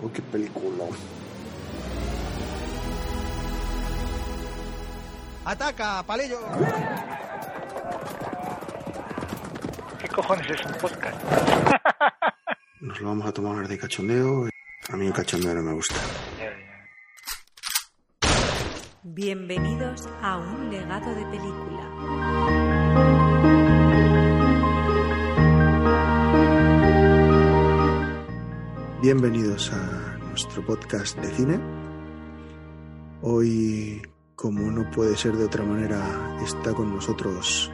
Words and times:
Oh, 0.00 0.10
qué 0.12 0.22
película. 0.22 0.84
¡Ataca, 5.44 6.02
palillo! 6.04 6.38
¿Qué 10.00 10.08
cojones 10.08 10.50
es 10.50 10.64
un 10.66 10.72
podcast? 10.74 11.16
Nos 12.80 13.00
lo 13.00 13.08
vamos 13.08 13.26
a 13.26 13.32
tomar 13.32 13.66
de 13.68 13.78
cachondeo. 13.78 14.48
A 14.88 14.96
mí 14.96 15.06
el 15.06 15.12
cachondeo 15.12 15.54
no 15.54 15.62
me 15.62 15.72
gusta. 15.74 15.96
Bienvenidos 19.04 20.08
a 20.22 20.38
un 20.38 20.70
legado 20.70 21.14
de 21.14 21.24
película. 21.26 22.61
Bienvenidos 29.02 29.68
a 29.72 30.16
nuestro 30.28 30.64
podcast 30.64 31.18
de 31.18 31.28
cine. 31.34 31.58
Hoy, 33.20 34.00
como 34.36 34.70
no 34.70 34.88
puede 34.92 35.16
ser 35.16 35.32
de 35.32 35.46
otra 35.46 35.64
manera, 35.64 36.38
está 36.44 36.72
con 36.72 36.94
nosotros 36.94 37.68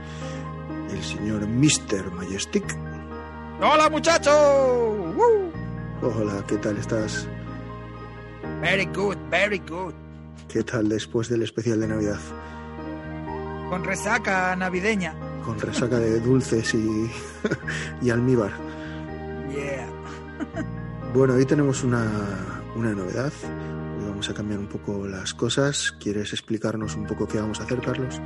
el 0.90 1.02
señor 1.02 1.46
Mr. 1.46 2.10
Majestic. 2.12 2.64
¡Hola, 3.60 3.90
muchacho! 3.90 4.30
¡Woo! 5.18 5.52
Hola, 6.00 6.42
¿qué 6.48 6.56
tal 6.56 6.78
estás? 6.78 7.28
Very 8.62 8.86
good, 8.86 9.18
very 9.30 9.58
good. 9.58 9.92
¿Qué 10.48 10.62
tal 10.62 10.88
después 10.88 11.28
del 11.28 11.42
especial 11.42 11.78
de 11.78 11.88
Navidad? 11.88 12.20
Con 13.68 13.84
resaca 13.84 14.56
navideña. 14.56 15.14
Con 15.44 15.60
resaca 15.60 15.98
de 15.98 16.20
dulces 16.20 16.72
y, 16.72 17.10
y 18.00 18.08
almíbar. 18.08 18.52
Yeah. 19.54 19.97
Bueno, 21.18 21.34
hoy 21.34 21.44
tenemos 21.46 21.82
una, 21.82 22.08
una 22.76 22.92
novedad. 22.92 23.32
Hoy 23.98 24.04
vamos 24.08 24.30
a 24.30 24.34
cambiar 24.34 24.60
un 24.60 24.68
poco 24.68 25.04
las 25.08 25.34
cosas. 25.34 25.90
¿Quieres 25.98 26.32
explicarnos 26.32 26.94
un 26.94 27.08
poco 27.08 27.26
qué 27.26 27.40
vamos 27.40 27.58
a 27.58 27.64
hacer, 27.64 27.80
Carlos? 27.80 28.22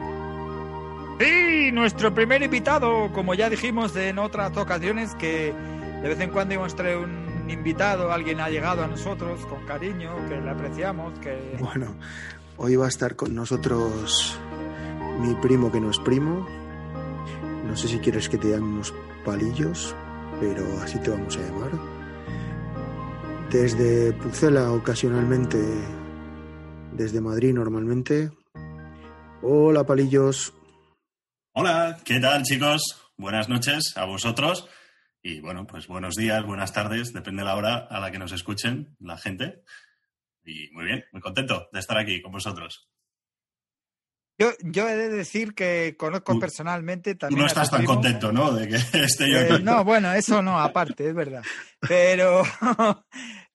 Sí, 1.18 1.72
nuestro 1.72 2.14
primer 2.14 2.42
invitado, 2.42 3.10
como 3.14 3.32
ya 3.32 3.48
dijimos 3.48 3.96
en 3.96 4.18
otras 4.18 4.54
ocasiones, 4.58 5.14
que 5.14 5.54
de 6.02 6.06
vez 6.06 6.20
en 6.20 6.28
cuando 6.28 6.62
a 6.62 6.68
traer 6.68 6.98
un 6.98 7.48
invitado, 7.48 8.12
alguien 8.12 8.40
ha 8.40 8.50
llegado 8.50 8.84
a 8.84 8.88
nosotros 8.88 9.40
con 9.46 9.64
cariño, 9.64 10.14
que 10.28 10.38
le 10.38 10.50
apreciamos, 10.50 11.18
que... 11.20 11.56
Bueno, 11.60 11.96
hoy 12.58 12.76
va 12.76 12.84
a 12.84 12.88
estar 12.88 13.16
con 13.16 13.34
nosotros 13.34 14.38
mi 15.18 15.34
primo 15.36 15.72
que 15.72 15.80
no 15.80 15.90
es 15.90 15.98
primo. 15.98 16.46
No 17.66 17.74
sé 17.74 17.88
si 17.88 18.00
quieres 18.00 18.28
que 18.28 18.36
te 18.36 18.50
llamemos 18.50 18.92
palillos, 19.24 19.96
pero 20.40 20.62
así 20.82 20.98
te 20.98 21.08
vamos 21.08 21.38
a 21.38 21.40
llamar. 21.40 21.91
Desde 23.52 24.12
Pucela 24.14 24.72
ocasionalmente, 24.72 25.58
desde 26.92 27.20
Madrid 27.20 27.52
normalmente. 27.52 28.30
Hola 29.42 29.84
palillos. 29.84 30.54
Hola, 31.54 31.98
¿qué 32.04 32.18
tal 32.18 32.42
chicos? 32.44 33.12
Buenas 33.18 33.48
noches 33.50 33.92
a 33.96 34.06
vosotros 34.06 34.68
y 35.22 35.40
bueno, 35.40 35.66
pues 35.66 35.86
buenos 35.86 36.14
días, 36.14 36.44
buenas 36.44 36.72
tardes, 36.72 37.12
depende 37.12 37.42
de 37.42 37.46
la 37.48 37.56
hora 37.56 37.76
a 37.90 38.00
la 38.00 38.10
que 38.10 38.18
nos 38.18 38.32
escuchen 38.32 38.96
la 38.98 39.18
gente. 39.18 39.62
Y 40.44 40.70
muy 40.72 40.86
bien, 40.86 41.04
muy 41.12 41.20
contento 41.20 41.68
de 41.72 41.78
estar 41.80 41.98
aquí 41.98 42.22
con 42.22 42.32
vosotros. 42.32 42.88
Yo, 44.38 44.48
yo 44.64 44.88
he 44.88 44.96
de 44.96 45.08
decir 45.10 45.54
que 45.54 45.94
conozco 45.96 46.38
personalmente 46.40 47.12
Tú 47.14 47.18
también... 47.18 47.40
no 47.42 47.46
estás 47.46 47.70
tan 47.70 47.84
contento, 47.84 48.32
¿no? 48.32 48.50
De 48.50 48.66
que 48.66 48.74
esté 49.04 49.30
yo 49.30 49.38
Eh, 49.38 49.52
aquí. 49.52 49.62
no, 49.62 49.84
bueno, 49.84 50.10
eso 50.14 50.42
no, 50.42 50.58
aparte, 50.58 51.06
es 51.08 51.14
verdad. 51.14 51.42
Pero 51.86 52.42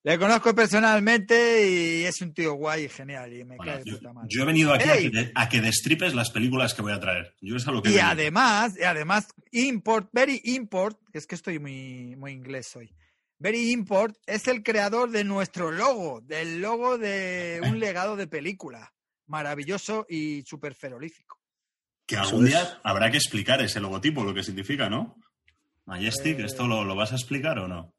le 0.08 0.18
conozco 0.18 0.54
personalmente 0.54 1.68
y 1.68 2.04
es 2.04 2.20
un 2.22 2.32
tío 2.32 2.54
guay 2.54 2.84
y 2.84 2.88
genial 2.88 3.32
y 3.32 3.44
me 3.44 3.56
Bueno, 3.56 3.72
cae 3.72 3.84
de 3.84 3.90
yo, 3.90 3.96
puta 3.98 4.12
madre. 4.12 4.28
yo 4.30 4.42
he 4.42 4.46
venido 4.46 4.72
aquí 4.72 4.88
a 4.88 4.96
que, 4.96 5.32
a 5.34 5.48
que 5.48 5.60
destripes 5.60 6.14
las 6.14 6.30
películas 6.30 6.74
que 6.74 6.82
voy 6.82 6.92
a 6.92 7.00
traer. 7.00 7.34
Yo 7.40 7.56
es 7.56 7.66
a 7.68 7.72
lo 7.72 7.82
que 7.82 7.90
Y 7.90 7.92
venido. 7.92 8.08
además, 8.10 8.74
y 8.78 8.84
además, 8.84 9.28
import, 9.52 10.08
very 10.12 10.40
import, 10.44 10.98
es 11.12 11.26
que 11.26 11.34
estoy 11.34 11.58
muy, 11.58 12.16
muy 12.16 12.32
inglés 12.32 12.74
hoy. 12.76 12.94
Very 13.38 13.70
import 13.70 14.16
es 14.26 14.48
el 14.48 14.62
creador 14.62 15.10
de 15.10 15.24
nuestro 15.24 15.70
logo, 15.70 16.20
del 16.22 16.60
logo 16.60 16.98
de 16.98 17.60
un 17.64 17.78
legado 17.80 18.16
de 18.16 18.26
película. 18.26 18.92
Maravilloso 19.26 20.06
y 20.08 20.42
súper 20.46 20.74
ferolífico. 20.74 21.38
Que 22.06 22.16
algún 22.16 22.46
día 22.46 22.80
habrá 22.82 23.10
que 23.10 23.18
explicar 23.18 23.60
ese 23.60 23.78
logotipo, 23.78 24.24
lo 24.24 24.32
que 24.32 24.42
significa, 24.42 24.88
¿no? 24.88 25.16
Majestic, 25.84 26.38
Eh, 26.38 26.44
¿esto 26.46 26.66
lo, 26.66 26.82
lo 26.84 26.96
vas 26.96 27.12
a 27.12 27.16
explicar 27.16 27.58
o 27.58 27.68
no? 27.68 27.94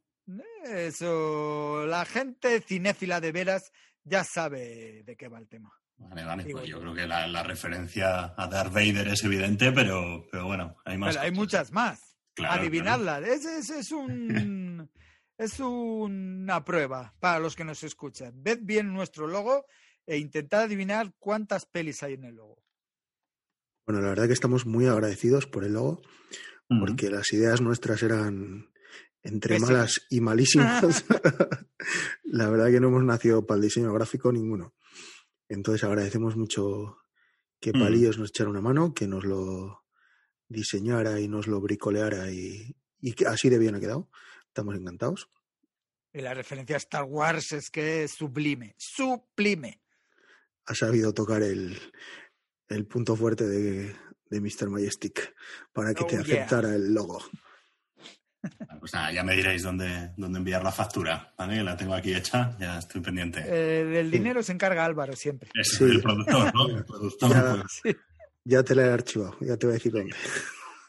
Eso, 0.66 1.86
la 1.86 2.06
gente 2.06 2.62
cinéfila 2.62 3.20
de 3.22 3.32
veras 3.32 3.72
ya 4.04 4.24
sabe 4.24 5.04
de 5.04 5.16
qué 5.16 5.28
va 5.28 5.40
el 5.40 5.48
tema. 5.48 5.72
Vale, 5.98 6.24
vale, 6.24 6.46
pues 6.50 6.68
yo 6.68 6.80
creo 6.80 6.94
que 6.94 7.06
la, 7.06 7.28
la 7.28 7.44
referencia 7.44 8.34
a 8.38 8.48
Darth 8.48 8.74
Vader 8.74 9.10
es 9.10 9.24
evidente, 9.24 9.72
pero, 9.72 10.26
pero 10.32 10.46
bueno, 10.46 10.78
hay 10.86 10.98
más. 10.98 11.16
Pero 11.16 11.26
hay 11.26 11.32
muchas 11.32 11.72
más. 11.72 12.18
Claro, 12.34 12.62
Adivinadla. 12.62 13.20
Ese 13.20 13.60
es 13.60 13.92
un 13.92 14.90
es 15.40 15.60
una 15.62 16.66
prueba 16.66 17.16
para 17.20 17.40
los 17.40 17.56
que 17.56 17.64
nos 17.64 17.84
escuchan. 17.84 18.44
Ved 18.44 18.60
bien 18.62 18.94
nuestro 18.94 19.26
logo 19.26 19.66
e 20.06 20.18
intentad 20.18 20.64
adivinar 20.64 21.14
cuántas 21.18 21.66
pelis 21.66 22.04
hay 22.04 22.14
en 22.14 22.26
el 22.26 22.36
logo. 22.36 22.62
Bueno, 23.86 24.02
la 24.02 24.10
verdad 24.10 24.28
que 24.28 24.34
estamos 24.34 24.66
muy 24.66 24.86
agradecidos 24.86 25.48
por 25.48 25.64
el 25.64 25.74
logo, 25.74 26.02
porque 26.68 27.10
las 27.10 27.32
ideas 27.34 27.62
nuestras 27.62 28.04
eran 28.04 28.70
entre 29.24 29.60
malas 29.60 30.02
y 30.10 30.22
malísimas. 30.22 31.06
la 32.24 32.50
verdad 32.50 32.70
que 32.72 32.80
no 32.80 32.88
hemos 32.88 33.04
nacido 33.04 33.46
para 33.46 33.58
el 33.58 33.64
diseño 33.64 33.94
gráfico 33.94 34.32
ninguno. 34.32 34.74
Entonces 35.48 35.84
agradecemos 35.84 36.36
mucho 36.36 36.98
que 37.60 37.72
Mm. 37.74 37.80
Palillos 37.82 38.18
nos 38.18 38.30
echara 38.30 38.50
una 38.50 38.62
mano, 38.62 38.94
que 38.94 39.08
nos 39.08 39.26
lo 39.26 39.84
diseñara 40.48 41.20
y 41.20 41.28
nos 41.28 41.48
lo 41.48 41.60
bricoleara 41.62 42.32
y, 42.32 42.76
y 43.00 43.14
que 43.14 43.26
así 43.28 43.50
de 43.50 43.58
bien 43.58 43.76
ha 43.76 43.80
quedado. 43.80 44.10
Estamos 44.48 44.76
encantados. 44.76 45.30
Y 46.14 46.22
la 46.22 46.34
referencia 46.34 46.76
a 46.76 46.78
Star 46.78 47.04
Wars 47.04 47.52
es 47.52 47.70
que 47.70 48.04
es 48.04 48.12
sublime. 48.12 48.74
Sublime. 48.78 49.82
Ha 50.66 50.74
sabido 50.76 51.14
tocar 51.14 51.44
el, 51.44 51.78
el 52.68 52.86
punto 52.88 53.16
fuerte 53.16 53.48
de, 53.48 53.96
de 54.30 54.42
Mr. 54.42 54.70
Majestic 54.70 55.36
para 55.74 55.94
que 55.94 56.04
Oh, 56.04 56.08
te 56.08 56.14
yeah. 56.16 56.22
aceptara 56.22 56.74
el 56.76 56.94
logo. 56.94 57.20
Pues 58.80 58.94
nada, 58.94 59.12
ya 59.12 59.24
me 59.24 59.36
diréis 59.36 59.64
dónde, 59.64 60.12
dónde 60.16 60.40
enviar 60.40 60.64
la 60.64 60.72
factura, 60.72 61.34
¿vale? 61.38 61.62
La 61.64 61.76
tengo 61.76 61.94
aquí 61.94 62.14
hecha, 62.14 62.56
ya 62.60 62.80
estoy 62.80 63.02
pendiente. 63.02 63.44
Eh, 63.46 63.84
del 63.84 64.10
dinero 64.10 64.42
se 64.42 64.54
encarga 64.54 64.86
Álvaro 64.86 65.16
siempre. 65.16 65.50
es 65.54 65.70
sí. 65.78 65.84
el 65.84 66.02
productor, 66.02 66.54
¿no? 66.54 66.70
El 66.70 66.86
productor. 66.86 67.30
Ya. 67.30 67.56
pues, 67.62 67.82
Sí. 67.84 67.96
Ya 68.46 68.64
te 68.64 68.74
la 68.74 68.86
he 68.86 68.90
archivado, 68.92 69.36
ya 69.42 69.58
te 69.58 69.68
voy 69.68 69.74
a 69.74 69.78
decir 69.78 69.92
dónde. 69.92 70.16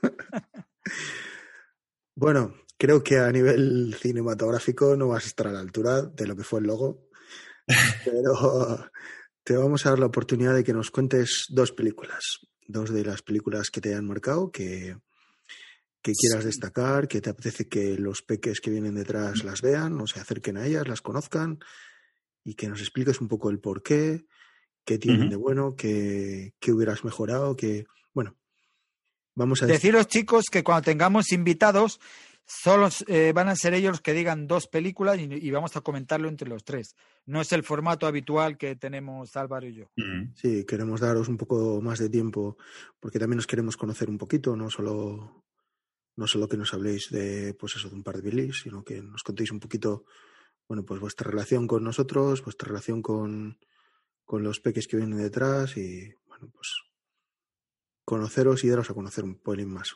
bueno, 2.15 2.55
creo 2.79 3.03
que 3.03 3.19
a 3.19 3.31
nivel 3.31 3.95
cinematográfico 4.01 4.97
no 4.97 5.09
vas 5.09 5.25
a 5.25 5.27
estar 5.27 5.49
a 5.49 5.53
la 5.53 5.61
altura 5.61 6.03
de 6.03 6.27
lo 6.27 6.37
que 6.37 6.45
fue 6.45 6.61
el 6.61 6.67
logo, 6.67 7.09
pero 8.05 8.91
te 9.43 9.57
vamos 9.57 9.85
a 9.85 9.91
dar 9.91 9.99
la 9.99 10.07
oportunidad 10.07 10.55
de 10.55 10.65
que 10.65 10.73
nos 10.73 10.91
cuentes 10.91 11.47
dos 11.49 11.73
películas, 11.73 12.39
dos 12.67 12.91
de 12.95 13.05
las 13.05 13.23
películas 13.23 13.71
que 13.71 13.81
te 13.81 13.91
hayan 13.91 14.07
marcado, 14.07 14.51
que, 14.51 14.97
que 16.03 16.13
quieras 16.13 16.45
destacar, 16.45 17.09
que 17.09 17.21
te 17.21 17.31
apetece 17.31 17.69
que 17.69 17.99
los 17.99 18.23
peques 18.23 18.61
que 18.61 18.71
vienen 18.71 18.95
detrás 18.95 19.45
las 19.45 19.61
vean 19.61 20.01
o 20.01 20.07
se 20.07 20.21
acerquen 20.21 20.57
a 20.57 20.67
ellas, 20.67 20.89
las 20.89 21.03
conozcan 21.03 21.59
y 22.43 22.55
que 22.55 22.69
nos 22.69 22.81
expliques 22.81 23.21
un 23.21 23.29
poco 23.29 23.51
el 23.51 23.59
por 23.59 23.83
qué, 23.83 24.25
qué 24.85 24.99
tienen 24.99 25.29
de 25.29 25.37
bueno, 25.37 25.77
qué, 25.77 26.55
qué 26.59 26.73
hubieras 26.73 27.05
mejorado, 27.05 27.55
que, 27.55 27.87
bueno, 28.15 28.37
vamos 29.35 29.63
a 29.63 29.67
Deciros, 29.67 30.07
chicos, 30.07 30.47
que 30.51 30.65
cuando 30.65 30.83
tengamos 30.83 31.33
invitados, 31.33 32.01
solo 32.47 32.89
eh, 33.07 33.33
van 33.35 33.49
a 33.49 33.57
ser 33.57 33.75
ellos 33.75 33.91
los 33.91 34.01
que 34.01 34.15
digan 34.15 34.47
dos 34.47 34.67
películas 34.67 35.19
y, 35.19 35.25
y 35.25 35.51
vamos 35.51 35.77
a 35.77 35.83
comentarlo 35.83 36.29
entre 36.29 36.49
los 36.49 36.65
tres. 36.65 36.97
No 37.27 37.43
es 37.43 37.53
el 37.53 37.63
formato 37.63 38.07
habitual 38.07 38.57
que 38.57 38.75
tenemos 38.75 39.37
Álvaro 39.37 39.69
y 39.69 39.75
yo. 39.75 39.91
mm, 39.97 40.35
Sí, 40.35 40.65
queremos 40.65 41.01
daros 41.01 41.29
un 41.29 41.37
poco 41.37 41.81
más 41.83 41.99
de 41.99 42.09
tiempo 42.09 42.57
porque 42.99 43.19
también 43.19 43.37
nos 43.37 43.47
queremos 43.47 43.77
conocer 43.77 44.09
un 44.09 44.19
poquito, 44.19 44.57
no 44.57 44.71
solo, 44.71 45.45
no 46.17 46.27
solo 46.27 46.49
que 46.49 46.57
nos 46.57 46.75
habléis 46.75 47.11
de, 47.11 47.55
pues 47.55 47.77
eso, 47.77 47.89
de 47.89 47.95
un 47.95 48.03
par 48.03 48.17
de 48.17 48.23
bilis, 48.23 48.61
sino 48.63 48.85
que 48.85 49.03
nos 49.03 49.23
contéis 49.23 49.51
un 49.51 49.61
poquito, 49.61 50.05
bueno, 50.69 50.85
pues 50.85 51.01
vuestra 51.01 51.31
relación 51.31 51.67
con 51.67 51.85
nosotros, 51.85 52.43
vuestra 52.45 52.69
relación 52.69 53.03
con, 53.03 53.59
con 54.25 54.43
los 54.43 54.61
peques 54.61 54.87
que 54.87 54.97
vienen 54.97 55.19
detrás 55.19 55.77
y, 55.77 56.13
bueno, 56.27 56.51
pues 56.53 56.69
conoceros 58.05 58.65
y 58.65 58.69
daros 58.69 58.91
a 58.91 58.95
conocer 58.95 59.25
un 59.25 59.41
pelín 59.41 59.69
más. 59.69 59.95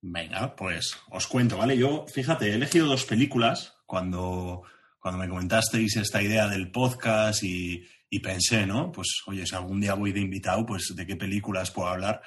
Venga, 0.00 0.56
pues 0.56 0.98
os 1.10 1.28
cuento, 1.28 1.56
¿vale? 1.56 1.78
Yo, 1.78 2.06
fíjate, 2.12 2.50
he 2.50 2.54
elegido 2.54 2.86
dos 2.86 3.04
películas 3.04 3.76
cuando, 3.86 4.62
cuando 4.98 5.20
me 5.20 5.28
comentasteis 5.28 5.96
esta 5.96 6.20
idea 6.20 6.48
del 6.48 6.72
podcast 6.72 7.44
y, 7.44 7.86
y 8.10 8.18
pensé, 8.18 8.66
¿no? 8.66 8.90
Pues, 8.90 9.22
oye, 9.26 9.46
si 9.46 9.54
algún 9.54 9.80
día 9.80 9.94
voy 9.94 10.12
de 10.12 10.20
invitado, 10.20 10.66
pues 10.66 10.92
de 10.94 11.06
qué 11.06 11.14
películas 11.14 11.70
puedo 11.70 11.88
hablar. 11.88 12.20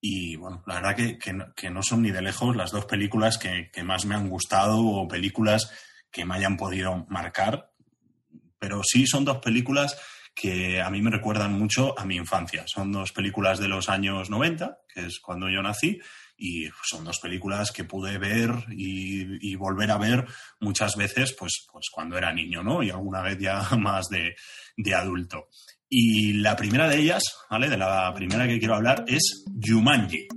Y 0.00 0.36
bueno, 0.36 0.62
la 0.66 0.76
verdad 0.76 0.96
que, 0.96 1.18
que 1.18 1.32
no, 1.32 1.54
que 1.54 1.70
no 1.70 1.82
son 1.82 2.02
ni 2.02 2.10
de 2.10 2.22
lejos 2.22 2.56
las 2.56 2.70
dos 2.70 2.86
películas 2.86 3.36
que, 3.36 3.70
que 3.70 3.82
más 3.82 4.06
me 4.06 4.14
han 4.14 4.28
gustado 4.28 4.80
o 4.80 5.06
películas 5.06 5.72
que 6.10 6.24
me 6.24 6.34
hayan 6.34 6.56
podido 6.56 7.06
marcar. 7.08 7.70
Pero 8.58 8.82
sí 8.82 9.06
son 9.06 9.24
dos 9.24 9.38
películas 9.38 9.98
que 10.34 10.80
a 10.80 10.90
mí 10.90 11.02
me 11.02 11.10
recuerdan 11.10 11.52
mucho 11.52 11.98
a 11.98 12.04
mi 12.04 12.16
infancia. 12.16 12.64
Son 12.66 12.92
dos 12.92 13.12
películas 13.12 13.58
de 13.58 13.68
los 13.68 13.88
años 13.88 14.30
90, 14.30 14.78
que 14.88 15.06
es 15.06 15.20
cuando 15.20 15.48
yo 15.50 15.62
nací, 15.62 16.00
y 16.36 16.68
son 16.82 17.04
dos 17.04 17.18
películas 17.18 17.70
que 17.70 17.84
pude 17.84 18.16
ver 18.16 18.50
y, 18.70 19.50
y 19.50 19.54
volver 19.56 19.90
a 19.90 19.98
ver 19.98 20.26
muchas 20.60 20.96
veces, 20.96 21.34
pues, 21.38 21.66
pues 21.70 21.90
cuando 21.90 22.16
era 22.16 22.32
niño, 22.32 22.62
¿no? 22.62 22.82
Y 22.82 22.90
alguna 22.90 23.20
vez 23.20 23.38
ya 23.38 23.60
más 23.78 24.08
de, 24.08 24.34
de 24.76 24.94
adulto. 24.94 25.48
Y 25.92 26.34
la 26.34 26.54
primera 26.54 26.88
de 26.88 27.00
ellas, 27.00 27.24
¿vale? 27.50 27.68
De 27.68 27.76
la 27.76 28.14
primera 28.14 28.46
que 28.46 28.60
quiero 28.60 28.76
hablar 28.76 29.04
es 29.08 29.44
Jumanji. 29.60 30.28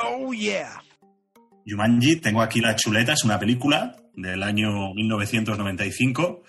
Oh, 0.00 0.32
yeah. 0.32 0.82
Jumanji, 1.64 2.16
tengo 2.16 2.42
aquí 2.42 2.60
la 2.60 2.74
chuleta, 2.74 3.12
es 3.12 3.22
una 3.22 3.38
película 3.38 3.94
del 4.14 4.42
año 4.42 4.92
1995 4.92 6.42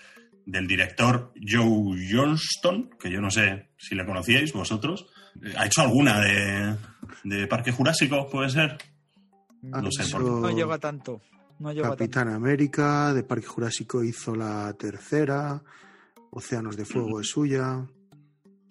del 0.46 0.66
director 0.66 1.32
Joe 1.40 1.96
Johnston, 2.10 2.90
que 2.98 3.10
yo 3.10 3.20
no 3.20 3.30
sé 3.30 3.70
si 3.78 3.94
le 3.94 4.04
conocíais 4.04 4.52
vosotros. 4.52 5.06
¿Ha 5.56 5.66
hecho 5.66 5.82
alguna 5.82 6.20
de, 6.20 6.76
de 7.24 7.46
Parque 7.46 7.72
Jurásico, 7.72 8.28
puede 8.30 8.50
ser? 8.50 8.78
Ha 9.72 9.80
No 9.80 9.90
sé, 9.90 10.02
hecho 10.04 10.18
No 10.18 10.50
llega 10.50 10.78
tanto. 10.78 11.20
No 11.58 11.72
llega 11.72 11.90
Capitán 11.90 12.28
América, 12.28 13.14
de 13.14 13.22
Parque 13.22 13.46
Jurásico 13.46 14.02
hizo 14.02 14.34
la 14.34 14.72
tercera, 14.74 15.62
Océanos 16.30 16.76
de 16.76 16.84
Fuego 16.84 17.20
es 17.20 17.28
suya. 17.28 17.86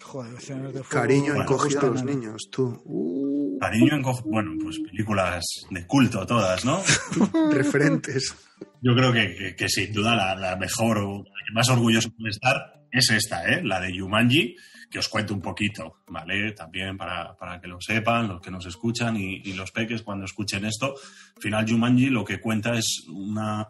Joder, 0.01 0.33
Océanos 0.35 0.73
de 0.73 0.83
Fuego 0.83 0.89
Cariño 0.89 1.31
no 1.33 1.39
me 1.39 1.43
encogida 1.45 1.79
a 1.81 1.85
los 1.85 2.03
niños, 2.03 2.49
tú. 2.51 2.81
Uh, 2.85 3.32
Cariño 3.59 4.01
Bueno, 4.25 4.51
pues 4.61 4.79
películas 4.79 5.43
de 5.69 5.85
culto 5.87 6.25
todas, 6.25 6.65
¿no? 6.65 6.81
referentes. 7.51 8.35
Yo 8.81 8.93
creo 8.95 9.11
que, 9.13 9.35
que- 9.35 9.55
que 9.55 9.69
sin 9.69 9.93
duda 9.93 10.15
la, 10.15 10.35
la 10.35 10.55
mejor 10.55 10.97
o 10.99 11.17
la 11.23 11.45
que 11.47 11.53
más 11.53 11.69
orgulloso 11.69 12.09
puede 12.11 12.31
estar 12.31 12.81
es 12.91 13.09
esta, 13.09 13.45
¿eh? 13.51 13.61
la 13.63 13.79
de 13.79 13.97
Jumanji, 13.97 14.55
que 14.91 14.99
os 14.99 15.09
cuento 15.09 15.33
un 15.33 15.41
poquito, 15.41 16.01
¿vale? 16.07 16.51
También 16.51 16.95
para, 16.97 17.35
para 17.35 17.59
que 17.59 17.67
lo 17.67 17.79
sepan, 17.81 18.27
los 18.27 18.39
que 18.41 18.51
nos 18.51 18.65
escuchan 18.67 19.15
y, 19.17 19.41
y 19.43 19.53
los 19.53 19.71
peques 19.71 20.03
cuando 20.03 20.25
escuchen 20.25 20.65
esto. 20.65 20.93
Al 21.35 21.41
final 21.41 21.65
Jumanji 21.67 22.09
lo 22.09 22.23
que 22.23 22.39
cuenta 22.39 22.77
es 22.77 23.05
una, 23.09 23.67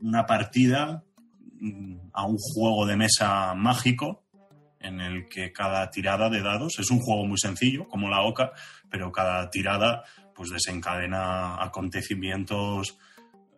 una 0.00 0.26
partida 0.26 1.04
mm, 1.60 1.96
a 2.12 2.26
un 2.26 2.36
juego 2.38 2.86
de 2.86 2.96
mesa 2.96 3.54
mágico 3.54 4.23
en 4.84 5.00
el 5.00 5.28
que 5.28 5.52
cada 5.52 5.90
tirada 5.90 6.28
de 6.28 6.42
dados 6.42 6.78
es 6.78 6.90
un 6.90 7.00
juego 7.00 7.26
muy 7.26 7.38
sencillo, 7.38 7.88
como 7.88 8.08
la 8.08 8.22
OCA, 8.22 8.52
pero 8.90 9.10
cada 9.10 9.50
tirada 9.50 10.04
pues 10.34 10.50
desencadena 10.50 11.62
acontecimientos 11.62 12.98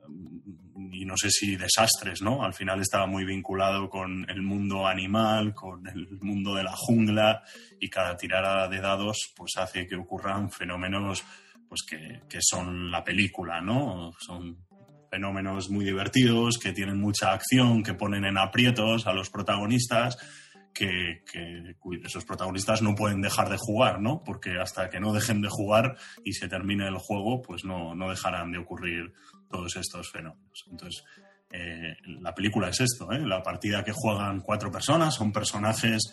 mm, 0.08 0.92
y 0.92 1.04
no 1.04 1.16
sé 1.16 1.30
si 1.30 1.56
desastres, 1.56 2.22
¿no? 2.22 2.44
Al 2.44 2.54
final 2.54 2.80
estaba 2.80 3.06
muy 3.06 3.24
vinculado 3.24 3.88
con 3.90 4.28
el 4.30 4.42
mundo 4.42 4.86
animal, 4.86 5.52
con 5.54 5.86
el 5.88 6.18
mundo 6.20 6.54
de 6.54 6.62
la 6.62 6.74
jungla 6.76 7.42
y 7.80 7.88
cada 7.88 8.16
tirada 8.16 8.68
de 8.68 8.80
dados 8.80 9.32
pues 9.36 9.56
hace 9.56 9.86
que 9.86 9.96
ocurran 9.96 10.50
fenómenos 10.50 11.24
pues 11.68 11.82
que, 11.82 12.22
que 12.28 12.38
son 12.40 12.90
la 12.90 13.02
película, 13.02 13.60
¿no? 13.60 14.12
Son 14.20 14.64
fenómenos 15.10 15.70
muy 15.70 15.84
divertidos, 15.84 16.58
que 16.58 16.72
tienen 16.72 17.00
mucha 17.00 17.32
acción, 17.32 17.82
que 17.82 17.94
ponen 17.94 18.24
en 18.24 18.38
aprietos 18.38 19.06
a 19.06 19.12
los 19.12 19.30
protagonistas, 19.30 20.18
que, 20.76 21.22
esos 22.04 22.24
protagonistas 22.24 22.82
no 22.82 22.94
pueden 22.94 23.22
dejar 23.22 23.48
de 23.48 23.56
jugar, 23.58 24.00
¿no? 24.00 24.22
Porque 24.24 24.58
hasta 24.60 24.90
que 24.90 25.00
no 25.00 25.12
dejen 25.12 25.40
de 25.40 25.48
jugar 25.48 25.96
y 26.24 26.32
se 26.34 26.48
termine 26.48 26.86
el 26.86 26.98
juego, 26.98 27.40
pues 27.42 27.64
no, 27.64 27.94
no 27.94 28.10
dejarán 28.10 28.52
de 28.52 28.58
ocurrir 28.58 29.12
todos 29.48 29.76
estos 29.76 30.10
fenómenos. 30.10 30.64
Entonces, 30.70 31.04
eh, 31.50 31.96
la 32.20 32.34
película 32.34 32.68
es 32.68 32.80
esto, 32.80 33.10
¿eh? 33.12 33.20
La 33.26 33.42
partida 33.42 33.82
que 33.82 33.92
juegan 33.92 34.40
cuatro 34.40 34.70
personas 34.70 35.14
son 35.14 35.32
personajes, 35.32 36.12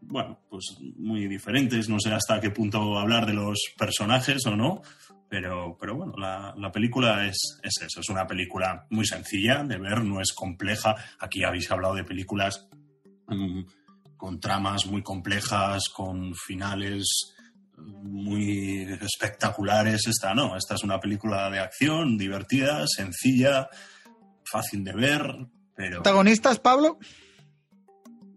bueno, 0.00 0.40
pues 0.48 0.76
muy 0.96 1.28
diferentes. 1.28 1.88
No 1.88 2.00
sé 2.00 2.12
hasta 2.12 2.40
qué 2.40 2.50
punto 2.50 2.98
hablar 2.98 3.26
de 3.26 3.34
los 3.34 3.58
personajes 3.78 4.44
o 4.46 4.56
no, 4.56 4.82
pero, 5.28 5.76
pero 5.78 5.96
bueno, 5.96 6.14
la, 6.16 6.54
la 6.56 6.72
película 6.72 7.26
es, 7.26 7.60
es 7.62 7.82
eso. 7.82 8.00
Es 8.00 8.08
una 8.08 8.26
película 8.26 8.86
muy 8.90 9.06
sencilla 9.06 9.62
de 9.62 9.78
ver, 9.78 10.02
no 10.02 10.20
es 10.20 10.32
compleja. 10.32 10.96
Aquí 11.20 11.44
habéis 11.44 11.70
hablado 11.70 11.94
de 11.94 12.04
películas 12.04 12.68
mm, 13.28 13.62
con 14.22 14.38
tramas 14.38 14.86
muy 14.86 15.02
complejas, 15.02 15.88
con 15.88 16.32
finales 16.36 17.34
muy 17.76 18.82
espectaculares. 19.00 20.06
Esta 20.06 20.32
no, 20.32 20.56
esta 20.56 20.76
es 20.76 20.84
una 20.84 21.00
película 21.00 21.50
de 21.50 21.58
acción, 21.58 22.16
divertida, 22.16 22.84
sencilla, 22.86 23.68
fácil 24.44 24.84
de 24.84 24.92
ver, 24.92 25.22
pero 25.74 26.04
¿Protagonistas, 26.04 26.60
Pablo? 26.60 27.00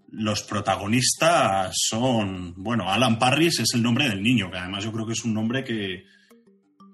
los 0.09 0.41
protagonistas 0.41 1.75
son, 1.75 2.55
bueno, 2.57 2.89
Alan 2.89 3.19
Parris 3.19 3.59
es 3.59 3.75
el 3.75 3.83
nombre 3.83 4.09
del 4.09 4.23
niño, 4.23 4.49
que 4.49 4.57
además 4.57 4.83
yo 4.85 4.91
creo 4.91 5.05
que 5.05 5.13
es 5.13 5.23
un 5.23 5.35
nombre 5.35 5.63
que, 5.63 6.03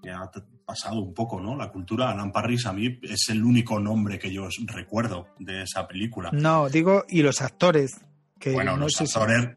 que 0.04 0.10
ha 0.12 0.30
pasado 0.66 1.00
un 1.00 1.14
poco, 1.14 1.40
¿no? 1.40 1.56
La 1.56 1.72
cultura, 1.72 2.12
Alan 2.12 2.34
Parris 2.34 2.66
a 2.66 2.74
mí 2.74 3.00
es 3.04 3.30
el 3.30 3.42
único 3.46 3.80
nombre 3.80 4.20
que 4.20 4.34
yo 4.34 4.50
recuerdo 4.66 5.28
de 5.40 5.62
esa 5.62 5.88
película. 5.88 6.30
No, 6.34 6.68
digo, 6.68 7.06
y 7.08 7.22
los 7.22 7.42
actores. 7.42 8.02
Que 8.42 8.52
Bueno, 8.52 8.72
no 8.76 8.86
los 8.86 8.94
sé 8.94 9.06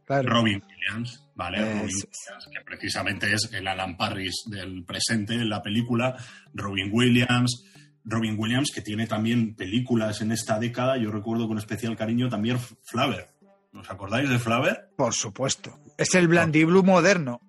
claro. 0.05 0.29
Robin 0.29 0.63
Williams, 0.63 1.25
¿vale? 1.35 1.57
Eso 1.59 1.67
Robin. 1.67 1.81
Williams, 1.87 2.49
que 2.53 2.61
precisamente 2.65 3.33
es 3.33 3.51
el 3.53 3.67
Alan 3.67 3.97
Parris 3.97 4.45
del 4.47 4.85
presente 4.85 5.35
en 5.35 5.49
la 5.49 5.63
película. 5.63 6.15
Robin 6.53 6.91
Williams. 6.93 7.65
Robin 8.05 8.37
Williams, 8.39 8.71
que 8.75 8.83
tiene 8.83 9.07
también 9.07 9.55
películas 9.57 10.21
en 10.21 10.31
esta 10.33 10.59
década. 10.59 10.99
Yo 10.99 11.11
recuerdo 11.11 11.49
con 11.49 11.57
especial 11.57 11.97
cariño 11.97 12.29
también 12.29 12.59
Flaver. 12.85 13.29
¿Os 13.73 13.91
acordáis 13.91 14.29
de 14.29 14.39
Flaver? 14.39 14.91
Por 14.97 15.15
supuesto. 15.15 15.81
Es 15.97 16.15
el 16.15 16.29
Blandiblu 16.29 16.83
moderno. 16.85 17.41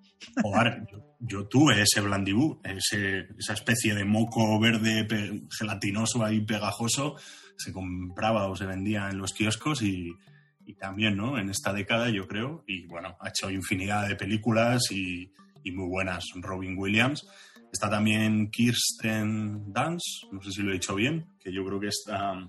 Joder, 0.42 0.86
yo, 0.90 1.16
yo 1.20 1.46
tuve 1.46 1.82
ese 1.82 2.00
blandibú, 2.00 2.58
ese, 2.64 3.26
esa 3.38 3.52
especie 3.52 3.94
de 3.94 4.06
moco 4.06 4.58
verde 4.58 5.04
pe- 5.04 5.42
gelatinoso 5.56 6.24
ahí 6.24 6.40
pegajoso, 6.40 7.16
se 7.58 7.70
compraba 7.72 8.48
o 8.48 8.56
se 8.56 8.64
vendía 8.64 9.10
en 9.10 9.18
los 9.18 9.34
kioscos 9.34 9.82
y, 9.82 10.10
y 10.66 10.74
también, 10.74 11.16
¿no? 11.16 11.38
En 11.38 11.48
esta 11.48 11.72
década, 11.72 12.10
yo 12.10 12.26
creo, 12.26 12.64
y 12.66 12.86
bueno, 12.86 13.16
ha 13.20 13.28
hecho 13.28 13.50
infinidad 13.50 14.08
de 14.08 14.16
películas 14.16 14.90
y, 14.90 15.32
y 15.62 15.70
muy 15.70 15.88
buenas. 15.88 16.24
Robin 16.36 16.76
Williams. 16.76 17.26
Está 17.72 17.90
también 17.90 18.50
Kirsten 18.50 19.72
Dunst, 19.72 20.32
no 20.32 20.42
sé 20.42 20.50
si 20.52 20.62
lo 20.62 20.70
he 20.70 20.74
dicho 20.74 20.94
bien, 20.94 21.26
que 21.40 21.52
yo 21.52 21.64
creo 21.64 21.78
que 21.80 21.88
está, 21.88 22.48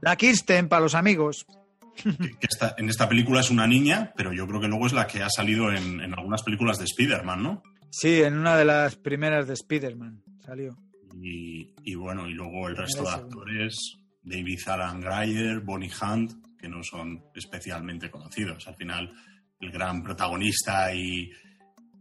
La 0.00 0.16
Kirsten, 0.16 0.68
para 0.68 0.82
los 0.82 0.94
amigos. 0.94 1.46
que 1.94 2.46
está- 2.48 2.74
en 2.78 2.88
esta 2.88 3.08
película 3.08 3.40
es 3.40 3.50
una 3.50 3.66
niña, 3.66 4.12
pero 4.16 4.32
yo 4.32 4.46
creo 4.46 4.60
que 4.60 4.68
luego 4.68 4.86
es 4.86 4.92
la 4.92 5.06
que 5.06 5.22
ha 5.22 5.28
salido 5.28 5.70
en, 5.72 6.00
en 6.00 6.14
algunas 6.14 6.42
películas 6.42 6.78
de 6.78 6.84
Spider-Man, 6.84 7.42
¿no? 7.42 7.62
Sí, 7.90 8.22
en 8.22 8.38
una 8.38 8.56
de 8.56 8.64
las 8.64 8.96
primeras 8.96 9.46
de 9.46 9.54
Spider-Man 9.54 10.22
salió. 10.44 10.76
Y, 11.20 11.74
y 11.84 11.94
bueno, 11.94 12.26
y 12.28 12.32
luego 12.32 12.68
el 12.68 12.76
resto 12.76 13.02
de 13.02 13.10
actores, 13.10 13.98
David 14.22 14.58
Alan 14.66 15.00
Grier, 15.00 15.60
Bonnie 15.60 15.90
Hunt, 16.00 16.32
que 16.62 16.68
no 16.68 16.82
son 16.82 17.24
especialmente 17.34 18.10
conocidos. 18.10 18.66
Al 18.68 18.76
final, 18.76 19.12
el 19.60 19.70
gran 19.72 20.02
protagonista 20.02 20.94
y, 20.94 21.30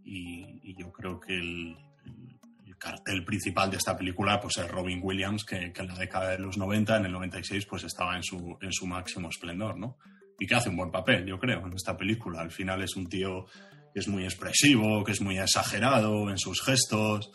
y- 0.05 0.59
y 0.63 0.75
yo 0.79 0.91
creo 0.91 1.19
que 1.19 1.33
el, 1.35 1.75
el- 2.05 2.39
el 2.67 2.77
cartel 2.77 3.23
principal 3.25 3.69
de 3.71 3.77
esta 3.77 3.97
película 3.97 4.39
pues 4.39 4.57
es 4.57 4.67
Robin 4.69 4.99
Williams, 5.03 5.43
que, 5.43 5.71
que 5.73 5.81
en 5.81 5.87
la 5.87 5.95
década 5.95 6.29
de 6.29 6.39
los 6.39 6.57
90, 6.57 6.97
en 6.97 7.05
el 7.05 7.11
96, 7.11 7.65
pues 7.65 7.83
estaba 7.83 8.15
en 8.15 8.23
su, 8.23 8.57
en 8.61 8.71
su 8.71 8.87
máximo 8.87 9.29
esplendor, 9.29 9.77
¿no? 9.77 9.97
Y 10.39 10.47
que 10.47 10.55
hace 10.55 10.69
un 10.69 10.77
buen 10.77 10.89
papel, 10.91 11.25
yo 11.25 11.37
creo, 11.37 11.65
en 11.67 11.73
esta 11.73 11.95
película. 11.97 12.41
Al 12.41 12.51
final 12.51 12.81
es 12.81 12.95
un 12.95 13.07
tío 13.07 13.45
que 13.93 13.99
es 13.99 14.07
muy 14.07 14.23
expresivo, 14.23 15.03
que 15.03 15.11
es 15.11 15.21
muy 15.21 15.37
exagerado 15.37 16.29
en 16.31 16.37
sus 16.39 16.63
gestos. 16.63 17.29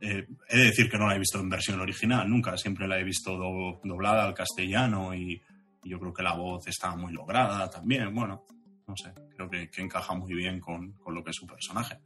Eh, 0.00 0.26
he 0.50 0.58
de 0.58 0.64
decir 0.64 0.90
que 0.90 0.98
no 0.98 1.06
la 1.06 1.14
he 1.14 1.18
visto 1.18 1.38
en 1.40 1.48
versión 1.48 1.80
original, 1.80 2.28
nunca. 2.28 2.56
Siempre 2.58 2.86
la 2.88 2.98
he 2.98 3.04
visto 3.04 3.36
do- 3.38 3.80
doblada 3.84 4.24
al 4.24 4.34
castellano 4.34 5.14
y 5.14 5.40
yo 5.84 5.98
creo 5.98 6.12
que 6.12 6.22
la 6.22 6.34
voz 6.34 6.66
está 6.66 6.94
muy 6.96 7.12
lograda 7.12 7.68
también. 7.70 8.14
Bueno, 8.14 8.44
no 8.86 8.96
sé, 8.96 9.12
creo 9.34 9.48
que, 9.48 9.70
que 9.70 9.82
encaja 9.82 10.14
muy 10.14 10.34
bien 10.34 10.60
con, 10.60 10.92
con 10.94 11.14
lo 11.14 11.22
que 11.24 11.30
es 11.30 11.36
su 11.36 11.46
personaje. 11.46 11.98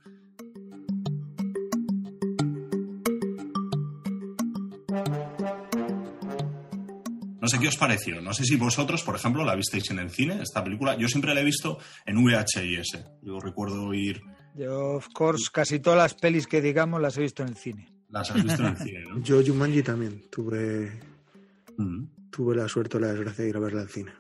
No 7.40 7.48
sé 7.48 7.58
qué 7.60 7.68
os 7.68 7.76
pareció. 7.76 8.20
No 8.20 8.32
sé 8.32 8.44
si 8.44 8.56
vosotros, 8.56 9.02
por 9.02 9.14
ejemplo, 9.14 9.44
la 9.44 9.54
visteis 9.54 9.90
en 9.90 9.98
el 10.00 10.10
cine, 10.10 10.40
esta 10.42 10.64
película. 10.64 10.96
Yo 10.96 11.06
siempre 11.08 11.32
la 11.34 11.42
he 11.42 11.44
visto 11.44 11.78
en 12.04 12.24
VHS. 12.24 13.04
Yo 13.22 13.38
recuerdo 13.38 13.92
ir. 13.94 14.20
Yo, 14.56 14.96
of 14.96 15.08
course, 15.12 15.44
casi 15.52 15.78
todas 15.78 15.98
las 15.98 16.14
pelis 16.14 16.46
que 16.46 16.60
digamos 16.60 17.00
las 17.00 17.16
he 17.18 17.20
visto 17.20 17.42
en 17.42 17.50
el 17.50 17.56
cine. 17.56 17.88
Las 18.08 18.30
has 18.30 18.42
visto 18.42 18.62
en 18.62 18.68
el 18.68 18.76
cine, 18.78 19.04
¿no? 19.08 19.18
Yo 19.22 19.42
Jumanji 19.44 19.82
también 19.82 20.22
tuve, 20.30 21.00
Mm. 21.78 22.04
Tuve 22.30 22.56
la 22.56 22.68
suerte 22.68 22.96
o 22.96 23.00
la 23.00 23.08
desgracia 23.08 23.44
de 23.44 23.50
ir 23.50 23.56
a 23.56 23.60
verla 23.60 23.82
al 23.82 23.88
cine. 23.88 24.12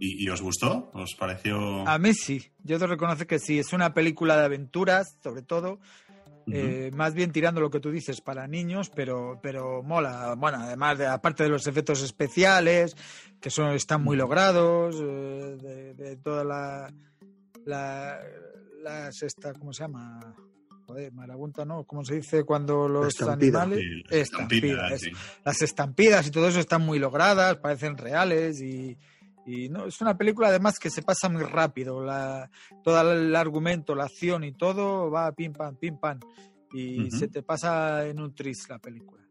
¿Y, 0.00 0.24
y 0.24 0.28
os 0.28 0.42
gustó? 0.42 0.90
¿Os 0.92 1.14
pareció...? 1.14 1.86
A 1.86 1.98
mí 1.98 2.14
sí, 2.14 2.50
yo 2.62 2.78
te 2.78 2.86
reconozco 2.86 3.26
que 3.26 3.38
sí, 3.38 3.58
es 3.58 3.72
una 3.72 3.94
película 3.94 4.36
de 4.36 4.44
aventuras, 4.44 5.16
sobre 5.22 5.42
todo, 5.42 5.78
eh, 6.46 6.90
más 6.92 7.14
bien 7.14 7.32
tirando 7.32 7.60
lo 7.60 7.70
que 7.70 7.80
tú 7.80 7.90
dices 7.90 8.20
para 8.20 8.46
niños, 8.46 8.90
pero, 8.90 9.38
pero 9.42 9.82
mola. 9.82 10.34
Bueno, 10.36 10.58
además, 10.60 10.98
de, 10.98 11.06
aparte 11.06 11.44
de 11.44 11.48
los 11.48 11.66
efectos 11.66 12.02
especiales, 12.02 12.96
que 13.40 13.50
son, 13.50 13.72
están 13.72 14.02
muy 14.02 14.16
logrados, 14.16 14.96
eh, 15.00 15.56
de, 15.62 15.94
de 15.94 16.16
toda 16.16 16.44
la, 16.44 16.92
la, 17.64 18.18
la 18.82 19.12
sexta, 19.12 19.54
¿cómo 19.54 19.72
se 19.72 19.84
llama? 19.84 20.34
Joder, 20.86 21.12
marabunta, 21.12 21.64
¿no? 21.64 21.84
¿Cómo 21.84 22.04
se 22.04 22.16
dice 22.16 22.44
cuando 22.44 22.88
los 22.88 23.08
Estampida. 23.08 23.62
animales? 23.62 23.78
Sí, 23.80 24.02
las 24.02 24.12
Estampida, 24.12 24.66
estampidas, 24.68 25.00
sí. 25.00 25.10
Las 25.44 25.62
estampidas 25.62 26.26
y 26.26 26.30
todo 26.30 26.48
eso 26.48 26.60
están 26.60 26.82
muy 26.82 26.98
logradas, 26.98 27.56
parecen 27.56 27.96
reales 27.96 28.60
y, 28.60 28.96
y 29.46 29.68
no, 29.70 29.86
es 29.86 30.00
una 30.02 30.16
película 30.16 30.48
además 30.48 30.78
que 30.78 30.90
se 30.90 31.02
pasa 31.02 31.28
muy 31.28 31.42
rápido. 31.42 32.04
La, 32.04 32.50
todo 32.82 33.12
el 33.12 33.34
argumento, 33.34 33.94
la 33.94 34.04
acción 34.04 34.44
y 34.44 34.52
todo 34.52 35.10
va 35.10 35.32
pim 35.32 35.52
pam, 35.52 35.76
pim 35.76 35.98
pam. 35.98 36.20
Y 36.72 37.10
se 37.12 37.28
te 37.28 37.42
pasa 37.42 38.06
en 38.06 38.20
un 38.20 38.34
tris 38.34 38.68
la 38.68 38.78
película. 38.78 39.22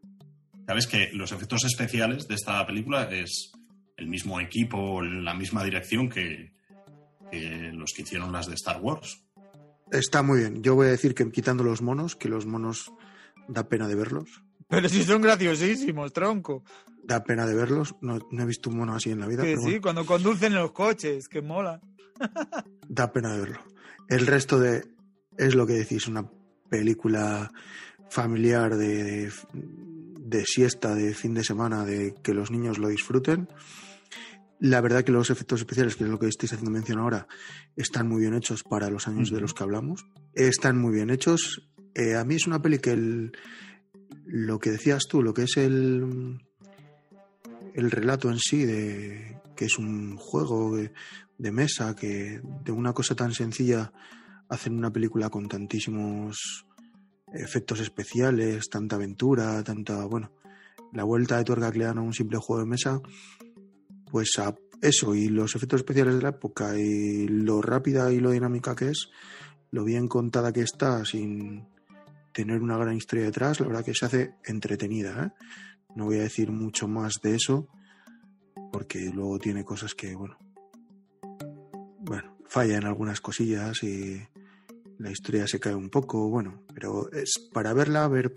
Sabes 0.66 0.86
que 0.86 1.10
los 1.12 1.30
efectos 1.30 1.62
especiales 1.64 2.26
de 2.26 2.34
esta 2.36 2.66
película 2.66 3.04
es 3.12 3.52
el 3.96 4.06
mismo 4.08 4.40
equipo, 4.40 5.02
la 5.02 5.34
misma 5.34 5.62
dirección 5.62 6.08
que, 6.08 6.54
que 7.30 7.70
los 7.74 7.92
que 7.92 8.02
hicieron 8.02 8.32
las 8.32 8.46
de 8.46 8.54
Star 8.54 8.80
Wars. 8.80 9.22
Está 9.90 10.22
muy 10.22 10.40
bien. 10.40 10.62
Yo 10.62 10.74
voy 10.74 10.88
a 10.88 10.90
decir 10.90 11.14
que 11.14 11.30
quitando 11.30 11.64
los 11.64 11.82
monos, 11.82 12.16
que 12.16 12.28
los 12.28 12.46
monos 12.46 12.92
da 13.48 13.68
pena 13.68 13.88
de 13.88 13.94
verlos. 13.94 14.42
Pero 14.68 14.88
sí 14.88 15.04
son 15.04 15.22
graciosísimos, 15.22 16.12
tronco. 16.12 16.64
Da 17.02 17.22
pena 17.22 17.46
de 17.46 17.54
verlos. 17.54 17.94
No, 18.00 18.18
no 18.30 18.42
he 18.42 18.46
visto 18.46 18.70
un 18.70 18.78
mono 18.78 18.94
así 18.94 19.10
en 19.10 19.20
la 19.20 19.26
vida. 19.26 19.42
Que 19.42 19.54
pero 19.54 19.62
sí, 19.62 19.78
bueno, 19.78 19.82
cuando 19.82 20.06
conducen 20.06 20.52
en 20.52 20.58
los 20.58 20.72
coches, 20.72 21.28
que 21.28 21.42
mola. 21.42 21.80
da 22.88 23.12
pena 23.12 23.32
de 23.34 23.40
verlo. 23.40 23.60
El 24.08 24.26
resto 24.26 24.58
de. 24.58 24.84
Es 25.36 25.54
lo 25.54 25.66
que 25.66 25.74
decís, 25.74 26.06
una 26.06 26.30
película 26.68 27.52
familiar 28.08 28.76
de, 28.76 29.04
de, 29.04 29.32
de 29.52 30.44
siesta, 30.44 30.94
de 30.94 31.12
fin 31.14 31.34
de 31.34 31.44
semana, 31.44 31.84
de 31.84 32.14
que 32.22 32.34
los 32.34 32.50
niños 32.50 32.78
lo 32.78 32.88
disfruten. 32.88 33.48
La 34.60 34.80
verdad 34.80 35.04
que 35.04 35.12
los 35.12 35.30
efectos 35.30 35.60
especiales, 35.60 35.96
que 35.96 36.04
es 36.04 36.10
lo 36.10 36.18
que 36.18 36.28
estáis 36.28 36.52
haciendo 36.52 36.70
mención 36.70 36.98
ahora, 36.98 37.26
están 37.76 38.08
muy 38.08 38.20
bien 38.20 38.34
hechos 38.34 38.62
para 38.62 38.88
los 38.90 39.08
años 39.08 39.30
de 39.30 39.40
los 39.40 39.52
que 39.52 39.62
hablamos. 39.62 40.06
Están 40.32 40.78
muy 40.78 40.94
bien 40.94 41.10
hechos. 41.10 41.68
Eh, 41.94 42.14
a 42.14 42.24
mí 42.24 42.36
es 42.36 42.46
una 42.46 42.62
peli 42.62 42.78
que 42.78 42.92
el, 42.92 43.32
lo 44.24 44.58
que 44.58 44.70
decías 44.70 45.02
tú, 45.08 45.22
lo 45.22 45.34
que 45.34 45.42
es 45.42 45.56
el, 45.56 46.40
el 47.74 47.90
relato 47.90 48.30
en 48.30 48.38
sí, 48.38 48.64
de 48.64 49.40
que 49.56 49.66
es 49.66 49.78
un 49.78 50.16
juego 50.16 50.76
de, 50.76 50.92
de 51.38 51.52
mesa, 51.52 51.94
que 51.94 52.40
de 52.64 52.72
una 52.72 52.92
cosa 52.92 53.14
tan 53.14 53.32
sencilla 53.32 53.92
hacen 54.48 54.76
una 54.76 54.92
película 54.92 55.30
con 55.30 55.48
tantísimos 55.48 56.66
efectos 57.32 57.80
especiales, 57.80 58.68
tanta 58.68 58.96
aventura, 58.96 59.62
tanta, 59.64 60.04
bueno, 60.04 60.32
la 60.92 61.04
vuelta 61.04 61.36
de 61.36 61.44
tuerca 61.44 61.72
que 61.72 61.78
le 61.78 61.84
dan 61.86 61.98
a 61.98 62.02
un 62.02 62.14
simple 62.14 62.38
juego 62.38 62.62
de 62.62 62.68
mesa, 62.68 63.00
pues 64.14 64.38
a 64.38 64.54
eso 64.80 65.16
y 65.16 65.26
los 65.26 65.56
efectos 65.56 65.80
especiales 65.80 66.14
de 66.14 66.22
la 66.22 66.28
época 66.28 66.78
y 66.78 67.26
lo 67.26 67.60
rápida 67.60 68.12
y 68.12 68.20
lo 68.20 68.30
dinámica 68.30 68.76
que 68.76 68.90
es, 68.90 69.10
lo 69.72 69.82
bien 69.82 70.06
contada 70.06 70.52
que 70.52 70.60
está 70.60 71.04
sin 71.04 71.66
tener 72.32 72.62
una 72.62 72.78
gran 72.78 72.94
historia 72.94 73.24
detrás, 73.24 73.58
la 73.58 73.66
verdad 73.66 73.84
que 73.84 73.92
se 73.92 74.06
hace 74.06 74.34
entretenida. 74.44 75.24
¿eh? 75.24 75.44
No 75.96 76.04
voy 76.04 76.18
a 76.18 76.22
decir 76.22 76.52
mucho 76.52 76.86
más 76.86 77.14
de 77.24 77.34
eso 77.34 77.66
porque 78.70 79.10
luego 79.12 79.40
tiene 79.40 79.64
cosas 79.64 79.96
que, 79.96 80.14
bueno, 80.14 80.38
bueno, 81.98 82.36
falla 82.46 82.76
en 82.76 82.84
algunas 82.84 83.20
cosillas 83.20 83.82
y 83.82 84.22
la 84.98 85.10
historia 85.10 85.48
se 85.48 85.58
cae 85.58 85.74
un 85.74 85.90
poco, 85.90 86.28
bueno, 86.28 86.62
pero 86.72 87.10
es 87.10 87.32
para 87.52 87.72
verla, 87.72 88.06
ver 88.06 88.32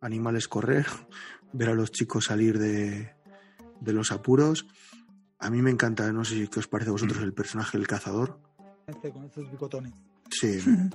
animales 0.00 0.48
correr, 0.48 0.86
ver 1.52 1.68
a 1.68 1.74
los 1.74 1.90
chicos 1.90 2.24
salir 2.24 2.58
de, 2.58 3.12
de 3.82 3.92
los 3.92 4.10
apuros. 4.12 4.66
A 5.38 5.50
mí 5.50 5.62
me 5.62 5.70
encanta, 5.70 6.10
no 6.12 6.24
sé 6.24 6.34
si 6.34 6.48
qué 6.48 6.60
os 6.60 6.68
parece 6.68 6.90
a 6.90 6.92
vosotros 6.92 7.22
el 7.22 7.32
personaje 7.32 7.76
del 7.76 7.86
cazador. 7.86 8.38
Este, 8.86 9.10
Con 9.10 9.24
estos. 9.24 9.46
Sí, 10.30 10.58
me, 10.66 10.90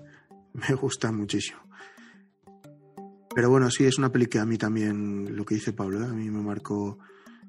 me 0.70 0.76
gusta 0.76 1.12
muchísimo. 1.12 1.60
Pero 3.34 3.50
bueno, 3.50 3.70
sí, 3.70 3.86
es 3.86 3.98
una 3.98 4.12
peli 4.12 4.26
que 4.26 4.40
a 4.40 4.46
mí 4.46 4.58
también, 4.58 5.36
lo 5.36 5.46
que 5.46 5.56
dice 5.56 5.72
Pablo, 5.72 6.02
¿eh? 6.02 6.08
a 6.08 6.14
mí 6.14 6.30
me 6.30 6.42
marcó 6.42 6.98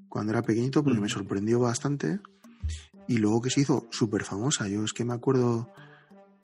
cuando 0.09 0.33
era 0.33 0.43
pequeñito 0.43 0.85
porque 0.85 1.01
me 1.01 1.09
sorprendió 1.09 1.59
bastante. 1.61 2.21
Y 3.09 3.17
luego 3.19 3.41
que 3.41 3.51
se 3.51 3.63
hizo 3.63 3.89
súper 3.91 4.25
famosa. 4.25 4.69
Yo 4.69 4.85
es 4.85 4.93
que 4.93 5.05
me 5.05 5.15
acuerdo, 5.15 5.69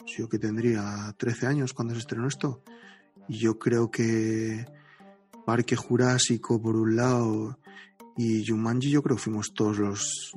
yo 0.07 0.29
que 0.29 0.38
tendría 0.38 1.15
13 1.17 1.47
años 1.47 1.75
cuando 1.75 1.95
se 1.95 2.00
estrenó 2.00 2.26
esto. 2.26 2.62
Y 3.29 3.38
yo 3.38 3.59
creo 3.59 3.91
que 3.91 4.67
Parque 5.45 5.76
Jurásico, 5.76 6.61
por 6.61 6.75
un 6.75 6.97
lado, 6.97 7.59
y 8.16 8.46
Jumanji, 8.46 8.90
yo 8.90 9.02
creo 9.02 9.16
que 9.16 9.23
fuimos 9.23 9.52
todos 9.52 9.78
los, 9.78 10.32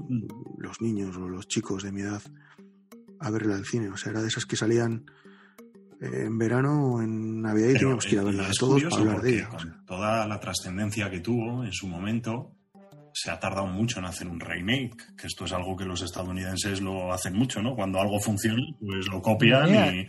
los 0.57 0.81
niños 0.81 1.15
o 1.15 1.29
los 1.29 1.47
chicos 1.47 1.83
de 1.83 1.91
mi 1.91 2.01
edad 2.01 2.21
a 3.19 3.31
verla 3.31 3.55
al 3.55 3.65
cine. 3.65 3.89
O 3.89 3.97
sea, 3.97 4.11
era 4.11 4.21
de 4.21 4.27
esas 4.27 4.45
que 4.45 4.55
salían 4.55 5.05
eh, 6.01 6.25
en 6.25 6.37
verano 6.37 6.93
o 6.93 7.01
en 7.01 7.41
Navidad 7.41 7.69
y 7.69 7.73
Pero, 7.73 7.79
teníamos 7.79 8.05
que 8.05 8.15
ir 8.15 8.19
a 8.19 8.23
verla 8.23 8.49
es 8.49 8.57
todos 8.57 8.83
para 8.83 8.95
hablar 8.95 9.21
de 9.21 9.21
porque 9.21 9.35
ella. 9.35 9.49
o 9.53 9.59
sea. 9.59 9.71
con 9.71 9.85
toda 9.85 10.27
la 10.27 10.39
trascendencia 10.39 11.09
que 11.09 11.19
tuvo 11.19 11.63
en 11.63 11.71
su 11.71 11.87
momento, 11.87 12.55
se 13.13 13.31
ha 13.31 13.39
tardado 13.39 13.67
mucho 13.67 13.99
en 13.99 14.05
hacer 14.05 14.27
un 14.27 14.39
remake, 14.39 15.15
que 15.15 15.27
esto 15.27 15.45
es 15.45 15.53
algo 15.53 15.75
que 15.75 15.85
los 15.85 16.01
estadounidenses 16.01 16.81
lo 16.81 17.13
hacen 17.13 17.35
mucho, 17.35 17.61
¿no? 17.61 17.75
Cuando 17.75 17.99
algo 17.99 18.19
funciona, 18.19 18.61
pues 18.79 19.07
lo 19.07 19.21
copian 19.21 19.69
y 19.69 20.07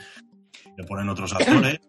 le 0.76 0.84
ponen 0.86 1.08
otros 1.08 1.32
actores. 1.32 1.80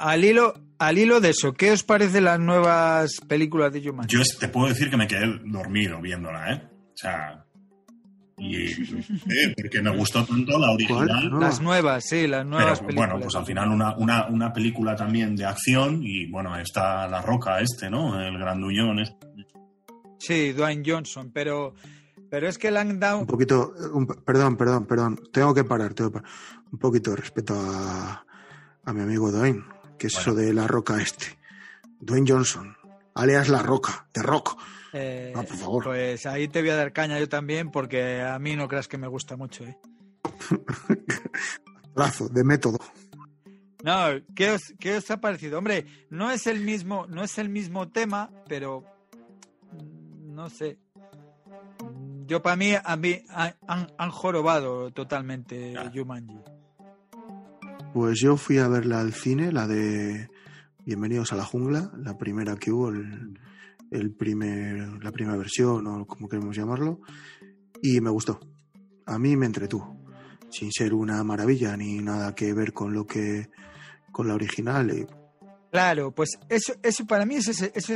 Al 0.00 0.24
hilo, 0.24 0.54
al 0.78 0.96
hilo 0.98 1.20
de 1.20 1.30
eso, 1.30 1.52
¿qué 1.52 1.72
os 1.72 1.82
parecen 1.82 2.24
las 2.24 2.40
nuevas 2.40 3.20
películas 3.28 3.72
de 3.72 3.82
Jumanji? 3.84 4.16
Yo 4.16 4.22
te 4.38 4.48
puedo 4.48 4.68
decir 4.68 4.88
que 4.90 4.96
me 4.96 5.06
quedé 5.06 5.26
dormido 5.44 6.00
viéndola, 6.00 6.52
¿eh? 6.54 6.62
O 6.72 6.96
sea, 6.96 7.44
y, 8.38 8.56
eh, 8.72 9.54
porque 9.54 9.82
me 9.82 9.94
gustó 9.94 10.24
tanto 10.24 10.58
la 10.58 10.70
original. 10.72 11.30
Las 11.38 11.60
nuevas, 11.60 12.04
sí, 12.08 12.26
las 12.26 12.40
Pero 12.44 12.50
nuevas 12.50 12.80
películas. 12.80 13.10
bueno, 13.10 13.22
pues 13.22 13.34
al 13.36 13.44
final 13.44 13.68
una, 13.68 13.94
una, 13.98 14.26
una 14.28 14.52
película 14.52 14.96
también 14.96 15.36
de 15.36 15.44
acción 15.44 16.00
y 16.02 16.26
bueno, 16.30 16.56
está 16.58 17.06
La 17.06 17.20
Roca 17.20 17.60
este, 17.60 17.90
¿no? 17.90 18.18
El 18.18 18.38
granduñón 18.38 19.00
este. 19.00 19.26
Sí, 20.18 20.52
Dwayne 20.52 20.82
Johnson, 20.86 21.30
pero, 21.32 21.74
pero 22.30 22.48
es 22.48 22.56
que 22.58 22.70
le 22.70 22.78
han 22.78 22.98
dado... 22.98 23.18
Un 23.20 23.26
poquito, 23.26 23.74
un- 23.92 24.06
perdón, 24.06 24.56
perdón, 24.56 24.86
perdón. 24.86 25.20
Tengo 25.32 25.52
que 25.54 25.64
parar, 25.64 25.92
tengo 25.92 26.10
que 26.10 26.20
parar. 26.20 26.30
Un 26.72 26.78
poquito 26.78 27.10
de 27.10 27.16
respeto 27.16 27.54
a, 27.58 28.24
a 28.84 28.92
mi 28.94 29.00
amigo 29.02 29.30
Dwayne, 29.30 29.62
que 30.00 30.08
es 30.08 30.14
Bueno. 30.14 30.32
eso 30.32 30.34
de 30.46 30.52
la 30.54 30.66
roca 30.66 31.00
este. 31.00 31.26
Dwayne 32.00 32.26
Johnson, 32.28 32.76
alias 33.14 33.48
La 33.48 33.62
Roca, 33.62 34.08
de 34.14 34.22
Rock. 34.22 34.58
eh, 34.94 35.32
Ah, 35.36 35.42
por 35.42 35.56
favor. 35.56 35.84
Pues 35.84 36.24
ahí 36.26 36.48
te 36.48 36.60
voy 36.62 36.70
a 36.70 36.76
dar 36.76 36.92
caña 36.92 37.18
yo 37.20 37.28
también, 37.28 37.70
porque 37.70 38.22
a 38.22 38.38
mí 38.38 38.56
no 38.56 38.66
creas 38.66 38.88
que 38.88 38.96
me 38.98 39.06
gusta 39.06 39.36
mucho, 39.36 39.64
¿eh? 39.64 39.78
Brazo, 41.94 42.28
de 42.28 42.42
método. 42.44 42.78
No, 43.84 44.06
¿qué 44.34 44.50
os, 44.52 44.74
qué 44.78 44.96
os 44.96 45.10
ha 45.10 45.20
parecido? 45.20 45.58
Hombre, 45.58 45.86
no 46.10 46.30
es 46.30 46.46
el 46.46 46.60
mismo, 46.60 47.06
no 47.08 47.22
es 47.24 47.38
el 47.38 47.48
mismo 47.48 47.88
tema, 47.88 48.30
pero 48.48 48.84
mm, 49.72 50.34
no 50.34 50.50
sé. 50.50 50.78
Yo 52.26 52.42
para 52.42 52.56
mí, 52.56 52.72
a 52.82 52.96
mí 52.96 53.22
han, 53.30 53.54
han- 53.66 53.92
han 53.98 54.10
jorobado 54.10 54.90
totalmente 54.92 55.72
Ya. 55.72 55.90
Jumanji. 55.92 56.38
Pues 57.92 58.20
yo 58.20 58.36
fui 58.36 58.58
a 58.58 58.68
verla 58.68 59.00
al 59.00 59.12
cine, 59.12 59.50
la 59.50 59.66
de 59.66 60.28
Bienvenidos 60.84 61.32
a 61.32 61.36
la 61.36 61.44
Jungla, 61.44 61.90
la 61.98 62.16
primera 62.16 62.54
que 62.54 62.70
hubo, 62.70 62.90
el, 62.90 63.36
el 63.90 64.12
primer, 64.12 65.02
la 65.02 65.10
primera 65.10 65.36
versión 65.36 65.86
o 65.88 66.06
como 66.06 66.28
queremos 66.28 66.56
llamarlo, 66.56 67.00
y 67.82 68.00
me 68.00 68.10
gustó. 68.10 68.38
A 69.06 69.18
mí 69.18 69.36
me 69.36 69.46
entretuvo, 69.46 70.04
sin 70.50 70.70
ser 70.70 70.94
una 70.94 71.24
maravilla 71.24 71.76
ni 71.76 71.98
nada 71.98 72.32
que 72.34 72.54
ver 72.54 72.72
con 72.72 72.94
lo 72.94 73.06
que 73.06 73.50
con 74.12 74.28
la 74.28 74.34
original. 74.34 74.96
y 74.96 75.06
Claro, 75.72 76.12
pues 76.12 76.38
eso, 76.48 76.74
eso 76.84 77.06
para 77.06 77.26
mí 77.26 77.36
eso, 77.36 77.50
es, 77.50 77.72
eso 77.74 77.94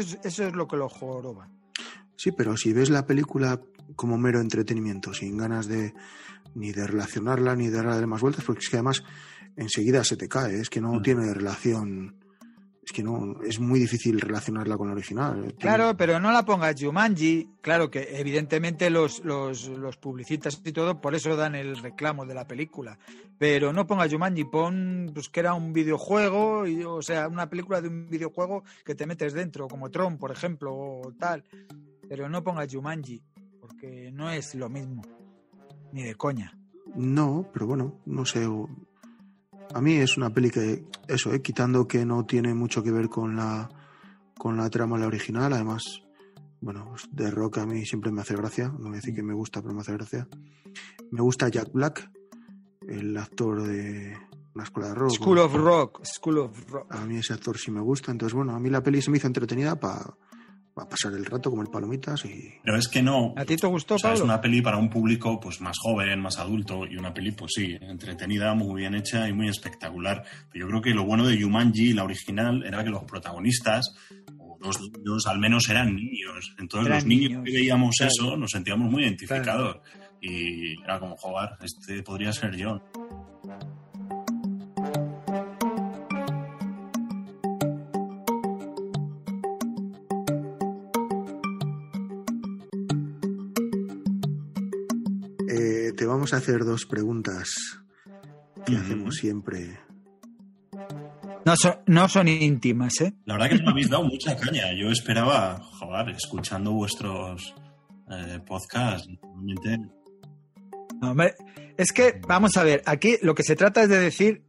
es 0.49 0.55
lo 0.55 0.67
que 0.67 0.77
lo 0.77 0.89
joroba. 0.89 1.49
Sí, 2.17 2.33
pero 2.33 2.57
si 2.57 2.73
ves 2.73 2.91
la 2.91 3.07
película 3.07 3.61
como 3.95 4.19
mero 4.19 4.41
entretenimiento, 4.41 5.15
sin 5.15 5.37
ganas 5.37 5.69
de 5.69 5.95
ni 6.55 6.73
de 6.73 6.87
relacionarla 6.87 7.57
ni 7.57 7.69
de 7.69 7.83
darle 7.83 8.07
más 8.07 8.21
vueltas, 8.23 8.45
porque 8.45 8.61
es 8.61 8.69
que 8.69 8.77
además 8.77 9.03
enseguida 9.57 10.05
se 10.05 10.17
te 10.17 10.29
cae, 10.29 10.61
es 10.61 10.71
que 10.71 10.81
no 10.81 10.93
Mm. 10.95 11.03
tiene 11.03 11.33
relación, 11.35 12.17
es 12.83 12.93
que 12.93 13.03
no, 13.03 13.41
es 13.43 13.59
muy 13.61 13.81
difícil 13.81 14.21
relacionarla 14.21 14.77
con 14.77 14.89
la 14.89 14.95
original. 14.95 15.37
Tiene- 15.41 15.55
Claro, 15.55 15.97
pero 15.97 16.21
no 16.21 16.31
la 16.33 16.45
pongas 16.45 16.75
Jumanji. 16.79 17.49
Claro 17.63 17.91
que 17.91 18.19
evidentemente 18.21 18.91
los, 18.91 19.25
los, 19.25 19.69
los 19.69 19.97
publicistas 19.97 20.61
y 20.65 20.73
todo, 20.73 21.01
por 21.01 21.15
eso 21.15 21.35
dan 21.35 21.55
el 21.55 21.79
reclamo 21.79 22.27
de 22.27 22.35
la 22.35 22.47
película. 22.47 22.99
Pero 23.39 23.73
no 23.73 23.87
pongas 23.87 24.13
Jumanji, 24.13 24.45
pon 24.45 25.11
pues, 25.15 25.29
que 25.31 25.41
era 25.41 25.55
un 25.55 25.73
videojuego, 25.73 26.67
y, 26.67 26.85
o 26.85 27.01
sea, 27.01 27.27
una 27.29 27.49
película 27.49 27.81
de 27.81 27.89
un 27.89 28.09
videojuego 28.11 28.65
que 28.85 28.95
te 28.95 29.07
metes 29.07 29.33
dentro, 29.33 29.67
como 29.67 29.91
Tron, 29.91 30.19
por 30.19 30.31
ejemplo, 30.31 30.75
o 30.75 31.13
tal. 31.19 31.43
Pero 32.07 32.29
no 32.29 32.45
pongas 32.45 32.69
Jumanji, 32.73 33.23
porque 33.61 34.11
no 34.13 34.29
es 34.31 34.55
lo 34.55 34.69
mismo. 34.69 35.01
Ni 35.93 36.03
de 36.03 36.17
coña. 36.17 36.59
No, 36.95 37.49
pero 37.53 37.67
bueno, 37.67 38.01
no 38.05 38.27
sé. 38.27 38.47
A 39.73 39.81
mí 39.81 39.95
es 39.95 40.17
una 40.17 40.31
peli 40.31 40.51
que, 40.51 40.85
eso, 41.09 41.33
eh, 41.33 41.43
quitando 41.43 41.87
que 41.87 42.05
no 42.05 42.25
tiene 42.25 42.55
mucho 42.55 42.83
que 42.83 42.93
ver 42.93 43.09
con 43.09 43.37
la, 43.37 43.69
con 44.37 44.57
la 44.57 44.69
trama 44.71 44.99
la 44.99 45.07
original, 45.07 45.53
además, 45.53 46.03
bueno, 46.61 46.95
The 47.15 47.31
Rock 47.31 47.59
a 47.59 47.67
mí 47.67 47.85
siempre 47.85 48.13
me 48.13 48.21
hace 48.21 48.37
gracia, 48.37 48.69
no 48.69 48.89
voy 48.89 48.93
a 48.93 48.97
decir 48.97 49.15
que 49.15 49.23
me 49.23 49.35
gusta, 49.35 49.63
pero 49.63 49.75
me 49.75 49.81
hace 49.81 49.93
gracia. 49.93 50.29
Me 51.11 51.21
gusta 51.23 51.49
Jack 51.49 51.73
Black, 51.73 52.11
el 52.89 53.17
actor 53.17 53.63
de 53.63 54.17
una 54.55 54.65
escuela 54.65 54.89
de 54.91 54.95
rock. 54.95 55.13
School 55.13 55.39
of 55.39 55.55
Rock. 55.55 56.05
School 56.05 56.39
of 56.39 56.71
Rock. 56.71 56.87
A 56.95 57.05
mí 57.05 57.17
ese 57.17 57.33
actor 57.33 57.59
sí 57.59 57.71
me 57.71 57.81
gusta, 57.81 58.13
entonces 58.13 58.35
bueno, 58.35 58.55
a 58.55 58.61
mí 58.61 58.71
la 58.71 58.83
peli 58.83 59.03
se 59.03 59.11
me 59.11 59.19
hizo 59.19 59.27
entretenida 59.27 59.79
para 59.79 60.17
pasar 60.75 61.13
el 61.13 61.25
rato, 61.25 61.51
comer 61.51 61.69
palomitas 61.71 62.25
y... 62.25 62.53
Pero 62.63 62.77
es 62.77 62.89
que 62.89 63.03
no. 63.03 63.33
¿A 63.37 63.45
ti 63.45 63.57
te 63.57 63.67
gustó, 63.67 63.95
O 63.95 63.99
sea, 63.99 64.13
es 64.13 64.21
una 64.21 64.41
peli 64.41 64.61
para 64.61 64.77
un 64.77 64.91
público 64.91 65.39
pues 65.39 65.61
más 65.61 65.77
joven, 65.81 66.21
más 66.21 66.39
adulto, 66.39 66.85
y 66.87 66.97
una 66.97 67.15
peli, 67.15 67.31
pues 67.31 67.53
sí, 67.55 67.77
entretenida, 67.81 68.55
muy 68.55 68.81
bien 68.81 68.95
hecha 68.95 69.29
y 69.29 69.33
muy 69.33 69.49
espectacular. 69.49 70.25
Pero 70.51 70.67
yo 70.67 70.71
creo 70.71 70.83
que 70.83 70.91
lo 70.91 71.05
bueno 71.05 71.27
de 71.27 71.39
Yumanji, 71.39 71.93
la 71.93 72.05
original, 72.05 72.65
era 72.67 72.83
que 72.83 72.91
los 72.91 73.05
protagonistas, 73.05 73.95
o 74.39 74.59
dos 74.61 74.81
niños, 74.81 75.27
al 75.27 75.39
menos 75.39 75.69
eran 75.69 75.95
niños. 75.95 76.55
Entonces 76.59 76.87
Eran 76.87 76.99
los 76.99 77.07
niños, 77.07 77.31
niños, 77.31 77.45
que 77.45 77.53
veíamos 77.53 77.95
claro. 77.97 78.13
eso 78.13 78.37
nos 78.37 78.51
sentíamos 78.51 78.91
muy 78.91 79.05
identificados. 79.05 79.77
Y 80.21 80.83
era 80.83 80.99
como, 80.99 81.17
joder, 81.17 81.51
este 81.63 82.03
podría 82.03 82.33
ser 82.33 82.57
yo. 82.57 82.83
Vamos 96.25 96.33
a 96.33 96.37
hacer 96.39 96.65
dos 96.65 96.87
preguntas 96.87 97.51
que 98.65 98.75
hacemos 98.75 99.17
siempre. 99.17 99.79
No 101.45 101.55
son, 101.55 101.75
no 101.87 102.09
son 102.09 102.29
íntimas, 102.29 102.99
¿eh? 103.03 103.13
La 103.27 103.35
verdad 103.35 103.51
que 103.51 103.63
me 103.63 103.71
habéis 103.73 103.91
dado 103.91 104.05
mucha 104.05 104.35
caña. 104.35 104.73
Yo 104.73 104.89
esperaba, 104.91 105.61
joder, 105.61 106.17
escuchando 106.17 106.73
vuestros 106.73 107.55
eh, 108.11 108.41
podcasts, 108.47 109.07
normalmente 109.23 109.81
No, 111.03 111.11
hombre, 111.11 111.35
es 111.77 111.93
que, 111.93 112.19
vamos 112.27 112.57
a 112.57 112.65
ver, 112.65 112.83
aquí 112.87 113.19
lo 113.21 113.35
que 113.35 113.43
se 113.43 113.55
trata 113.55 113.83
es 113.83 113.91
de 113.91 113.99
decir 113.99 114.45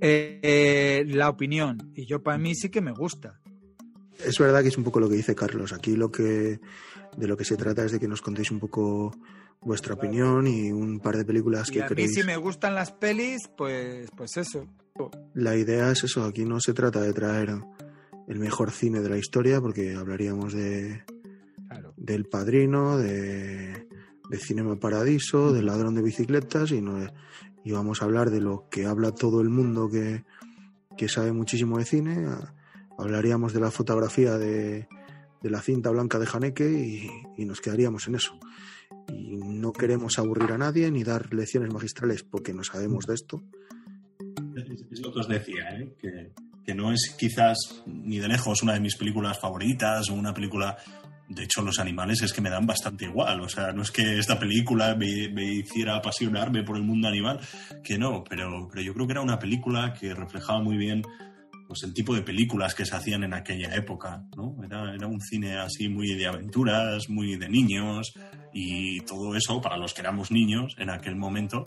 eh, 0.00 0.38
eh, 0.40 1.04
la 1.08 1.30
opinión. 1.30 1.90
Y 1.96 2.06
yo 2.06 2.22
para 2.22 2.38
mí 2.38 2.54
sí 2.54 2.68
que 2.68 2.80
me 2.80 2.92
gusta. 2.92 3.40
Es 4.24 4.38
verdad 4.38 4.62
que 4.62 4.68
es 4.68 4.78
un 4.78 4.84
poco 4.84 5.00
lo 5.00 5.08
que 5.08 5.16
dice 5.16 5.34
Carlos. 5.34 5.72
Aquí 5.72 5.94
lo 5.96 6.10
que 6.10 6.60
de 7.16 7.26
lo 7.26 7.36
que 7.36 7.44
se 7.44 7.56
trata 7.56 7.84
es 7.84 7.92
de 7.92 8.00
que 8.00 8.08
nos 8.08 8.20
contéis 8.22 8.50
un 8.50 8.58
poco 8.60 9.12
vuestra 9.60 9.94
opinión 9.94 10.46
y 10.46 10.70
un 10.70 11.00
par 11.00 11.16
de 11.16 11.24
películas 11.24 11.68
Y 11.68 11.72
que 11.72 11.80
a 11.82 11.84
mí 11.84 11.88
creéis. 11.94 12.14
si 12.14 12.22
me 12.24 12.36
gustan 12.36 12.74
las 12.74 12.92
pelis, 12.92 13.48
pues, 13.56 14.08
pues 14.16 14.36
eso. 14.36 14.66
La 15.34 15.56
idea 15.56 15.90
es 15.92 16.04
eso. 16.04 16.24
Aquí 16.24 16.44
no 16.44 16.60
se 16.60 16.74
trata 16.74 17.00
de 17.00 17.12
traer 17.12 17.50
el 18.28 18.38
mejor 18.38 18.70
cine 18.72 19.00
de 19.00 19.08
la 19.08 19.16
historia, 19.18 19.60
porque 19.60 19.94
hablaríamos 19.94 20.52
de 20.52 21.02
Claro. 21.68 21.92
del 21.96 22.24
Padrino, 22.26 22.96
de, 22.98 23.86
de 24.30 24.38
Cinema 24.38 24.76
Paradiso, 24.80 25.52
del 25.52 25.66
Ladrón 25.66 25.94
de 25.94 26.02
Bicicletas 26.02 26.70
y, 26.72 26.80
no, 26.80 26.98
y 27.64 27.72
vamos 27.72 28.00
a 28.00 28.06
hablar 28.06 28.30
de 28.30 28.40
lo 28.40 28.68
que 28.70 28.86
habla 28.86 29.12
todo 29.12 29.40
el 29.42 29.48
mundo 29.50 29.88
que, 29.90 30.24
que 30.96 31.08
sabe 31.08 31.32
muchísimo 31.32 31.78
de 31.78 31.84
cine. 31.84 32.26
A- 32.26 32.54
Hablaríamos 32.98 33.52
de 33.52 33.60
la 33.60 33.70
fotografía 33.70 34.36
de, 34.36 34.88
de 35.40 35.50
la 35.50 35.62
cinta 35.62 35.90
blanca 35.90 36.18
de 36.18 36.28
Haneke 36.32 36.70
y, 36.70 37.08
y 37.40 37.44
nos 37.44 37.60
quedaríamos 37.60 38.08
en 38.08 38.16
eso. 38.16 38.38
Y 39.08 39.36
no 39.36 39.72
queremos 39.72 40.18
aburrir 40.18 40.52
a 40.52 40.58
nadie 40.58 40.90
ni 40.90 41.04
dar 41.04 41.32
lecciones 41.32 41.72
magistrales 41.72 42.24
porque 42.24 42.52
no 42.52 42.64
sabemos 42.64 43.06
de 43.06 43.14
esto. 43.14 43.42
Es, 44.90 45.00
lo 45.00 45.12
que 45.12 45.20
os 45.20 45.28
decía, 45.28 45.78
¿eh? 45.78 45.94
que, 46.00 46.32
que 46.64 46.74
no 46.74 46.92
es 46.92 47.14
quizás 47.18 47.82
ni 47.86 48.18
de 48.18 48.28
lejos 48.28 48.62
una 48.62 48.74
de 48.74 48.80
mis 48.80 48.96
películas 48.96 49.38
favoritas 49.40 50.10
o 50.10 50.14
una 50.14 50.34
película... 50.34 50.76
De 51.28 51.44
hecho, 51.44 51.60
los 51.60 51.78
animales 51.78 52.22
es 52.22 52.32
que 52.32 52.40
me 52.40 52.48
dan 52.48 52.66
bastante 52.66 53.04
igual. 53.04 53.42
O 53.42 53.50
sea, 53.50 53.70
no 53.72 53.82
es 53.82 53.90
que 53.90 54.18
esta 54.18 54.38
película 54.38 54.94
me, 54.94 55.28
me 55.28 55.44
hiciera 55.44 55.96
apasionarme 55.96 56.64
por 56.64 56.78
el 56.78 56.82
mundo 56.82 57.06
animal, 57.06 57.38
que 57.84 57.98
no, 57.98 58.24
pero, 58.24 58.66
pero 58.70 58.80
yo 58.82 58.94
creo 58.94 59.06
que 59.06 59.12
era 59.12 59.20
una 59.20 59.38
película 59.38 59.92
que 59.92 60.14
reflejaba 60.14 60.62
muy 60.62 60.78
bien 60.78 61.02
pues, 61.68 61.82
el 61.84 61.94
tipo 61.94 62.14
de 62.14 62.22
películas 62.22 62.74
que 62.74 62.84
se 62.84 62.96
hacían 62.96 63.22
en 63.22 63.34
aquella 63.34 63.72
época. 63.76 64.24
¿no? 64.36 64.56
Era, 64.64 64.94
era 64.94 65.06
un 65.06 65.20
cine 65.20 65.58
así 65.58 65.88
muy 65.88 66.14
de 66.16 66.26
aventuras, 66.26 67.08
muy 67.08 67.36
de 67.36 67.48
niños, 67.48 68.12
y 68.52 69.00
todo 69.02 69.36
eso, 69.36 69.60
para 69.60 69.76
los 69.76 69.94
que 69.94 70.00
éramos 70.00 70.32
niños 70.32 70.74
en 70.78 70.90
aquel 70.90 71.14
momento, 71.14 71.64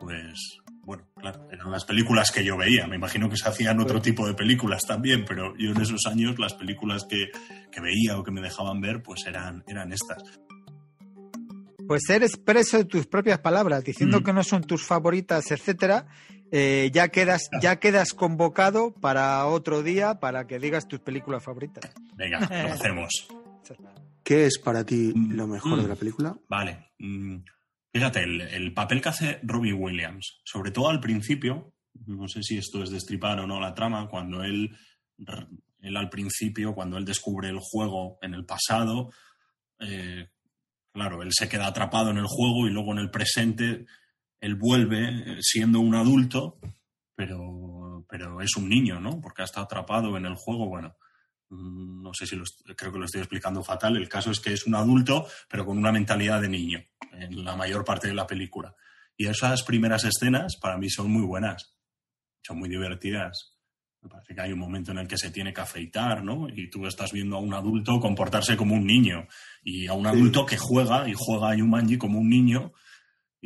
pues 0.00 0.58
bueno, 0.82 1.02
claro, 1.16 1.48
eran 1.50 1.70
las 1.72 1.84
películas 1.84 2.30
que 2.30 2.44
yo 2.44 2.56
veía. 2.56 2.86
Me 2.86 2.94
imagino 2.96 3.28
que 3.28 3.36
se 3.36 3.48
hacían 3.48 3.80
otro 3.80 4.00
tipo 4.00 4.26
de 4.26 4.34
películas 4.34 4.82
también, 4.86 5.24
pero 5.26 5.52
yo 5.58 5.72
en 5.72 5.80
esos 5.80 6.06
años 6.06 6.38
las 6.38 6.54
películas 6.54 7.04
que, 7.04 7.30
que 7.72 7.80
veía 7.80 8.16
o 8.16 8.22
que 8.22 8.30
me 8.30 8.40
dejaban 8.40 8.80
ver, 8.80 9.02
pues 9.02 9.26
eran, 9.26 9.64
eran 9.66 9.92
estas. 9.92 10.22
Pues 11.88 12.02
ser 12.06 12.22
expreso 12.22 12.78
de 12.78 12.84
tus 12.84 13.06
propias 13.06 13.38
palabras, 13.40 13.84
diciendo 13.84 14.20
Mm. 14.20 14.24
que 14.24 14.32
no 14.32 14.42
son 14.42 14.62
tus 14.62 14.84
favoritas, 14.84 15.50
etcétera, 15.50 16.06
eh, 16.52 16.90
ya 16.92 17.08
quedas, 17.08 17.48
ya 17.60 17.76
quedas 17.76 18.12
convocado 18.12 18.92
para 18.94 19.46
otro 19.46 19.82
día 19.82 20.20
para 20.20 20.46
que 20.46 20.58
digas 20.58 20.86
tus 20.88 21.00
películas 21.00 21.42
favoritas. 21.42 21.90
Venga, 22.14 22.40
lo 22.40 22.72
hacemos. 22.72 23.26
¿Qué 24.22 24.46
es 24.46 24.58
para 24.58 24.84
ti 24.84 25.12
lo 25.14 25.46
mejor 25.46 25.78
Mm. 25.78 25.82
de 25.82 25.88
la 25.88 25.94
película? 25.96 26.36
Vale. 26.48 26.90
mm, 26.98 27.36
Fíjate, 27.92 28.24
el, 28.24 28.40
el 28.42 28.74
papel 28.74 29.00
que 29.00 29.08
hace 29.08 29.40
Robbie 29.42 29.72
Williams, 29.72 30.40
sobre 30.44 30.70
todo 30.70 30.90
al 30.90 31.00
principio, 31.00 31.72
no 32.06 32.28
sé 32.28 32.42
si 32.42 32.58
esto 32.58 32.82
es 32.82 32.90
destripar 32.90 33.40
o 33.40 33.46
no 33.46 33.58
la 33.58 33.72
trama, 33.74 34.06
cuando 34.10 34.42
él, 34.44 34.76
él 35.80 35.96
al 35.96 36.10
principio, 36.10 36.74
cuando 36.74 36.98
él 36.98 37.06
descubre 37.06 37.48
el 37.48 37.58
juego 37.58 38.18
en 38.20 38.34
el 38.34 38.44
pasado, 38.44 39.10
eh, 39.80 40.28
claro, 40.92 41.22
él 41.22 41.30
se 41.32 41.48
queda 41.48 41.68
atrapado 41.68 42.10
en 42.10 42.18
el 42.18 42.26
juego 42.26 42.66
y 42.66 42.70
luego 42.70 42.92
en 42.92 42.98
el 42.98 43.10
presente 43.10 43.86
él 44.40 44.54
vuelve 44.54 45.08
eh, 45.08 45.36
siendo 45.40 45.80
un 45.80 45.94
adulto, 45.94 46.58
pero, 47.14 48.04
pero 48.08 48.40
es 48.40 48.56
un 48.56 48.68
niño, 48.68 49.00
¿no? 49.00 49.20
Porque 49.20 49.42
ha 49.42 49.46
estado 49.46 49.64
atrapado 49.64 50.16
en 50.16 50.26
el 50.26 50.34
juego, 50.34 50.68
bueno. 50.68 50.96
mm, 51.48 52.02
No 52.02 52.12
sé 52.14 52.26
si 52.26 52.36
lo 52.36 52.44
creo 52.76 52.92
que 52.92 52.98
lo 52.98 53.04
estoy 53.06 53.20
explicando 53.20 53.62
fatal. 53.62 53.96
El 53.96 54.08
caso 54.08 54.30
es 54.30 54.40
que 54.40 54.52
es 54.52 54.66
un 54.66 54.74
adulto, 54.74 55.26
pero 55.48 55.64
con 55.64 55.78
una 55.78 55.92
mentalidad 55.92 56.40
de 56.40 56.48
niño 56.48 56.84
en 57.12 57.44
la 57.44 57.56
mayor 57.56 57.84
parte 57.84 58.08
de 58.08 58.14
la 58.14 58.26
película. 58.26 58.74
Y 59.16 59.26
esas 59.26 59.62
primeras 59.62 60.04
escenas 60.04 60.56
para 60.60 60.76
mí 60.76 60.90
son 60.90 61.10
muy 61.10 61.22
buenas, 61.22 61.74
son 62.42 62.58
muy 62.58 62.68
divertidas. 62.68 63.54
Me 64.02 64.10
parece 64.10 64.34
que 64.34 64.40
hay 64.42 64.52
un 64.52 64.58
momento 64.58 64.92
en 64.92 64.98
el 64.98 65.08
que 65.08 65.16
se 65.16 65.30
tiene 65.30 65.54
que 65.54 65.62
afeitar, 65.62 66.22
¿no? 66.22 66.48
Y 66.48 66.68
tú 66.68 66.86
estás 66.86 67.12
viendo 67.12 67.36
a 67.36 67.40
un 67.40 67.54
adulto 67.54 67.98
comportarse 67.98 68.56
como 68.56 68.74
un 68.74 68.86
niño 68.86 69.26
y 69.64 69.86
a 69.86 69.94
un 69.94 70.06
adulto 70.06 70.44
que 70.44 70.58
juega 70.58 71.08
y 71.08 71.14
juega 71.16 71.50
a 71.50 71.56
Yumanji 71.56 71.96
como 71.96 72.18
un 72.18 72.28
niño. 72.28 72.72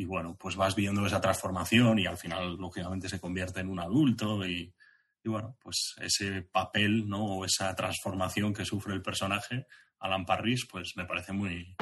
Y 0.01 0.05
bueno, 0.05 0.35
pues 0.35 0.55
vas 0.55 0.73
viendo 0.73 1.05
esa 1.05 1.21
transformación 1.21 1.99
y 1.99 2.07
al 2.07 2.17
final, 2.17 2.55
lógicamente, 2.55 3.07
se 3.07 3.19
convierte 3.19 3.59
en 3.59 3.69
un 3.69 3.79
adulto 3.79 4.43
y, 4.43 4.73
y 5.23 5.29
bueno, 5.29 5.55
pues 5.61 5.93
ese 6.01 6.41
papel, 6.41 7.07
¿no? 7.07 7.23
O 7.23 7.45
esa 7.45 7.75
transformación 7.75 8.51
que 8.51 8.65
sufre 8.65 8.95
el 8.95 9.03
personaje, 9.03 9.67
Alan 9.99 10.25
Parrish, 10.25 10.67
pues 10.67 10.93
me 10.97 11.05
parece 11.05 11.33
muy, 11.33 11.75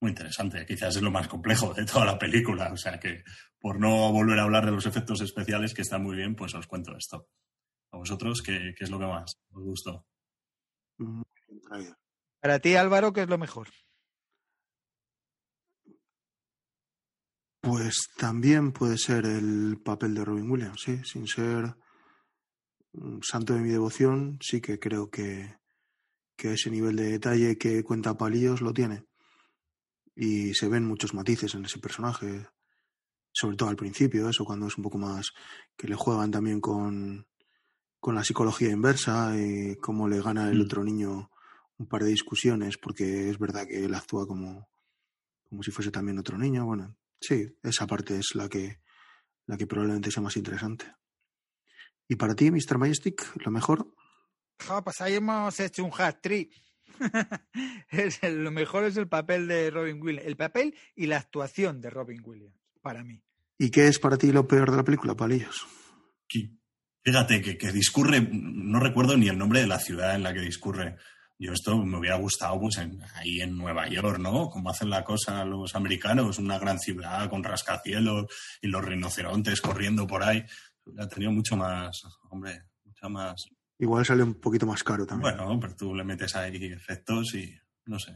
muy 0.00 0.10
interesante. 0.10 0.64
Quizás 0.64 0.94
es 0.94 1.02
lo 1.02 1.10
más 1.10 1.26
complejo 1.26 1.74
de 1.74 1.84
toda 1.84 2.06
la 2.06 2.16
película. 2.16 2.70
O 2.72 2.76
sea 2.76 3.00
que, 3.00 3.24
por 3.58 3.80
no 3.80 4.12
volver 4.12 4.38
a 4.38 4.44
hablar 4.44 4.64
de 4.64 4.70
los 4.70 4.86
efectos 4.86 5.20
especiales, 5.20 5.74
que 5.74 5.82
están 5.82 6.04
muy 6.04 6.14
bien, 6.14 6.36
pues 6.36 6.54
os 6.54 6.68
cuento 6.68 6.96
esto. 6.96 7.26
¿A 7.90 7.96
vosotros 7.96 8.42
qué, 8.42 8.76
qué 8.78 8.84
es 8.84 8.90
lo 8.90 9.00
que 9.00 9.06
más 9.06 9.40
os 9.50 9.64
gustó? 9.64 10.06
Traído. 11.68 11.96
Para 12.38 12.60
ti, 12.60 12.76
Álvaro, 12.76 13.12
¿qué 13.12 13.22
es 13.22 13.28
lo 13.28 13.38
mejor? 13.38 13.66
Pues 17.66 18.10
también 18.16 18.70
puede 18.70 18.96
ser 18.96 19.26
el 19.26 19.80
papel 19.84 20.14
de 20.14 20.24
Robin 20.24 20.48
Williams, 20.48 20.80
sí, 20.80 21.00
sin 21.02 21.26
ser 21.26 21.74
un 22.92 23.20
santo 23.24 23.54
de 23.54 23.60
mi 23.60 23.70
devoción, 23.70 24.38
sí 24.40 24.60
que 24.60 24.78
creo 24.78 25.10
que, 25.10 25.56
que 26.36 26.52
ese 26.52 26.70
nivel 26.70 26.94
de 26.94 27.10
detalle 27.10 27.58
que 27.58 27.82
cuenta 27.82 28.16
Palillos 28.16 28.60
lo 28.60 28.72
tiene. 28.72 29.04
Y 30.14 30.54
se 30.54 30.68
ven 30.68 30.86
muchos 30.86 31.12
matices 31.12 31.56
en 31.56 31.64
ese 31.64 31.80
personaje, 31.80 32.46
sobre 33.32 33.56
todo 33.56 33.68
al 33.68 33.74
principio, 33.74 34.28
eso 34.28 34.44
cuando 34.44 34.68
es 34.68 34.78
un 34.78 34.84
poco 34.84 34.98
más 34.98 35.32
que 35.76 35.88
le 35.88 35.96
juegan 35.96 36.30
también 36.30 36.60
con, 36.60 37.26
con 37.98 38.14
la 38.14 38.22
psicología 38.22 38.70
inversa 38.70 39.36
y 39.36 39.74
cómo 39.74 40.06
le 40.06 40.22
gana 40.22 40.50
el 40.50 40.58
Mm. 40.58 40.66
otro 40.66 40.84
niño 40.84 41.30
un 41.78 41.88
par 41.88 42.04
de 42.04 42.10
discusiones, 42.10 42.78
porque 42.78 43.28
es 43.28 43.40
verdad 43.40 43.66
que 43.66 43.84
él 43.84 43.92
actúa 43.92 44.24
como, 44.24 44.68
como 45.48 45.64
si 45.64 45.72
fuese 45.72 45.90
también 45.90 46.20
otro 46.20 46.38
niño. 46.38 46.64
Bueno, 46.64 46.96
sí, 47.20 47.46
esa 47.62 47.86
parte 47.86 48.18
es 48.18 48.34
la 48.34 48.48
que, 48.48 48.80
la 49.46 49.56
que 49.56 49.66
probablemente 49.66 50.10
sea 50.10 50.22
más 50.22 50.36
interesante. 50.36 50.86
¿Y 52.08 52.16
para 52.16 52.34
ti, 52.34 52.50
Mr. 52.50 52.78
Majestic, 52.78 53.24
lo 53.44 53.50
mejor? 53.50 53.92
Ja, 54.60 54.82
pues 54.82 55.00
ahí 55.00 55.14
hemos 55.14 55.58
hecho 55.60 55.84
un 55.84 55.90
hat 55.96 56.20
trick. 56.22 56.52
Es 57.90 58.22
el- 58.22 58.42
lo 58.44 58.50
mejor 58.50 58.84
es 58.84 58.96
el 58.96 59.08
papel 59.08 59.48
de 59.48 59.70
Robin 59.70 60.00
Williams. 60.00 60.26
El 60.26 60.36
papel 60.36 60.74
y 60.94 61.06
la 61.06 61.18
actuación 61.18 61.80
de 61.80 61.90
Robin 61.90 62.22
Williams. 62.24 62.54
para 62.80 63.02
mí. 63.02 63.20
¿Y 63.58 63.70
qué 63.70 63.88
es 63.88 63.98
para 63.98 64.16
ti 64.16 64.30
lo 64.32 64.46
peor 64.46 64.70
de 64.70 64.76
la 64.76 64.84
película, 64.84 65.14
Palillos? 65.16 65.66
Fíjate 67.02 67.40
que, 67.40 67.56
que 67.56 67.72
discurre, 67.72 68.20
no 68.32 68.80
recuerdo 68.80 69.16
ni 69.16 69.28
el 69.28 69.38
nombre 69.38 69.60
de 69.60 69.66
la 69.66 69.78
ciudad 69.78 70.14
en 70.14 70.22
la 70.24 70.32
que 70.34 70.40
discurre. 70.40 70.96
Yo 71.38 71.52
esto 71.52 71.76
me 71.84 71.98
hubiera 71.98 72.16
gustado 72.16 72.58
pues 72.60 72.78
en- 72.78 72.98
ahí 73.14 73.40
en 73.40 73.56
Nueva 73.58 73.88
York, 73.88 74.18
¿no? 74.18 74.48
Como 74.48 74.70
hacen 74.70 74.88
la 74.90 75.04
cosa 75.04 75.44
los 75.44 75.74
americanos, 75.74 76.38
una 76.38 76.58
gran 76.58 76.78
ciudad 76.78 77.28
con 77.28 77.44
rascacielos 77.44 78.26
y 78.62 78.68
los 78.68 78.84
rinocerontes 78.84 79.60
corriendo 79.60 80.06
por 80.06 80.22
ahí. 80.22 80.44
Ha 80.98 81.08
tenido 81.08 81.32
mucho 81.32 81.56
más, 81.56 82.00
hombre, 82.30 82.62
mucha 82.84 83.08
más. 83.08 83.44
Igual 83.78 84.06
sale 84.06 84.22
un 84.22 84.40
poquito 84.40 84.66
más 84.66 84.82
caro 84.82 85.04
también. 85.06 85.36
Bueno, 85.36 85.60
pero 85.60 85.76
tú 85.76 85.94
le 85.94 86.04
metes 86.04 86.34
ahí 86.36 86.56
efectos 86.72 87.34
y 87.34 87.54
no 87.84 87.98
sé. 87.98 88.12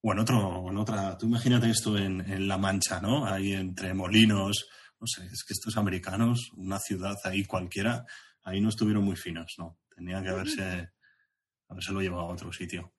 O 0.00 0.12
en 0.12 0.20
otro, 0.20 0.38
o 0.38 0.70
en 0.70 0.76
otra, 0.78 1.18
tú 1.18 1.26
imagínate 1.26 1.68
esto 1.68 1.98
en, 1.98 2.20
en 2.20 2.46
La 2.48 2.56
Mancha, 2.56 3.00
¿no? 3.00 3.26
Ahí 3.26 3.52
entre 3.52 3.92
molinos, 3.92 4.68
no 5.00 5.06
sé, 5.06 5.26
es 5.26 5.44
que 5.44 5.52
estos 5.52 5.76
americanos, 5.76 6.50
una 6.56 6.78
ciudad 6.78 7.16
ahí 7.24 7.44
cualquiera, 7.44 8.06
ahí 8.44 8.60
no 8.60 8.68
estuvieron 8.70 9.04
muy 9.04 9.16
finos, 9.16 9.54
¿no? 9.58 9.78
Tenían 9.94 10.22
que 10.22 10.30
haberse, 10.30 10.90
habérselo 11.68 12.00
llevado 12.00 12.22
a 12.22 12.32
otro 12.32 12.52
sitio. 12.52 12.92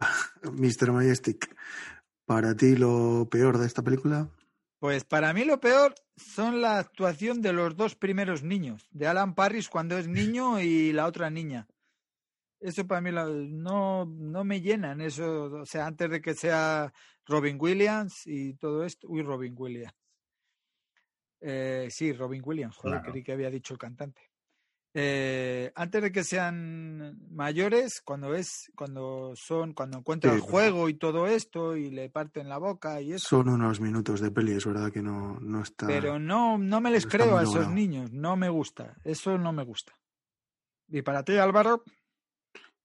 Mr. 0.42 0.92
Majestic, 0.92 1.54
¿para 2.24 2.54
ti 2.56 2.76
lo 2.76 3.28
peor 3.30 3.58
de 3.58 3.66
esta 3.66 3.82
película? 3.82 4.30
Pues 4.78 5.04
para 5.04 5.32
mí 5.34 5.44
lo 5.44 5.60
peor 5.60 5.94
son 6.16 6.62
la 6.62 6.78
actuación 6.78 7.42
de 7.42 7.52
los 7.52 7.76
dos 7.76 7.96
primeros 7.96 8.42
niños, 8.42 8.88
de 8.90 9.06
Alan 9.06 9.34
Parris 9.34 9.68
cuando 9.68 9.98
es 9.98 10.08
niño 10.08 10.58
y 10.60 10.92
la 10.92 11.06
otra 11.06 11.28
niña. 11.30 11.68
Eso 12.60 12.86
para 12.86 13.00
mí 13.00 13.10
no, 13.10 14.04
no 14.04 14.44
me 14.44 14.60
llenan, 14.60 15.00
eso, 15.00 15.44
o 15.44 15.66
sea, 15.66 15.86
antes 15.86 16.10
de 16.10 16.20
que 16.20 16.34
sea 16.34 16.92
Robin 17.26 17.56
Williams 17.58 18.26
y 18.26 18.54
todo 18.54 18.84
esto. 18.84 19.08
Uy, 19.08 19.22
Robin 19.22 19.54
Williams. 19.56 19.94
Eh, 21.40 21.88
sí, 21.90 22.12
Robin 22.12 22.42
Williams, 22.44 22.76
joder, 22.76 22.98
Claro. 22.98 23.12
creí 23.12 23.24
que 23.24 23.32
había 23.32 23.50
dicho 23.50 23.72
el 23.72 23.78
cantante. 23.78 24.29
Eh, 24.92 25.70
antes 25.76 26.02
de 26.02 26.10
que 26.10 26.24
sean 26.24 27.16
mayores, 27.30 28.00
cuando 28.00 28.34
es, 28.34 28.72
cuando 28.74 29.34
son, 29.36 29.72
cuando 29.72 29.98
encuentran 29.98 30.34
Sí, 30.36 30.40
juego 30.40 30.88
y 30.88 30.94
todo 30.94 31.28
esto 31.28 31.76
y 31.76 31.90
le 31.90 32.10
parten 32.10 32.48
la 32.48 32.58
boca 32.58 33.00
y 33.00 33.12
eso. 33.12 33.28
Son 33.28 33.48
unos 33.48 33.80
minutos 33.80 34.20
de 34.20 34.32
peli, 34.32 34.52
es 34.52 34.66
verdad 34.66 34.90
que 34.90 35.02
no, 35.02 35.38
no 35.40 35.62
está. 35.62 35.86
Pero 35.86 36.18
no, 36.18 36.58
no 36.58 36.80
me 36.80 36.90
les 36.90 37.06
creo 37.06 37.38
a 37.38 37.44
esos 37.44 37.68
niños, 37.68 38.10
no 38.10 38.36
me 38.36 38.48
gusta, 38.48 38.96
eso 39.04 39.38
no 39.38 39.52
me 39.52 39.62
gusta. 39.62 39.92
Y 40.88 41.02
para 41.02 41.24
ti, 41.24 41.36
Álvaro, 41.36 41.84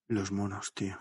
Los 0.07 0.31
monos, 0.31 0.71
tío. 0.75 0.99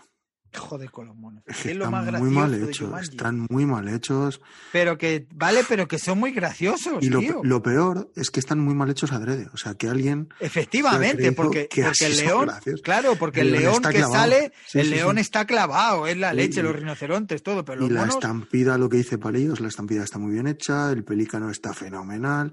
Joder 0.57 0.91
con 0.91 1.07
los 1.07 1.15
monos. 1.15 1.43
Es 1.47 1.57
que 1.57 1.63
que 1.63 1.71
es 1.71 1.77
lo 1.77 1.85
están 1.85 2.05
más 2.11 2.21
muy 2.21 2.29
mal 2.31 2.53
hechos. 2.53 3.01
Están 3.01 3.47
muy 3.49 3.65
mal 3.65 3.87
hechos. 3.87 4.41
Pero 4.71 4.97
que, 4.97 5.27
vale, 5.33 5.61
pero 5.67 5.87
que 5.87 5.99
son 5.99 6.19
muy 6.19 6.31
graciosos, 6.31 7.03
Y 7.03 7.09
lo, 7.09 7.19
tío. 7.19 7.41
lo 7.43 7.61
peor 7.61 8.11
es 8.15 8.31
que 8.31 8.39
están 8.39 8.59
muy 8.59 8.73
mal 8.75 8.89
hechos 8.89 9.11
adrede. 9.11 9.47
O 9.53 9.57
sea, 9.57 9.75
que 9.75 9.87
alguien. 9.87 10.29
Efectivamente, 10.39 11.31
porque, 11.31 11.67
que 11.67 11.83
porque 11.83 12.05
el 12.05 12.17
león, 12.17 12.49
claro, 12.83 13.15
porque 13.15 13.41
El 13.41 13.53
el 13.55 13.61
león 13.61 13.81
que 13.81 13.89
clavado. 13.89 14.13
sale, 14.13 14.51
Sí, 14.67 14.79
el 14.79 14.85
sí, 14.87 14.91
león 14.95 15.15
sí. 15.15 15.21
está 15.21 15.45
clavado, 15.45 16.07
es 16.07 16.17
la 16.17 16.33
leche, 16.33 16.63
los 16.63 16.75
rinocerontes, 16.75 17.43
todo, 17.43 17.63
pero 17.65 17.85
Y 17.85 17.89
la 17.89 18.05
estampida, 18.05 18.77
lo 18.77 18.89
que 18.89 18.97
dice 18.97 19.17
Palillos, 19.17 19.59
la 19.59 19.67
estampida 19.67 20.03
está 20.03 20.19
muy 20.19 20.33
bien 20.33 20.47
hecha, 20.47 20.91
el 20.91 21.03
pelícano 21.03 21.49
está 21.49 21.73
fenomenal, 21.73 22.51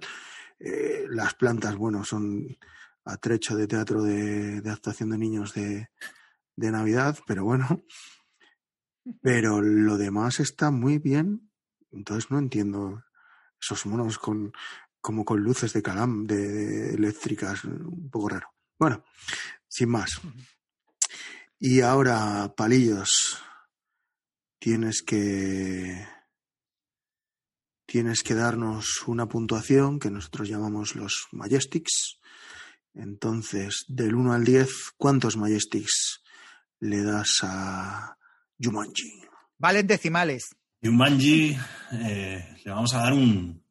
eh, 0.61 1.05
las 1.11 1.35
plantas, 1.35 1.77
bueno, 1.77 2.05
son 2.05 2.57
atrecho 3.05 3.57
de 3.57 3.67
teatro 3.67 4.03
de, 4.03 4.61
de 4.61 4.71
actuación 4.71 5.11
de 5.11 5.19
niños 5.19 5.55
de, 5.55 5.89
de 6.57 6.71
Navidad, 6.71 7.19
pero 7.27 7.45
bueno. 7.45 7.85
Pero 9.21 9.61
lo 9.61 9.97
demás 9.99 10.39
está 10.39 10.71
muy 10.71 10.99
bien, 10.99 11.51
entonces 11.91 12.31
no 12.31 12.39
entiendo 12.39 13.03
esos 13.61 13.85
monos 13.87 14.19
con 14.19 14.53
como 15.01 15.25
con 15.25 15.41
luces 15.41 15.73
de 15.73 15.83
calam, 15.83 16.25
de, 16.25 16.37
de 16.37 16.95
eléctricas, 16.95 17.65
un 17.65 18.09
poco 18.09 18.29
raro. 18.29 18.55
Bueno, 18.79 19.05
sin 19.67 19.89
más. 19.91 20.21
Y 21.59 21.81
ahora, 21.81 22.55
Palillos, 22.57 23.43
tienes 24.61 25.03
que 25.03 26.07
tienes 27.85 28.23
que 28.23 28.35
darnos 28.35 29.07
una 29.07 29.29
puntuación 29.29 29.99
que 29.99 30.11
nosotros 30.11 30.49
llamamos 30.49 30.95
los 30.95 31.27
Majestics. 31.33 32.21
Entonces, 32.95 33.85
del 33.89 34.15
1 34.15 34.33
al 34.33 34.45
10, 34.45 34.95
¿cuántos 34.97 35.37
Majestics 35.37 36.22
le 36.83 37.03
das 37.03 37.41
a 37.45 38.17
Jumanji? 38.59 39.23
valen 39.59 39.87
decimales. 39.87 40.57
Jumanji, 40.83 41.57
eh, 41.93 42.57
le 42.65 42.71
vamos 42.71 42.93
a 42.95 42.99
dar 42.99 43.13
un, 43.13 43.65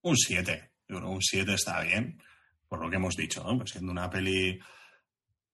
un 0.00 0.16
7. 0.16 0.72
Yo 0.88 0.96
creo 0.96 1.08
que 1.08 1.14
un 1.14 1.22
7 1.22 1.52
está 1.52 1.82
bien, 1.82 2.22
por 2.66 2.80
lo 2.80 2.88
que 2.88 2.96
hemos 2.96 3.14
dicho, 3.14 3.44
¿no? 3.44 3.58
Pues 3.58 3.72
siendo 3.72 3.92
una 3.92 4.08
peli 4.08 4.58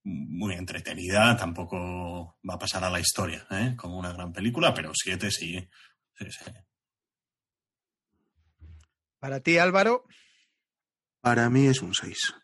muy 0.05 0.55
entretenida, 0.55 1.37
tampoco 1.37 2.39
va 2.49 2.55
a 2.55 2.59
pasar 2.59 2.85
a 2.85 2.91
la 2.91 3.01
historia, 3.01 3.45
¿eh? 3.51 3.75
Como 3.77 3.99
una 3.99 4.13
gran 4.13 4.33
película, 4.33 4.73
pero 4.73 4.93
7 4.95 5.31
sí. 5.33 5.69
sí, 6.15 6.27
sí. 6.31 6.53
Para 9.19 9.41
ti, 9.41 9.59
Álvaro, 9.59 10.05
Para 11.21 11.51
mí 11.51 11.67
es 11.67 11.83
un 11.83 11.93
6. 11.93 12.35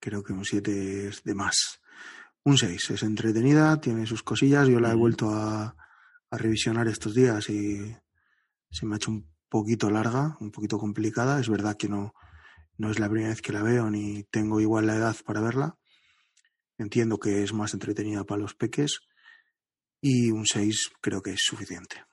Creo 0.00 0.24
que 0.24 0.32
un 0.32 0.44
7 0.44 1.08
es 1.08 1.22
de 1.22 1.34
más. 1.34 1.80
Un 2.44 2.56
6. 2.56 2.90
Es 2.90 3.02
entretenida, 3.02 3.80
tiene 3.80 4.06
sus 4.06 4.22
cosillas. 4.22 4.68
Yo 4.68 4.80
la 4.80 4.92
he 4.92 4.94
vuelto 4.94 5.30
a, 5.30 5.76
a 6.30 6.38
revisionar 6.38 6.88
estos 6.88 7.14
días 7.14 7.48
y 7.50 7.94
se 8.70 8.86
me 8.86 8.94
ha 8.94 8.96
hecho 8.96 9.10
un 9.10 9.30
poquito 9.48 9.90
larga, 9.90 10.36
un 10.40 10.50
poquito 10.50 10.78
complicada. 10.78 11.40
Es 11.40 11.48
verdad 11.48 11.76
que 11.76 11.88
no, 11.88 12.14
no 12.76 12.90
es 12.90 12.98
la 12.98 13.08
primera 13.08 13.30
vez 13.30 13.42
que 13.42 13.52
la 13.52 13.62
veo 13.62 13.90
ni 13.90 14.24
tengo 14.24 14.60
igual 14.60 14.86
la 14.86 14.96
edad 14.96 15.16
para 15.24 15.40
verla. 15.40 15.76
Entiendo 16.78 17.18
que 17.18 17.42
es 17.42 17.52
más 17.52 17.74
entretenida 17.74 18.24
para 18.24 18.40
los 18.40 18.54
peques 18.54 19.00
y 20.00 20.30
un 20.30 20.46
6 20.46 20.92
creo 21.00 21.20
que 21.22 21.32
es 21.32 21.40
suficiente. 21.42 22.04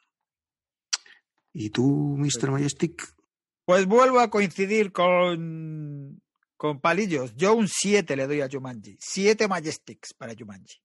¿Y 1.53 1.69
tú, 1.69 2.17
Mr. 2.17 2.51
Majestic? 2.51 3.15
pues 3.65 3.88
vuelvo 3.88 4.19
a 4.19 4.29
coincidir 4.29 4.91
con, 4.91 6.21
con 6.57 6.79
Palillos. 6.79 7.35
Yo 7.35 7.53
un 7.55 7.67
7 7.67 8.15
le 8.15 8.27
doy 8.27 8.41
a 8.41 8.49
Jumanji. 8.51 8.97
7 8.99 9.47
Majestics 9.47 10.13
para 10.13 10.33
Jumanji. 10.37 10.77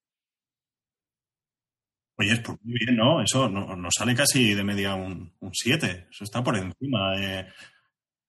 Oye, 2.18 2.32
es 2.32 2.40
pues 2.40 2.58
muy 2.62 2.74
bien, 2.78 2.96
¿no? 2.96 3.22
Eso 3.22 3.48
no- 3.48 3.74
nos 3.76 3.94
sale 3.96 4.14
casi 4.14 4.54
de 4.54 4.62
media 4.64 4.94
un 4.94 5.32
7. 5.52 6.08
Eso 6.10 6.24
está 6.24 6.44
por 6.44 6.56
encima 6.56 7.16
de, 7.16 7.46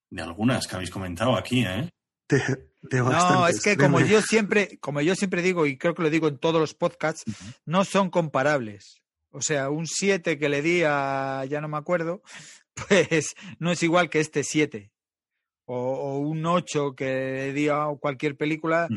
de 0.09 0.21
algunas 0.21 0.65
que 0.65 0.75
habéis 0.75 0.89
comentado 0.91 1.35
aquí, 1.35 1.65
¿eh? 1.65 1.89
De, 2.29 2.39
de 2.83 2.99
No, 2.99 3.47
es 3.47 3.61
que 3.61 3.75
como 3.75 3.99
yo 3.99 4.21
siempre, 4.21 4.77
como 4.79 5.01
yo 5.01 5.13
siempre 5.15 5.41
digo, 5.41 5.65
y 5.65 5.77
creo 5.77 5.93
que 5.93 6.03
lo 6.03 6.09
digo 6.09 6.29
en 6.29 6.37
todos 6.37 6.61
los 6.61 6.73
podcasts, 6.73 7.23
no 7.65 7.83
son 7.83 8.09
comparables. 8.09 9.01
O 9.31 9.41
sea, 9.41 9.69
un 9.69 9.87
7 9.87 10.37
que 10.37 10.47
le 10.49 10.61
di 10.61 10.83
a, 10.85 11.43
ya 11.49 11.59
no 11.59 11.67
me 11.67 11.77
acuerdo, 11.77 12.21
pues 12.87 13.33
no 13.59 13.71
es 13.71 13.83
igual 13.83 14.09
que 14.09 14.21
este 14.21 14.43
7. 14.45 14.91
O, 15.73 15.77
o 15.77 16.17
un 16.19 16.45
8 16.45 16.93
que 16.95 17.05
le 17.05 17.53
di 17.53 17.69
a 17.69 17.85
cualquier 17.99 18.35
película, 18.35 18.87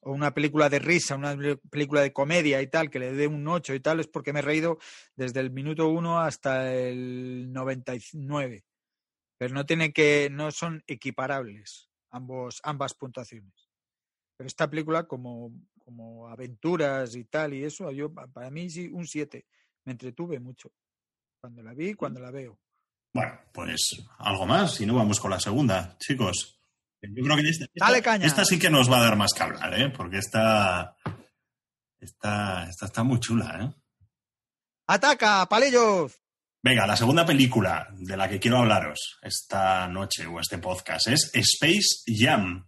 o 0.00 0.10
una 0.12 0.34
película 0.34 0.68
de 0.68 0.80
risa, 0.80 1.14
una 1.14 1.36
pe- 1.36 1.58
película 1.70 2.00
de 2.00 2.12
comedia 2.12 2.60
y 2.60 2.66
tal, 2.66 2.90
que 2.90 2.98
le 2.98 3.12
dé 3.12 3.26
un 3.28 3.46
8 3.46 3.72
y 3.72 3.78
tal, 3.80 4.00
es 4.00 4.08
porque 4.08 4.32
me 4.32 4.40
he 4.40 4.42
reído 4.42 4.78
desde 5.14 5.38
el 5.40 5.50
minuto 5.52 5.88
1 5.88 6.18
hasta 6.18 6.74
el 6.74 7.52
99. 7.52 8.64
Pero 9.38 9.54
no 9.54 9.64
tiene 9.64 9.92
que, 9.92 10.28
no 10.30 10.50
son 10.50 10.82
equiparables 10.86 11.88
ambos, 12.10 12.60
ambas 12.64 12.94
puntuaciones. 12.94 13.70
Pero 14.36 14.48
esta 14.48 14.68
película, 14.68 15.04
como, 15.04 15.52
como 15.78 16.26
aventuras 16.28 17.14
y 17.14 17.24
tal, 17.24 17.54
y 17.54 17.62
eso, 17.64 17.92
yo 17.92 18.12
pa- 18.12 18.26
para 18.26 18.50
mí 18.50 18.68
sí, 18.70 18.88
un 18.92 19.06
7. 19.06 19.46
Me 19.84 19.92
entretuve 19.92 20.40
mucho. 20.40 20.72
Cuando 21.40 21.62
la 21.62 21.74
vi, 21.74 21.94
cuando 21.94 22.18
la 22.20 22.30
veo. 22.32 22.58
Bueno, 23.14 23.38
pues 23.52 23.80
algo 24.18 24.44
más 24.44 24.80
y 24.80 24.86
no 24.86 24.94
vamos 24.96 25.20
con 25.20 25.30
la 25.30 25.38
segunda, 25.40 25.96
chicos. 25.98 26.60
Yo 27.00 27.22
creo 27.22 27.36
que 27.36 27.48
esta, 27.48 27.64
esta- 27.66 27.86
Dale 27.86 28.02
caña. 28.02 28.26
esta 28.26 28.44
sí 28.44 28.58
que 28.58 28.70
nos 28.70 28.90
va 28.90 28.98
a 28.98 29.02
dar 29.04 29.16
más 29.16 29.32
que 29.32 29.42
hablar, 29.42 29.80
¿eh? 29.80 29.90
Porque 29.90 30.18
esta, 30.18 30.96
esta, 32.00 32.68
esta 32.68 32.86
está 32.86 33.02
muy 33.04 33.20
chula, 33.20 33.58
¿eh? 33.62 33.82
¡Ataca, 34.88 35.46
palillos! 35.48 36.12
Venga, 36.62 36.86
la 36.86 36.96
segunda 36.96 37.24
película 37.26 37.86
de 37.92 38.16
la 38.16 38.28
que 38.28 38.40
quiero 38.40 38.58
hablaros 38.58 39.18
esta 39.22 39.86
noche 39.86 40.26
o 40.26 40.40
este 40.40 40.58
podcast 40.58 41.06
es 41.08 41.30
Space 41.34 42.02
Jam. 42.06 42.66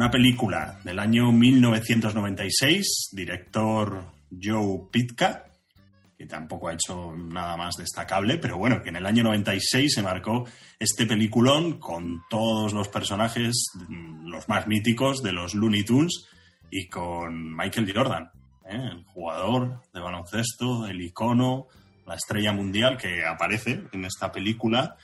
Una 0.00 0.10
película 0.10 0.80
del 0.82 0.98
año 0.98 1.30
1996, 1.30 3.10
director 3.12 4.02
Joe 4.30 4.88
Pitka, 4.90 5.44
que 6.16 6.24
tampoco 6.24 6.68
ha 6.68 6.72
hecho 6.72 7.14
nada 7.14 7.54
más 7.58 7.76
destacable, 7.76 8.38
pero 8.38 8.56
bueno, 8.56 8.80
que 8.82 8.88
en 8.88 8.96
el 8.96 9.04
año 9.04 9.24
96 9.24 9.92
se 9.92 10.02
marcó 10.02 10.46
este 10.78 11.04
peliculón 11.04 11.78
con 11.78 12.22
todos 12.30 12.72
los 12.72 12.88
personajes, 12.88 13.62
los 14.24 14.48
más 14.48 14.66
míticos 14.66 15.22
de 15.22 15.32
los 15.32 15.54
Looney 15.54 15.84
Tunes 15.84 16.28
y 16.70 16.88
con 16.88 17.54
Michael 17.54 17.92
Jordan, 17.94 18.30
¿eh? 18.70 18.80
el 18.92 19.04
jugador 19.04 19.82
de 19.92 20.00
baloncesto, 20.00 20.86
el 20.86 21.02
icono, 21.02 21.66
la 22.06 22.14
estrella 22.14 22.54
mundial 22.54 22.96
que 22.96 23.26
aparece 23.26 23.82
en 23.92 24.06
esta 24.06 24.32
película. 24.32 24.96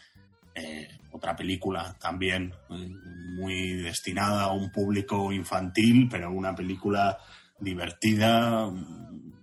Eh, 0.55 0.89
otra 1.17 1.35
película 1.35 1.97
también 1.99 2.53
eh, 2.71 2.89
muy 3.37 3.73
destinada 3.75 4.45
a 4.45 4.53
un 4.53 4.71
público 4.71 5.33
infantil, 5.33 6.09
pero 6.11 6.31
una 6.31 6.55
película 6.55 7.19
divertida, 7.59 8.71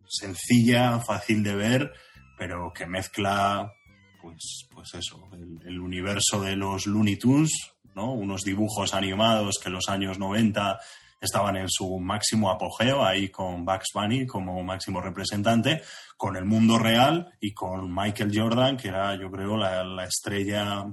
sencilla, 0.07 0.99
fácil 0.99 1.43
de 1.43 1.55
ver, 1.55 1.93
pero 2.37 2.71
que 2.73 2.85
mezcla, 2.85 3.73
pues, 4.21 4.67
pues 4.71 4.93
eso, 4.93 5.29
el, 5.33 5.79
universo 5.79 6.41
de 6.41 6.55
los 6.55 6.85
Looney 6.85 7.17
Tunes, 7.17 7.51
¿no? 7.95 8.13
Unos 8.13 8.41
dibujos 8.41 8.93
animados 8.93 9.59
que 9.61 9.69
en 9.69 9.73
los 9.73 9.89
años 9.89 10.19
90 10.19 10.79
estaban 11.19 11.55
en 11.55 11.69
su 11.69 11.99
máximo 11.99 12.51
apogeo, 12.51 13.03
ahí 13.03 13.29
con 13.29 13.65
Bugs 13.65 13.91
Bunny 13.93 14.27
como 14.27 14.61
máximo 14.63 15.01
representante, 15.01 15.81
con 16.17 16.35
el 16.35 16.45
mundo 16.45 16.77
real 16.77 17.33
y 17.39 17.53
con 17.53 17.93
Michael 17.93 18.31
Jordan, 18.33 18.77
que 18.77 18.89
era, 18.89 19.15
yo 19.15 19.31
creo, 19.31 19.57
la, 19.57 19.83
la 19.83 20.05
estrella 20.05 20.85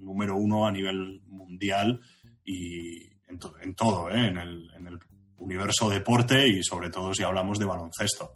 número 0.00 0.36
uno 0.36 0.66
a 0.66 0.72
nivel 0.72 1.20
mundial 1.26 2.00
y 2.44 3.04
en, 3.28 3.38
to- 3.38 3.54
en 3.60 3.74
todo, 3.74 4.10
¿eh? 4.10 4.28
en, 4.28 4.38
el, 4.38 4.70
en 4.74 4.86
el 4.86 4.98
universo 5.38 5.88
deporte 5.88 6.48
y 6.48 6.62
sobre 6.62 6.90
todo 6.90 7.14
si 7.14 7.22
hablamos 7.22 7.58
de 7.58 7.64
baloncesto. 7.66 8.34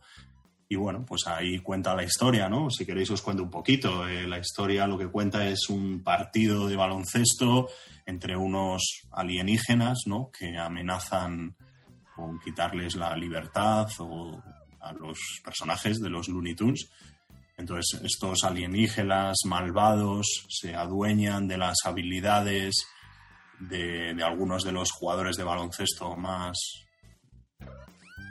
Y 0.69 0.77
bueno, 0.77 1.05
pues 1.05 1.27
ahí 1.27 1.59
cuenta 1.59 1.95
la 1.95 2.03
historia, 2.03 2.49
¿no? 2.49 2.71
Si 2.71 2.87
queréis 2.87 3.11
os 3.11 3.21
cuento 3.21 3.43
un 3.43 3.51
poquito. 3.51 4.09
Eh, 4.09 4.27
la 4.27 4.39
historia 4.39 4.87
lo 4.87 4.97
que 4.97 5.09
cuenta 5.09 5.47
es 5.47 5.69
un 5.69 6.03
partido 6.03 6.67
de 6.67 6.77
baloncesto 6.77 7.69
entre 8.07 8.37
unos 8.37 9.03
alienígenas, 9.11 10.05
¿no? 10.07 10.31
Que 10.31 10.57
amenazan 10.57 11.57
con 12.17 12.39
quitarles 12.41 12.97
la 12.97 13.15
libertad 13.17 13.87
o 13.99 14.43
a 14.81 14.93
los 14.95 15.19
personajes 15.45 16.01
de 16.01 16.09
los 16.09 16.29
Looney 16.29 16.55
Tunes. 16.55 16.91
Entonces, 17.57 18.01
estos 18.03 18.45
alienígenas 18.45 19.39
malvados 19.47 20.47
se 20.49 20.75
adueñan 20.75 21.47
de 21.47 21.59
las 21.59 21.77
habilidades 21.85 22.87
de, 23.61 24.15
de 24.15 24.25
algunos 24.25 24.65
de 24.65 24.73
los 24.73 24.91
jugadores 24.91 25.37
de 25.37 25.45
baloncesto 25.45 26.17
más 26.17 26.59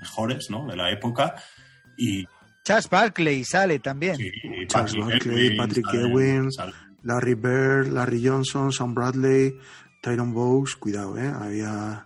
mejores, 0.02 0.50
¿no? 0.50 0.68
De 0.68 0.76
la 0.76 0.92
época. 0.92 1.36
Y 1.98 2.26
Charles 2.64 2.90
Barkley 2.90 3.44
sale 3.44 3.80
también. 3.80 4.18
Sí, 4.18 4.32
Charles 4.68 4.96
Patrick 4.96 5.26
Barkley, 5.26 5.58
Patrick 5.58 5.94
Ewing. 5.94 6.50
Larry 7.04 7.34
Bird, 7.34 7.88
Larry 7.88 8.28
Johnson, 8.28 8.72
Sam 8.72 8.94
Bradley, 8.94 9.58
Tyron 10.02 10.34
Bowes, 10.34 10.76
cuidado, 10.76 11.18
¿eh? 11.18 11.28
Había, 11.28 12.06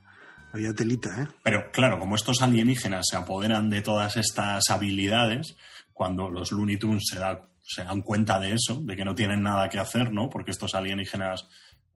había 0.54 0.74
telita, 0.74 1.22
¿eh? 1.22 1.28
Pero 1.44 1.70
claro, 1.72 2.00
como 2.00 2.16
estos 2.16 2.42
alienígenas 2.42 3.06
se 3.10 3.18
apoderan 3.18 3.70
de 3.70 3.82
todas 3.82 4.16
estas 4.16 4.70
habilidades, 4.70 5.58
cuando 5.96 6.30
los 6.30 6.52
Looney 6.52 6.76
Tunes 6.78 7.04
se, 7.10 7.18
da- 7.20 7.48
se 7.62 7.86
dan 7.86 8.02
cuenta 8.02 8.38
de 8.38 8.52
eso, 8.52 8.82
de 8.84 8.98
que 8.98 9.06
no 9.06 9.16
tienen 9.16 9.42
nada 9.42 9.70
que 9.70 9.80
hacer, 9.80 10.12
¿no? 10.12 10.30
Porque 10.30 10.52
estos 10.52 10.76
alienígenas 10.76 11.48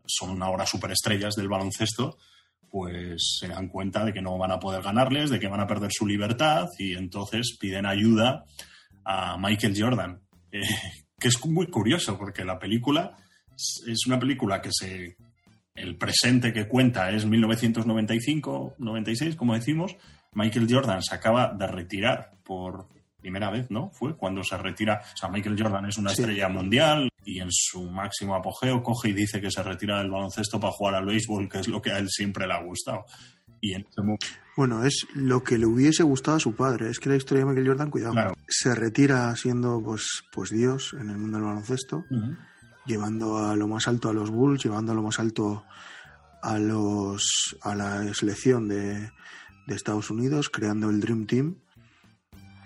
son 0.06 0.42
ahora 0.42 0.66
superestrellas 0.66 1.36
del 1.36 1.50
baloncesto, 1.50 2.18
pues 2.72 3.38
se 3.40 3.50
dan 3.50 3.68
cuenta 3.68 4.06
de 4.06 4.14
que 4.14 4.22
no 4.22 4.38
van 4.38 4.52
a 4.52 4.60
poder 4.60 4.82
ganarles, 4.82 5.30
de 5.30 5.38
que 5.40 5.50
van 5.50 5.60
a 5.60 5.68
perder 5.68 5.92
su 5.92 6.08
libertad 6.08 6.68
y 6.78 6.94
entonces 6.94 7.58
piden 7.60 7.86
ayuda 7.86 8.46
a 9.04 9.38
Michael 9.38 9.76
Jordan. 9.78 10.22
Eh, 10.52 10.62
que 11.20 11.28
es 11.28 11.46
muy 11.46 11.68
curioso 11.68 12.18
porque 12.18 12.44
la 12.44 12.58
película 12.58 13.16
es- 13.56 14.08
una 14.08 14.18
película 14.18 14.64
que 14.64 14.72
se 14.72 15.16
el 15.76 15.96
presente 15.96 16.52
que 16.54 16.68
cuenta 16.68 17.12
es 17.12 17.28
1995-96, 17.28 19.36
como 19.36 19.54
decimos. 19.54 19.96
Michael 20.34 20.68
Jordan 20.70 21.02
se 21.02 21.16
acaba 21.16 21.54
de 21.54 21.68
retirar 21.68 22.32
por 22.44 22.88
primera 23.22 23.50
vez, 23.52 23.70
¿no? 23.70 23.90
Fue 23.92 24.16
cuando 24.16 24.44
se 24.44 24.58
retira. 24.58 25.02
O 25.14 25.18
sea, 25.18 25.30
Michael 25.30 25.56
Jordan 25.62 25.86
es 25.86 25.98
una 25.98 26.10
Sí. 26.12 26.22
estrella 26.22 26.50
mundial 26.50 27.10
y 27.26 27.40
en 27.40 27.50
su 27.52 27.90
máximo 27.90 28.36
apogeo 28.36 28.82
coge 28.82 29.10
y 29.10 29.14
dice 29.14 29.42
que 29.42 29.52
se 29.52 29.62
retira 29.62 30.00
del 30.00 30.10
baloncesto 30.10 30.60
para 30.60 30.72
jugar 30.74 30.96
al 30.96 31.06
béisbol, 31.06 31.50
que 31.50 31.60
es 31.60 31.68
lo 31.68 31.82
que 31.82 31.92
a 31.92 31.98
él 32.00 32.08
siempre 32.10 32.48
le 32.48 32.54
ha 32.54 32.64
gustado. 32.64 33.06
Y 33.62 33.74
en 33.74 33.82
ese 33.82 34.02
momento, 34.02 34.26
Bueno, 34.56 34.84
es 34.86 35.06
lo 35.14 35.44
que 35.44 35.58
le 35.58 35.66
hubiese 35.66 36.04
gustado 36.04 36.38
a 36.38 36.40
su 36.40 36.54
padre. 36.56 36.90
Es 36.90 37.00
que 37.00 37.10
la 37.10 37.16
historia 37.18 37.44
de 37.44 37.50
Michael 37.50 37.68
Jordan, 37.68 37.90
cuidado, 37.90 38.14
Claro. 38.14 38.34
se 38.48 38.74
retira 38.76 39.34
siendo 39.36 39.82
pues, 39.84 40.24
pues 40.34 40.50
Dios 40.50 40.94
en 41.00 41.10
el 41.10 41.18
mundo 41.18 41.38
del 41.38 41.48
baloncesto, 41.48 42.04
llevando 42.86 43.38
a 43.38 43.56
lo 43.56 43.68
más 43.68 43.88
alto 43.88 44.10
a 44.10 44.14
los 44.14 44.30
Bulls, 44.32 44.64
llevando 44.64 44.92
a 44.92 44.96
lo 44.96 45.02
más 45.04 45.20
alto 45.20 45.64
a 46.42 46.58
los 46.58 47.58
a 47.64 47.76
la 47.76 48.14
selección 48.14 48.68
de, 48.70 49.12
de 49.68 49.76
Estados 49.76 50.10
Unidos, 50.10 50.50
creando 50.50 50.90
el 50.90 51.00
Dream 51.02 51.26
Team. 51.26 51.56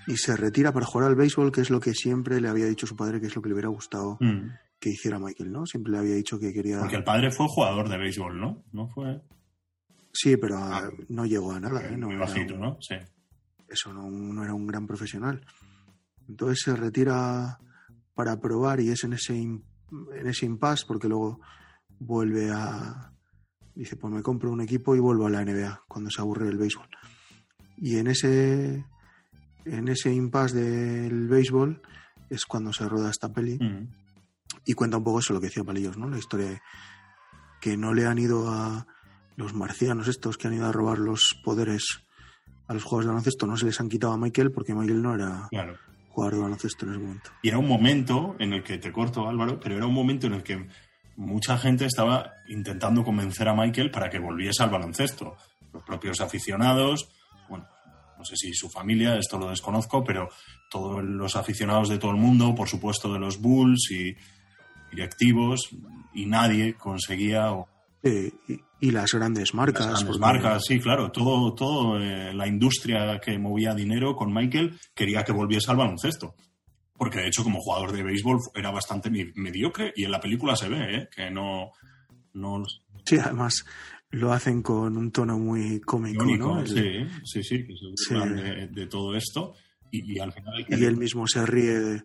Y 0.08 0.18
se 0.18 0.36
retira 0.36 0.72
para 0.74 0.86
jugar 0.86 1.08
al 1.10 1.16
béisbol, 1.16 1.52
que 1.52 1.62
es 1.62 1.70
lo 1.70 1.80
que 1.80 1.94
siempre 1.94 2.42
le 2.42 2.50
había 2.50 2.66
dicho 2.66 2.86
su 2.88 2.96
padre, 2.96 3.22
que 3.22 3.28
es 3.28 3.36
lo 3.36 3.42
que 3.42 3.50
le 3.50 3.54
hubiera 3.54 3.70
gustado 3.70 4.18
Mm. 4.20 4.50
que 4.80 4.90
hiciera 4.90 5.18
Michael, 5.20 5.52
¿no? 5.52 5.66
Siempre 5.66 5.94
le 5.94 6.00
había 6.00 6.16
dicho 6.16 6.38
que 6.40 6.52
quería. 6.52 6.80
Porque 6.80 6.98
el 6.98 7.04
padre 7.06 7.32
fue 7.32 7.48
jugador 7.48 7.88
de 7.90 7.98
béisbol, 7.98 8.40
¿no? 8.40 8.64
No 8.74 8.88
fue 8.88 9.22
Sí, 10.16 10.38
pero 10.38 10.58
ah, 10.58 10.90
no 11.10 11.26
llegó 11.26 11.54
a 11.54 11.60
nada, 11.60 11.82
¿eh? 11.88 11.98
No 11.98 12.08
muy 12.08 12.18
bajito, 12.18 12.54
un- 12.54 12.60
¿no? 12.60 12.78
Sí. 12.82 12.96
eso 13.68 13.92
no, 13.94 14.08
no 14.12 14.44
era 14.44 14.54
un 14.54 14.68
gran 14.68 14.86
profesional. 14.86 15.44
Entonces 16.30 16.60
se 16.64 16.76
retira 16.76 17.58
para 18.14 18.40
probar 18.40 18.80
y 18.80 18.90
es 18.90 19.04
en 19.06 19.14
ese, 19.14 19.34
im- 19.36 19.64
en 20.16 20.28
ese 20.28 20.46
impasse 20.46 20.86
porque 20.88 21.08
luego 21.08 21.40
vuelve 21.98 22.52
a... 22.52 23.12
Dice, 23.74 23.96
pues 23.96 24.14
me 24.14 24.22
compro 24.22 24.52
un 24.52 24.62
equipo 24.62 24.96
y 24.96 25.00
vuelvo 25.00 25.26
a 25.26 25.32
la 25.32 25.44
NBA 25.44 25.82
cuando 25.88 26.12
se 26.12 26.22
aburre 26.22 26.46
del 26.46 26.58
béisbol. 26.60 26.88
Y 27.78 27.98
en 27.98 28.06
ese, 28.08 28.86
en 29.66 29.88
ese 29.88 30.14
impasse 30.14 30.56
del 30.56 31.28
béisbol 31.28 31.82
es 32.30 32.46
cuando 32.46 32.74
se 32.74 32.88
roda 32.88 33.10
esta 33.10 33.32
peli 33.32 33.60
y 34.66 34.74
cuenta 34.74 34.98
un 34.98 35.04
poco 35.04 35.20
eso 35.20 35.34
lo 35.34 35.40
que 35.42 35.48
decía 35.48 35.64
Palillos, 35.64 35.98
¿no? 35.98 36.10
La 36.10 36.18
historia 36.18 36.48
de 36.50 36.62
que 37.62 37.78
no 37.78 37.94
le 37.94 38.06
han 38.06 38.18
ido 38.18 38.50
a 38.50 38.86
los 39.36 39.54
marcianos 39.54 40.08
estos 40.08 40.38
que 40.38 40.48
han 40.48 40.54
ido 40.54 40.66
a 40.68 40.72
robar 40.72 41.00
los 41.00 41.36
poderes 41.44 42.02
a 42.68 42.74
los 42.74 42.84
jugadores 42.84 43.06
de 43.08 43.12
baloncesto, 43.12 43.46
no 43.48 43.58
se 43.58 43.66
les 43.66 43.80
han 43.82 43.90
quitado 43.90 44.14
a 44.14 44.18
Michael 44.18 44.52
porque 44.52 44.74
Michael 44.74 45.02
no 45.02 45.16
era 45.16 45.48
Claro. 45.50 45.78
jugador 46.10 46.36
de 46.36 46.42
baloncesto 46.42 46.86
en 46.86 46.92
ese 46.94 47.02
momento. 47.02 47.30
Y 47.42 47.50
era 47.50 47.58
un 47.58 47.68
momento 47.68 48.36
en 48.40 48.54
el 48.54 48.64
que, 48.64 48.78
te 48.78 48.92
corto 48.92 49.28
Álvaro, 49.28 49.60
pero 49.60 49.76
era 49.76 49.86
un 49.86 49.94
momento 49.94 50.28
en 50.28 50.34
el 50.34 50.44
que 50.44 50.68
mucha 51.18 51.58
gente 51.58 51.86
estaba 51.86 52.32
intentando 52.48 53.04
convencer 53.04 53.48
a 53.50 53.54
Michael 53.54 53.92
para 53.92 54.10
que 54.10 54.18
volviese 54.20 54.64
al 54.64 54.70
baloncesto. 54.70 55.36
Los 55.74 55.84
propios 55.84 56.22
aficionados, 56.22 57.10
bueno, 57.50 57.66
no 58.24 58.26
sé 58.26 58.38
si 58.38 58.54
su 58.54 58.70
familia, 58.70 59.18
esto 59.18 59.38
lo 59.38 59.50
desconozco, 59.50 60.02
pero 60.02 60.30
todos 60.70 61.04
los 61.04 61.36
aficionados 61.36 61.90
de 61.90 61.98
todo 61.98 62.12
el 62.12 62.18
mundo, 62.18 62.56
por 62.56 62.70
supuesto 62.70 63.12
de 63.12 63.20
los 63.20 63.42
Bulls 63.42 63.92
y 63.92 64.16
directivos, 64.90 65.70
y 66.14 66.26
nadie 66.26 66.76
conseguía, 66.76 67.52
o 67.52 67.68
y, 68.02 68.32
y 68.80 68.92
las 68.92 69.12
grandes 69.12 69.54
marcas. 69.54 69.86
las 69.86 70.04
grandes 70.04 70.20
marcas, 70.20 70.64
sí, 70.66 70.80
claro, 70.80 71.12
todo, 71.12 71.54
todo 71.54 72.00
eh, 72.00 72.34
la 72.34 72.48
industria 72.48 73.20
que 73.20 73.38
movía 73.38 73.74
dinero 73.76 74.16
con 74.16 74.34
Michael 74.34 74.80
quería 74.96 75.26
que 75.26 75.34
volviese 75.34 75.70
al 75.70 75.78
baloncesto. 75.78 76.36
Porque 76.96 77.20
de 77.20 77.28
hecho, 77.28 77.44
como 77.44 77.60
jugador 77.60 77.92
de 77.92 78.04
béisbol, 78.04 78.40
era 78.56 78.72
bastante 78.72 79.10
mediocre 79.10 79.92
y 79.98 80.06
en 80.06 80.12
la 80.12 80.22
película 80.22 80.56
se 80.56 80.70
ve, 80.70 80.96
¿eh? 80.96 81.10
que 81.14 81.30
no. 81.30 81.72
no 82.34 82.64
Sí, 83.06 83.18
además 83.18 83.66
lo 84.14 84.32
hacen 84.34 84.62
con 84.62 84.98
un 84.98 85.12
tono 85.12 85.38
muy 85.38 85.80
cómico, 85.82 86.26
¿no? 86.26 86.60
El- 86.62 86.68
sí, 86.68 87.08
sí, 87.24 87.44
sí, 87.44 87.66
que 87.68 87.74
se 87.76 87.86
Sí. 87.96 88.14
burlan 88.14 88.36
de, 88.36 88.68
de 88.70 88.88
todo 88.88 89.16
esto. 89.16 89.54
Y, 89.92 90.14
y 90.16 90.20
al 90.20 90.32
final. 90.34 90.66
que- 90.66 90.76
Y 90.78 90.86
él 90.86 90.98
mismo 90.98 91.28
se 91.28 91.46
ríe 91.46 91.80
de- 91.80 92.04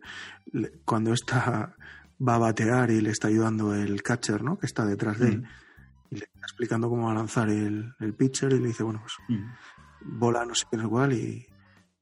le- 0.52 0.72
cuando 0.84 1.12
está 1.12 1.74
va 2.20 2.34
a 2.34 2.38
batear 2.38 2.90
y 2.90 3.00
le 3.00 3.10
está 3.10 3.28
ayudando 3.28 3.74
el 3.74 4.02
catcher, 4.02 4.42
¿no? 4.42 4.58
Que 4.58 4.66
está 4.66 4.84
detrás 4.84 5.18
de 5.18 5.28
él. 5.28 5.42
Mm, 5.42 5.44
Y 6.10 6.16
le 6.16 6.24
está 6.24 6.40
explicando 6.40 6.88
cómo 6.88 7.04
va 7.06 7.12
a 7.12 7.14
lanzar 7.14 7.48
el, 7.50 7.92
el 8.00 8.14
pitcher 8.14 8.52
y 8.54 8.58
le 8.60 8.68
dice, 8.68 8.82
bueno, 8.82 9.00
pues 9.02 9.12
mm. 9.28 10.18
bola 10.18 10.44
no 10.46 10.54
sé 10.54 10.64
qué, 10.70 10.78
sé 10.78 10.84
cuál, 10.88 11.12
y, 11.12 11.46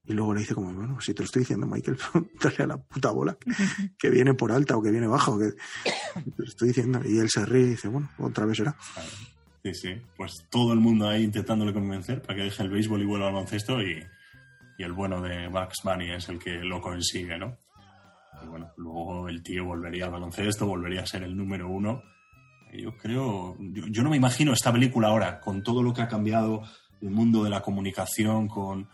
y 0.05 0.13
luego 0.13 0.33
le 0.33 0.39
dice 0.39 0.55
como, 0.55 0.73
bueno, 0.73 0.99
si 1.01 1.13
te 1.13 1.19
lo 1.23 1.25
estoy 1.25 1.41
diciendo, 1.41 1.67
Michael, 1.67 1.97
dale 2.41 2.55
a 2.63 2.67
la 2.67 2.77
puta 2.77 3.11
bola, 3.11 3.37
que 3.99 4.09
viene 4.09 4.33
por 4.33 4.51
alta 4.53 4.77
o 4.77 4.81
que 4.81 4.91
viene 4.91 5.07
baja, 5.07 5.31
o 5.31 5.37
que 5.37 5.49
te 5.51 6.31
lo 6.37 6.45
estoy 6.45 6.69
diciendo. 6.69 7.01
Y 7.05 7.17
él 7.19 7.29
se 7.29 7.45
ríe 7.45 7.63
y 7.63 7.69
dice, 7.71 7.89
bueno, 7.89 8.09
otra 8.17 8.45
vez 8.45 8.55
será. 8.57 8.75
Claro. 8.93 9.09
Sí, 9.67 9.73
sí. 9.73 10.01
Pues 10.15 10.47
todo 10.49 10.71
el 10.71 10.79
mundo 10.79 11.09
ahí 11.09 11.23
intentándole 11.23 11.73
convencer 11.73 12.21
para 12.21 12.35
que 12.35 12.43
deje 12.43 12.63
el 12.63 12.69
béisbol 12.69 13.01
y 13.01 13.05
vuelva 13.05 13.27
al 13.27 13.33
baloncesto 13.33 13.81
y, 13.81 14.01
el 14.77 14.93
bueno 14.93 15.21
de 15.21 15.47
Bugs 15.47 15.81
Bunny 15.83 16.11
es 16.11 16.29
el 16.29 16.39
que 16.39 16.59
lo 16.59 16.79
consigue, 16.79 17.37
¿no? 17.37 17.57
Y 18.43 18.47
bueno, 18.47 18.71
luego 18.77 19.27
el 19.27 19.41
tío 19.41 19.65
volvería 19.65 20.05
al 20.05 20.11
baloncesto, 20.11 20.67
volvería 20.67 21.01
a 21.01 21.07
ser 21.07 21.23
el 21.23 21.35
número 21.35 21.67
uno 21.67 22.03
Yo 22.71 22.95
creo, 22.95 23.57
yo, 23.59 24.03
no 24.03 24.11
me 24.11 24.17
imagino 24.17 24.53
esta 24.53 24.71
película 24.71 25.07
ahora, 25.07 25.39
con 25.39 25.63
todo 25.63 25.81
lo 25.81 25.93
que 25.93 26.03
ha 26.03 26.07
cambiado 26.07 26.61
el 27.01 27.09
mundo 27.09 27.43
de 27.43 27.49
la 27.49 27.61
comunicación, 27.61 28.47
con... 28.47 28.87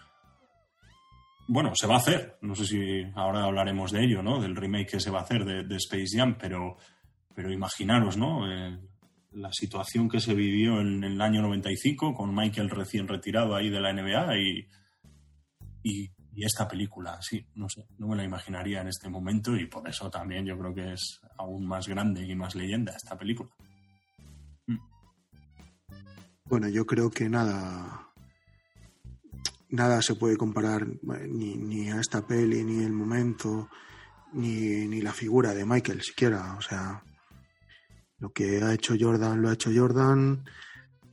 Bueno, 1.50 1.74
se 1.76 1.86
va 1.86 1.96
a 1.96 1.98
hacer, 1.98 2.38
no 2.42 2.56
sé 2.56 2.66
si 2.66 3.04
ahora 3.16 3.44
hablaremos 3.44 3.92
de 3.92 4.06
ello, 4.06 4.24
¿no? 4.24 4.42
Del 4.42 4.56
remake 4.56 4.92
que 4.92 5.00
se 5.02 5.12
va 5.12 5.20
a 5.20 5.24
hacer 5.24 5.44
de, 5.44 5.66
de 5.66 5.76
Space 5.76 6.18
Jam, 6.18 6.38
pero, 6.40 6.78
pero 7.36 7.52
imaginaros, 7.52 8.16
¿no? 8.16 8.50
Eh, 8.50 8.80
la 9.34 9.52
situación 9.52 10.10
que 10.10 10.20
se 10.20 10.34
vivió 10.34 10.80
en 10.80 11.04
el 11.04 11.22
año 11.22 11.42
95 11.42 12.14
con 12.14 12.34
Michael 12.34 12.70
recién 12.70 13.08
retirado 13.08 13.56
ahí 13.56 13.70
de 13.70 13.82
la 13.82 13.94
NBA 13.94 14.38
y, 14.38 14.68
y, 15.84 16.12
esta 16.36 16.68
película, 16.68 17.20
sí, 17.22 17.46
no 17.56 17.70
sé, 17.70 17.86
no 18.00 18.08
me 18.08 18.16
la 18.16 18.24
imaginaría 18.24 18.82
en 18.82 18.88
este 18.88 19.08
momento 19.08 19.56
y 19.56 19.68
por 19.68 19.88
eso 19.88 20.10
también 20.10 20.46
yo 20.46 20.58
creo 20.58 20.74
que 20.74 20.94
es 20.94 21.22
aún 21.38 21.66
más 21.68 21.88
grande 21.88 22.26
y 22.26 22.36
más 22.36 22.56
leyenda 22.56 22.94
esta 22.96 23.18
película. 23.18 23.52
Bueno, 26.46 26.68
yo 26.70 26.86
creo 26.86 27.10
que 27.10 27.30
nada. 27.30 28.10
Nada 29.70 30.02
se 30.02 30.16
puede 30.16 30.38
comparar 30.38 30.84
eh, 30.84 31.28
ni, 31.28 31.56
ni 31.56 31.90
a 31.90 32.00
esta 32.00 32.28
peli, 32.28 32.64
ni 32.64 32.84
el 32.84 32.92
momento, 32.92 33.70
ni, 34.34 34.88
ni 34.88 35.02
la 35.02 35.14
figura 35.14 35.54
de 35.54 35.66
Michael 35.66 36.02
siquiera. 36.02 36.56
O 36.56 36.62
sea, 36.62 37.04
lo 38.24 38.32
que 38.32 38.62
ha 38.64 38.74
hecho 38.74 38.96
Jordan 38.98 39.42
lo 39.42 39.50
ha 39.50 39.54
hecho 39.54 39.70
Jordan. 39.76 40.46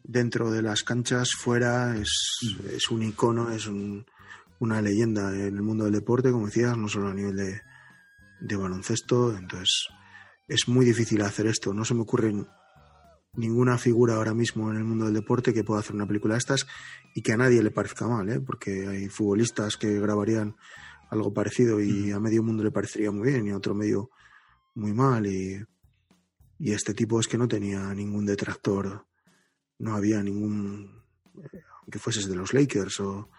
Dentro 0.04 0.50
de 0.52 0.62
las 0.62 0.84
canchas, 0.84 1.30
fuera, 1.36 1.96
es, 1.96 2.10
es 2.72 2.88
un 2.90 3.02
icono, 3.02 3.50
es 3.50 3.66
un- 3.66 4.06
una 4.60 4.80
leyenda 4.80 5.32
en 5.34 5.56
el 5.56 5.62
mundo 5.62 5.84
del 5.84 5.94
deporte, 5.94 6.30
como 6.30 6.46
decías, 6.46 6.76
no 6.76 6.86
solo 6.88 7.08
a 7.08 7.14
nivel 7.14 7.34
de, 7.36 7.60
de 8.40 8.56
baloncesto. 8.56 9.36
Entonces, 9.36 9.88
es 10.46 10.68
muy 10.68 10.84
difícil 10.86 11.20
hacer 11.22 11.46
esto. 11.46 11.72
No 11.74 11.84
se 11.84 11.94
me 11.94 12.02
ocurren 12.02 12.46
ninguna 13.34 13.76
figura 13.78 14.14
ahora 14.16 14.34
mismo 14.34 14.70
en 14.70 14.76
el 14.76 14.84
mundo 14.84 15.06
del 15.06 15.14
deporte 15.14 15.52
que 15.52 15.64
pueda 15.64 15.80
hacer 15.80 15.94
una 15.96 16.06
película 16.06 16.34
de 16.34 16.38
estas 16.38 16.66
y 17.14 17.22
que 17.22 17.32
a 17.32 17.36
nadie 17.36 17.62
le 17.62 17.70
parezca 17.72 18.06
mal, 18.06 18.28
¿eh? 18.28 18.40
porque 18.40 18.86
hay 18.88 19.08
futbolistas 19.08 19.76
que 19.76 19.98
grabarían 20.00 20.54
algo 21.10 21.32
parecido 21.32 21.80
y 21.80 22.10
a 22.12 22.20
medio 22.20 22.42
mundo 22.42 22.62
le 22.62 22.70
parecería 22.70 23.10
muy 23.10 23.30
bien 23.30 23.46
y 23.46 23.50
a 23.50 23.56
otro 23.56 23.74
medio 23.74 24.10
muy 24.74 24.92
mal 24.92 25.26
y, 25.26 25.60
y 26.60 26.72
este 26.72 26.92
tipo 26.92 27.18
es 27.18 27.26
que 27.26 27.38
no 27.38 27.48
tenía 27.48 27.92
ningún 27.94 28.26
detractor, 28.26 29.06
no 29.78 29.94
había 29.94 30.22
ningún, 30.22 31.02
aunque 31.80 31.98
fueses 31.98 32.28
de 32.28 32.36
los 32.36 32.52
Lakers 32.52 33.00
o, 33.00 33.30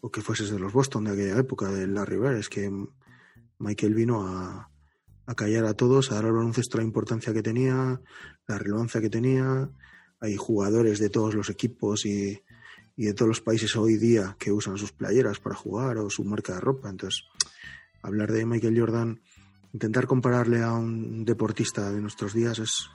o 0.00 0.10
que 0.10 0.22
fueses 0.22 0.50
de 0.50 0.60
los 0.60 0.72
Boston 0.72 1.04
de 1.04 1.10
aquella 1.10 1.38
época, 1.38 1.68
de 1.68 1.88
Larry 1.88 2.16
Bird, 2.16 2.36
es 2.36 2.48
que 2.48 2.70
Michael 3.58 3.94
vino 3.94 4.24
a, 4.24 4.70
a 5.26 5.34
callar 5.34 5.64
a 5.64 5.74
todos, 5.74 6.12
a 6.12 6.14
dar 6.14 6.26
al 6.26 6.32
baloncesto 6.32 6.78
la 6.78 6.84
importancia 6.84 7.32
que 7.32 7.42
tenía, 7.42 8.00
la 8.46 8.58
relevancia 8.58 9.00
que 9.00 9.10
tenía. 9.10 9.68
Hay 10.20 10.36
jugadores 10.36 11.00
de 11.00 11.10
todos 11.10 11.34
los 11.34 11.50
equipos 11.50 12.06
y, 12.06 12.40
y 12.94 13.06
de 13.06 13.14
todos 13.14 13.30
los 13.30 13.40
países 13.40 13.74
hoy 13.74 13.96
día 13.96 14.36
que 14.38 14.52
usan 14.52 14.78
sus 14.78 14.92
playeras 14.92 15.40
para 15.40 15.56
jugar 15.56 15.98
o 15.98 16.08
su 16.08 16.22
marca 16.22 16.54
de 16.54 16.60
ropa. 16.60 16.88
Entonces, 16.88 17.24
hablar 18.00 18.30
de 18.30 18.46
Michael 18.46 18.78
Jordan, 18.78 19.20
intentar 19.72 20.06
compararle 20.06 20.62
a 20.62 20.72
un 20.72 21.24
deportista 21.24 21.90
de 21.90 22.00
nuestros 22.00 22.34
días 22.34 22.58
es, 22.58 22.90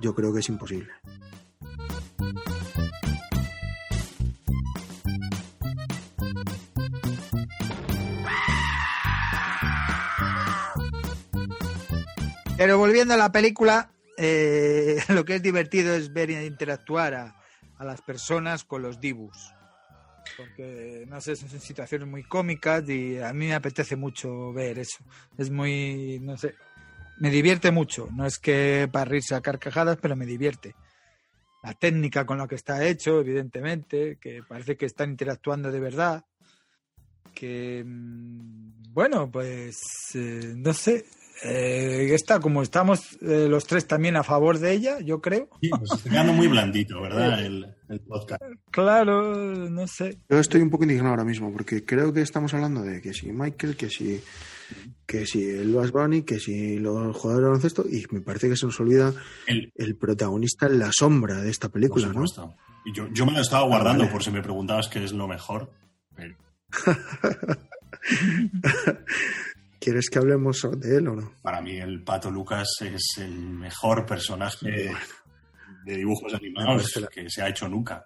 yo 0.00 0.14
creo 0.14 0.32
que 0.32 0.40
es 0.40 0.48
imposible. 0.48 0.92
Pero 12.56 12.78
volviendo 12.78 13.14
a 13.14 13.16
la 13.18 13.32
película, 13.32 13.90
eh, 14.16 15.02
lo 15.08 15.24
que 15.24 15.36
es 15.36 15.42
divertido 15.42 15.94
es 15.94 16.12
ver 16.12 16.30
e 16.30 16.46
interactuar 16.46 17.14
a, 17.14 17.36
a 17.78 17.84
las 17.84 18.00
personas 18.00 18.64
con 18.64 18.82
los 18.82 19.00
dibus. 19.00 19.54
Porque, 20.36 21.04
no 21.08 21.20
sé, 21.20 21.36
son 21.36 21.48
situaciones 21.60 22.08
muy 22.08 22.24
cómicas 22.24 22.88
y 22.88 23.18
a 23.18 23.32
mí 23.32 23.46
me 23.46 23.54
apetece 23.54 23.96
mucho 23.96 24.52
ver 24.52 24.78
eso. 24.78 24.98
Es 25.38 25.50
muy, 25.50 26.18
no 26.20 26.36
sé, 26.36 26.54
me 27.18 27.30
divierte 27.30 27.70
mucho. 27.70 28.08
No 28.12 28.26
es 28.26 28.38
que 28.38 28.88
para 28.90 29.04
reírse 29.04 29.34
a 29.34 29.40
carcajadas, 29.40 29.98
pero 30.00 30.16
me 30.16 30.26
divierte. 30.26 30.74
La 31.62 31.72
técnica 31.72 32.26
con 32.26 32.38
la 32.38 32.46
que 32.46 32.56
está 32.56 32.84
hecho, 32.84 33.20
evidentemente, 33.20 34.18
que 34.20 34.42
parece 34.42 34.76
que 34.76 34.86
están 34.86 35.10
interactuando 35.10 35.70
de 35.70 35.80
verdad. 35.80 36.24
Que, 37.34 37.82
mm, 37.84 38.92
bueno, 38.92 39.30
pues, 39.30 39.76
eh, 40.14 40.52
no 40.56 40.74
sé, 40.74 41.04
eh, 41.42 42.10
está 42.12 42.40
como 42.40 42.62
estamos 42.62 43.18
eh, 43.22 43.48
los 43.48 43.64
tres 43.66 43.86
también 43.86 44.16
a 44.16 44.22
favor 44.22 44.58
de 44.58 44.72
ella, 44.72 45.00
yo 45.00 45.20
creo. 45.20 45.48
Sí, 45.60 45.68
pues 45.70 45.90
está 45.92 46.10
quedando 46.10 46.32
muy 46.32 46.46
blandito, 46.46 47.00
¿verdad? 47.00 47.44
El, 47.44 47.66
el 47.88 48.00
podcast. 48.00 48.40
Claro, 48.70 49.36
no 49.70 49.86
sé. 49.86 50.18
Yo 50.28 50.38
estoy 50.38 50.60
un 50.62 50.70
poco 50.70 50.84
indignado 50.84 51.10
ahora 51.10 51.24
mismo 51.24 51.52
porque 51.52 51.84
creo 51.84 52.12
que 52.12 52.22
estamos 52.22 52.54
hablando 52.54 52.82
de 52.82 53.00
que 53.02 53.12
si 53.12 53.32
Michael, 53.32 53.76
que 53.76 53.90
si, 53.90 54.22
que 55.06 55.26
si 55.26 55.42
el 55.44 55.74
Bass 55.74 55.90
Bunny, 55.92 56.22
que 56.22 56.38
si 56.38 56.78
los 56.78 57.16
jugadores 57.16 57.42
de 57.44 57.48
baloncesto 57.48 57.84
y 57.90 58.06
me 58.10 58.20
parece 58.20 58.48
que 58.48 58.56
se 58.56 58.66
nos 58.66 58.78
olvida 58.80 59.12
El, 59.46 59.72
el 59.74 59.96
protagonista 59.96 60.66
en 60.66 60.78
la 60.78 60.90
sombra 60.92 61.40
de 61.42 61.50
esta 61.50 61.68
película, 61.68 62.08
¿no? 62.08 62.24
yo, 62.94 63.08
yo 63.12 63.26
me 63.26 63.32
lo 63.32 63.40
estaba 63.40 63.66
guardando 63.66 64.00
vale. 64.04 64.12
por 64.12 64.22
si 64.22 64.30
me 64.30 64.40
preguntabas 64.42 64.88
qué 64.88 65.02
es 65.04 65.12
lo 65.12 65.26
mejor. 65.28 65.70
Pero- 66.14 66.36
¿Quieres 69.84 70.08
que 70.08 70.18
hablemos 70.18 70.66
de 70.78 70.96
él 70.96 71.08
o 71.08 71.14
no? 71.16 71.32
Para 71.42 71.60
mí 71.60 71.76
el 71.76 72.02
Pato 72.02 72.30
Lucas 72.30 72.66
es 72.80 73.18
el 73.18 73.34
mejor 73.38 74.06
personaje 74.06 74.90
de 75.84 75.96
dibujos 75.96 76.32
animados 76.32 76.90
que 77.12 77.28
se 77.28 77.42
ha 77.42 77.48
hecho 77.50 77.68
nunca. 77.68 78.02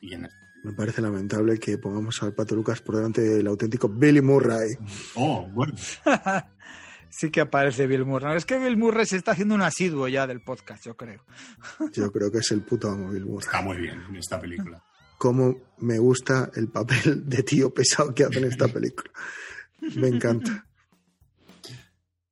Y 0.00 0.14
en- 0.14 0.28
Me 0.64 0.72
parece 0.72 1.00
lamentable 1.00 1.56
que 1.60 1.78
pongamos 1.78 2.20
al 2.24 2.34
Pato 2.34 2.56
Lucas 2.56 2.80
por 2.80 2.96
delante 2.96 3.20
del 3.20 3.46
auténtico 3.46 3.88
Billy 3.88 4.20
Murray. 4.20 4.70
Oh, 5.14 5.46
bueno. 5.52 5.72
sí 7.10 7.30
que 7.30 7.42
aparece 7.42 7.86
Bill 7.86 8.04
Murray. 8.04 8.36
Es 8.36 8.44
que 8.44 8.58
Bill 8.58 8.76
Murray 8.76 9.06
se 9.06 9.16
está 9.16 9.30
haciendo 9.30 9.54
un 9.54 9.62
asiduo 9.62 10.08
ya 10.08 10.26
del 10.26 10.42
podcast, 10.42 10.84
yo 10.84 10.96
creo. 10.96 11.24
Yo 11.92 12.10
creo 12.10 12.32
que 12.32 12.38
es 12.38 12.50
el 12.50 12.62
puto 12.62 12.88
amo 12.90 13.10
Bill 13.10 13.24
Murray. 13.26 13.46
Está 13.46 13.62
muy 13.62 13.76
bien 13.76 14.02
en 14.08 14.16
esta 14.16 14.40
película. 14.40 14.82
Cómo 15.16 15.54
me 15.78 15.98
gusta 16.00 16.50
el 16.56 16.66
papel 16.68 17.28
de 17.28 17.44
tío 17.44 17.72
pesado 17.72 18.12
que 18.12 18.24
hace 18.24 18.38
en 18.40 18.46
esta 18.46 18.66
película. 18.66 19.12
Me 19.94 20.08
encanta. 20.08 20.66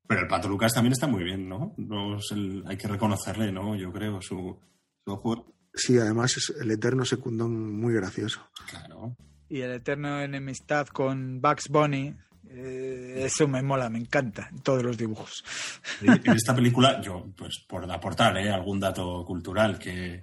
Pero 0.09 0.23
el 0.23 0.27
Pato 0.27 0.49
Lucas 0.49 0.73
también 0.75 0.93
está 0.95 1.07
muy 1.07 1.23
bien, 1.23 1.49
¿no? 1.49 1.75
No 1.77 2.17
es 2.17 2.33
el- 2.33 2.65
hay 2.67 2.77
que 2.77 2.89
reconocerle, 2.89 3.53
¿no? 3.53 3.77
Yo 3.77 3.93
creo, 3.93 4.21
su, 4.23 4.59
su 5.05 5.17
juego. 5.17 5.55
Sí, 5.75 5.97
además 5.99 6.37
es 6.37 6.53
el 6.61 6.71
eterno 6.73 7.05
secundón 7.05 7.79
muy 7.79 7.93
gracioso. 7.95 8.41
Claro. 8.71 9.15
Y 9.49 9.61
el 9.61 9.71
eterno 9.73 10.21
enemistad 10.21 10.87
con 10.89 11.41
Bugs 11.41 11.69
Bunny, 11.69 12.15
eh, 12.51 13.23
eso 13.27 13.47
me 13.47 13.63
mola, 13.63 13.89
me 13.91 13.99
encanta, 13.99 14.49
en 14.51 14.61
todos 14.61 14.83
los 14.83 14.97
dibujos. 14.97 15.45
En 16.01 16.33
esta 16.35 16.55
película, 16.55 17.01
yo, 17.03 17.27
pues 17.37 17.65
por 17.69 17.91
aportar 17.91 18.37
¿eh? 18.39 18.51
algún 18.51 18.81
dato 18.81 19.25
cultural, 19.27 19.79
que 19.79 20.23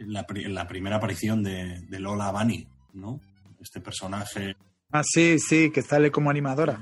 la, 0.00 0.24
pri- 0.26 0.52
la 0.52 0.66
primera 0.66 0.96
aparición 0.96 1.42
de, 1.44 1.80
de 1.88 2.00
Lola 2.00 2.32
Bunny, 2.32 2.66
¿no? 2.94 3.20
Este 3.60 3.80
personaje 3.80 4.56
Ah, 4.90 5.02
sí, 5.04 5.38
sí, 5.38 5.70
que 5.70 5.80
sale 5.80 6.10
como 6.10 6.28
animadora. 6.28 6.78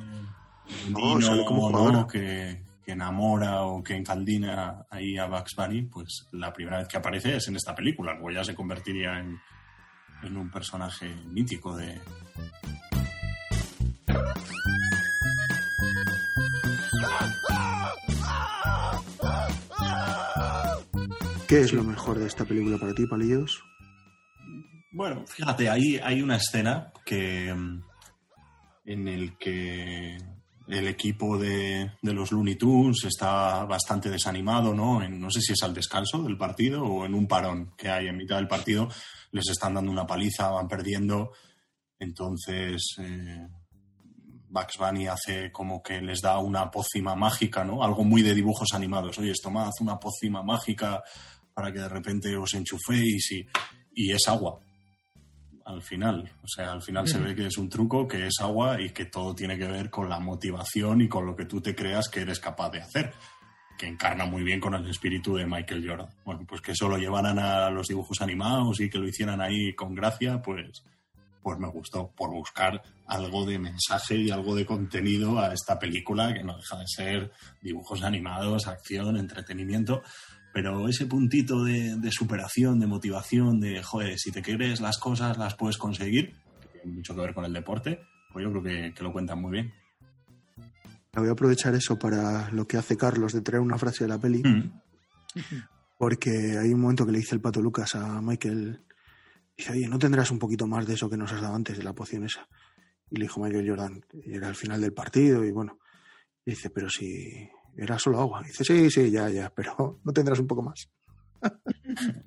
No, 0.90 1.12
andino, 1.12 1.20
sale 1.20 1.44
como 1.44 1.70
¿no? 1.70 2.06
que, 2.06 2.62
que 2.84 2.92
enamora 2.92 3.62
o 3.62 3.82
que 3.82 3.94
encaldina 3.94 4.86
ahí 4.90 5.16
a 5.16 5.26
Bugs 5.26 5.54
Bunny, 5.56 5.82
pues 5.82 6.26
la 6.32 6.52
primera 6.52 6.78
vez 6.78 6.88
que 6.88 6.96
aparece 6.96 7.36
es 7.36 7.48
en 7.48 7.56
esta 7.56 7.74
película, 7.74 8.12
luego 8.14 8.30
ya 8.30 8.44
se 8.44 8.54
convertiría 8.54 9.18
en, 9.18 9.38
en 10.22 10.36
un 10.36 10.50
personaje 10.50 11.14
mítico 11.26 11.76
de... 11.76 12.00
¿Qué 21.48 21.60
es 21.62 21.72
lo 21.72 21.82
mejor 21.82 22.18
de 22.18 22.28
esta 22.28 22.44
película 22.44 22.78
para 22.78 22.94
ti, 22.94 23.06
Palillos? 23.06 23.60
Bueno, 24.92 25.24
fíjate, 25.26 25.68
hay, 25.68 25.96
hay 25.96 26.22
una 26.22 26.36
escena 26.36 26.92
que 27.04 27.52
mm, 27.52 27.82
en 28.84 29.08
el 29.08 29.36
que 29.36 30.18
el 30.72 30.88
equipo 30.88 31.36
de, 31.38 31.90
de 32.00 32.12
los 32.12 32.32
Looney 32.32 32.56
Tunes 32.56 33.04
está 33.04 33.64
bastante 33.64 34.08
desanimado, 34.10 34.74
¿no? 34.74 35.02
En- 35.02 35.20
no 35.20 35.30
sé 35.30 35.40
si 35.40 35.52
es 35.52 35.62
al 35.62 35.74
descanso 35.74 36.22
del 36.22 36.36
partido 36.38 36.84
o 36.84 37.04
en 37.04 37.14
un 37.14 37.26
parón 37.26 37.72
que 37.76 37.88
hay 37.88 38.08
en 38.08 38.16
mitad 38.16 38.36
del 38.36 38.48
partido. 38.48 38.88
Les 39.32 39.48
están 39.48 39.74
dando 39.74 39.90
una 39.90 40.06
paliza, 40.06 40.50
van 40.50 40.68
perdiendo. 40.68 41.32
Entonces, 41.98 42.82
eh, 42.98 43.46
Bunny 44.48 45.06
hace 45.06 45.52
como 45.52 45.82
que 45.82 46.00
les 46.00 46.20
da 46.20 46.38
una 46.38 46.70
pócima 46.70 47.14
mágica, 47.14 47.64
¿no? 47.64 47.82
Algo 47.84 48.02
muy 48.04 48.22
de 48.22 48.34
dibujos 48.34 48.68
animados. 48.72 49.18
Oye, 49.18 49.32
tomad 49.42 49.70
una 49.80 49.98
pócima 49.98 50.42
mágica 50.42 51.02
para 51.54 51.72
que 51.72 51.78
de 51.80 51.88
repente 51.88 52.36
os 52.36 52.54
enchuféis 52.54 53.30
y 53.94 54.12
es 54.12 54.26
agua 54.28 54.58
al 55.70 55.82
final. 55.82 56.30
O 56.42 56.48
sea, 56.48 56.72
al 56.72 56.82
final 56.82 57.06
se 57.08 57.18
ve 57.18 57.34
que 57.34 57.46
es 57.46 57.56
un 57.58 57.68
truco, 57.68 58.06
que 58.06 58.26
es 58.26 58.40
agua 58.40 58.80
y 58.80 58.90
que 58.90 59.06
todo 59.06 59.34
tiene 59.34 59.56
que 59.56 59.66
ver 59.66 59.90
con 59.90 60.08
la 60.08 60.18
motivación 60.20 61.00
y 61.00 61.08
con 61.08 61.26
lo 61.26 61.34
que 61.34 61.46
tú 61.46 61.60
te 61.60 61.74
creas 61.74 62.08
que 62.08 62.20
eres 62.20 62.40
capaz 62.40 62.70
de 62.70 62.80
hacer. 62.80 63.12
que 63.80 63.86
encarna 63.86 64.26
muy 64.26 64.42
bien 64.42 64.60
con 64.60 64.74
el 64.74 64.86
espíritu 64.90 65.34
de 65.36 65.46
Michael 65.46 65.88
Jordan. 65.88 66.10
Bueno, 66.22 66.44
pues 66.46 66.60
que 66.60 66.72
eso 66.72 66.86
lo 66.86 66.98
llevaran 66.98 67.38
a 67.38 67.70
los 67.70 67.88
dibujos 67.88 68.20
animados 68.20 68.78
y 68.78 68.90
que 68.90 68.98
lo 68.98 69.08
hicieran 69.08 69.40
ahí 69.40 69.72
con 69.74 69.94
gracia, 69.94 70.42
pues, 70.42 70.84
pues 71.42 71.58
me 71.58 71.66
gustó, 71.68 72.10
por 72.14 72.28
buscar 72.30 72.82
algo 73.06 73.46
de 73.46 73.58
mensaje 73.58 74.16
y 74.16 74.30
algo 74.30 74.54
de 74.54 74.66
contenido 74.66 75.38
a 75.38 75.54
esta 75.54 75.78
película, 75.78 76.34
que 76.34 76.44
no 76.44 76.58
deja 76.58 76.76
de 76.76 76.86
ser 76.86 77.32
dibujos 77.62 78.02
animados, 78.02 78.66
acción, 78.66 79.16
entretenimiento, 79.16 80.02
pero 80.52 80.88
ese 80.88 81.06
puntito 81.06 81.64
de, 81.64 81.96
de 81.96 82.10
superación, 82.12 82.80
de 82.80 82.86
motivación, 82.86 83.60
de, 83.60 83.82
joder, 83.82 84.18
si 84.18 84.32
te 84.32 84.42
quieres 84.42 84.80
las 84.80 84.98
cosas, 84.98 85.38
las 85.38 85.54
puedes 85.54 85.78
conseguir, 85.78 86.34
que 86.60 86.68
tiene 86.78 86.96
mucho 86.96 87.14
que 87.14 87.20
ver 87.20 87.34
con 87.34 87.44
el 87.44 87.52
deporte, 87.52 88.00
pues 88.32 88.44
yo 88.44 88.50
creo 88.50 88.62
que, 88.62 88.94
que 88.94 89.02
lo 89.02 89.12
cuentan 89.12 89.40
muy 89.40 89.52
bien. 89.52 89.72
Voy 91.12 91.28
a 91.28 91.32
aprovechar 91.32 91.74
eso 91.74 91.98
para 91.98 92.50
lo 92.50 92.66
que 92.66 92.76
hace 92.76 92.96
Carlos 92.96 93.32
de 93.32 93.40
traer 93.40 93.60
una 93.60 93.78
frase 93.78 94.04
de 94.04 94.08
la 94.08 94.18
peli, 94.18 94.42
Mm. 94.44 94.70
porque 95.98 96.58
hay 96.58 96.72
un 96.72 96.80
momento 96.80 97.06
que 97.06 97.12
le 97.12 97.18
dice 97.18 97.34
el 97.34 97.40
pato 97.40 97.60
Lucas 97.62 97.94
a 97.94 98.20
Michael, 98.20 98.80
dice, 99.56 99.72
oye, 99.72 99.88
¿no 99.88 99.98
tendrás 99.98 100.30
un 100.30 100.38
poquito 100.38 100.66
más 100.66 100.86
de 100.86 100.94
eso 100.94 101.08
que 101.10 101.16
nos 101.16 101.32
has 101.32 101.40
dado 101.40 101.54
antes 101.54 101.78
de 101.78 101.84
la 101.84 101.92
poción 101.92 102.24
esa? 102.24 102.48
Y 103.10 103.16
le 103.16 103.22
dijo 103.24 103.40
Michael 103.40 103.68
Jordan, 103.68 104.04
y 104.24 104.34
era 104.34 104.48
al 104.48 104.56
final 104.56 104.80
del 104.80 104.92
partido, 104.92 105.44
y 105.44 105.50
bueno, 105.50 105.78
y 106.44 106.50
dice, 106.50 106.70
pero 106.70 106.88
si 106.88 107.48
era 107.76 107.98
solo 107.98 108.20
agua. 108.20 108.42
dice, 108.42 108.64
sí, 108.64 108.90
sí, 108.90 109.10
ya, 109.10 109.28
ya, 109.28 109.50
pero 109.54 110.00
no 110.04 110.12
tendrás 110.12 110.38
un 110.38 110.46
poco 110.46 110.62
más. 110.62 110.88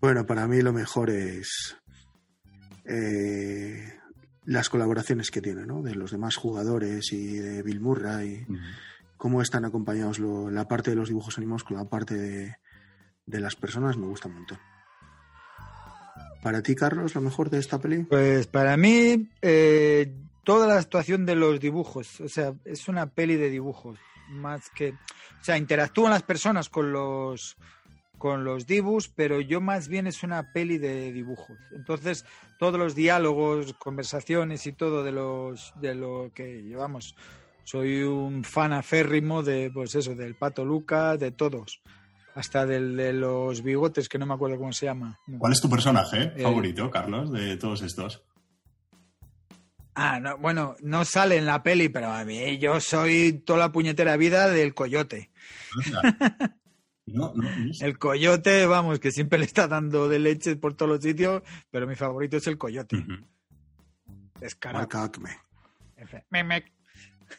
bueno, 0.00 0.26
para 0.26 0.46
mí 0.48 0.60
lo 0.62 0.72
mejor 0.72 1.10
es 1.10 1.76
eh, 2.84 3.98
las 4.44 4.68
colaboraciones 4.68 5.30
que 5.30 5.40
tiene, 5.40 5.66
¿no? 5.66 5.82
De 5.82 5.94
los 5.94 6.10
demás 6.10 6.36
jugadores 6.36 7.12
y 7.12 7.36
de 7.38 7.62
Bill 7.62 7.80
Murray, 7.80 8.46
cómo 9.16 9.42
están 9.42 9.64
acompañados 9.64 10.18
lo- 10.18 10.50
la 10.50 10.66
parte 10.66 10.90
de 10.90 10.96
los 10.96 11.08
dibujos 11.08 11.38
animados 11.38 11.64
con 11.64 11.76
la 11.76 11.84
parte 11.84 12.14
de, 12.14 12.56
de 13.26 13.40
las 13.40 13.56
personas, 13.56 13.96
me 13.96 14.06
gusta 14.06 14.28
un 14.28 14.34
montón. 14.34 14.58
Para 16.42 16.60
ti, 16.60 16.74
Carlos, 16.74 17.14
lo 17.14 17.20
mejor 17.20 17.50
de 17.50 17.60
esta 17.60 17.78
peli? 17.78 18.02
Pues 18.02 18.48
para 18.48 18.76
mí, 18.76 19.30
eh, 19.42 20.12
toda 20.44 20.66
la 20.66 20.78
actuación 20.78 21.26
de 21.26 21.34
los 21.34 21.60
dibujos, 21.60 22.20
o 22.20 22.28
sea, 22.28 22.54
es 22.64 22.88
una 22.88 23.06
peli 23.06 23.36
de 23.36 23.50
dibujos, 23.50 23.98
más 24.28 24.70
que, 24.70 24.90
o 24.90 25.44
sea, 25.44 25.56
interactúan 25.56 26.10
las 26.12 26.22
personas 26.22 26.68
con 26.68 26.92
los 26.92 27.56
con 28.18 28.44
los 28.44 28.68
dibujos, 28.68 29.08
pero 29.08 29.40
yo 29.40 29.60
más 29.60 29.88
bien 29.88 30.06
es 30.06 30.22
una 30.22 30.52
peli 30.52 30.78
de 30.78 31.12
dibujos. 31.12 31.58
Entonces, 31.72 32.24
todos 32.56 32.78
los 32.78 32.94
diálogos, 32.94 33.74
conversaciones 33.74 34.64
y 34.68 34.72
todo 34.72 35.02
de 35.02 35.10
los 35.10 35.72
de 35.80 35.96
lo 35.96 36.30
que 36.32 36.62
llevamos. 36.62 37.16
Soy 37.64 38.02
un 38.04 38.44
fan 38.44 38.72
aférrimo 38.72 39.42
de 39.42 39.72
pues 39.74 39.96
eso, 39.96 40.14
del 40.14 40.36
Pato 40.36 40.64
Luca, 40.64 41.16
de 41.16 41.32
todos. 41.32 41.80
Hasta 42.36 42.64
del 42.64 42.96
de 42.96 43.12
los 43.12 43.62
bigotes, 43.62 44.08
que 44.08 44.18
no 44.18 44.26
me 44.26 44.34
acuerdo 44.34 44.56
cómo 44.56 44.72
se 44.72 44.86
llama. 44.86 45.18
¿Cuál 45.38 45.52
es 45.52 45.60
tu 45.60 45.68
personaje 45.68 46.32
Eh, 46.36 46.42
favorito, 46.44 46.90
Carlos, 46.90 47.32
de 47.32 47.56
todos 47.56 47.82
estos? 47.82 48.22
Ah, 49.94 50.18
no, 50.20 50.38
bueno, 50.38 50.74
no 50.82 51.04
sale 51.04 51.36
en 51.36 51.44
la 51.46 51.62
peli, 51.62 51.88
pero 51.90 52.10
a 52.12 52.24
mí 52.24 52.58
yo 52.58 52.80
soy 52.80 53.42
toda 53.44 53.58
la 53.58 53.72
puñetera 53.72 54.16
vida 54.16 54.48
del 54.48 54.74
coyote. 54.74 55.30
No, 57.04 57.32
no, 57.34 57.42
no 57.56 57.74
sé. 57.74 57.84
El 57.84 57.98
coyote, 57.98 58.64
vamos, 58.64 59.00
que 59.00 59.10
siempre 59.10 59.36
le 59.40 59.44
está 59.44 59.66
dando 59.66 60.08
de 60.08 60.20
leche 60.20 60.54
por 60.54 60.74
todos 60.74 60.88
los 60.92 61.02
sitios, 61.02 61.42
pero 61.68 61.84
mi 61.86 61.96
favorito 61.96 62.36
es 62.36 62.46
el 62.46 62.56
coyote. 62.56 62.96
Efe- 65.96 66.24
me- 66.30 66.44
me- 66.44 66.64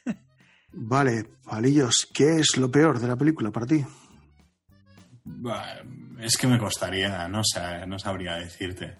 Vale, 0.73 1.23
palillos, 1.45 2.07
¿qué 2.13 2.39
es 2.39 2.57
lo 2.57 2.69
peor 2.69 2.99
de 2.99 3.07
la 3.07 3.15
película 3.15 3.51
para 3.51 3.65
ti? 3.65 3.83
Es 6.19 6.35
que 6.37 6.47
me 6.47 6.59
costaría, 6.59 7.27
no, 7.29 7.41
sé, 7.43 7.87
no 7.87 7.97
sabría 7.97 8.35
decirte. 8.35 8.97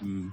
Mm. 0.00 0.28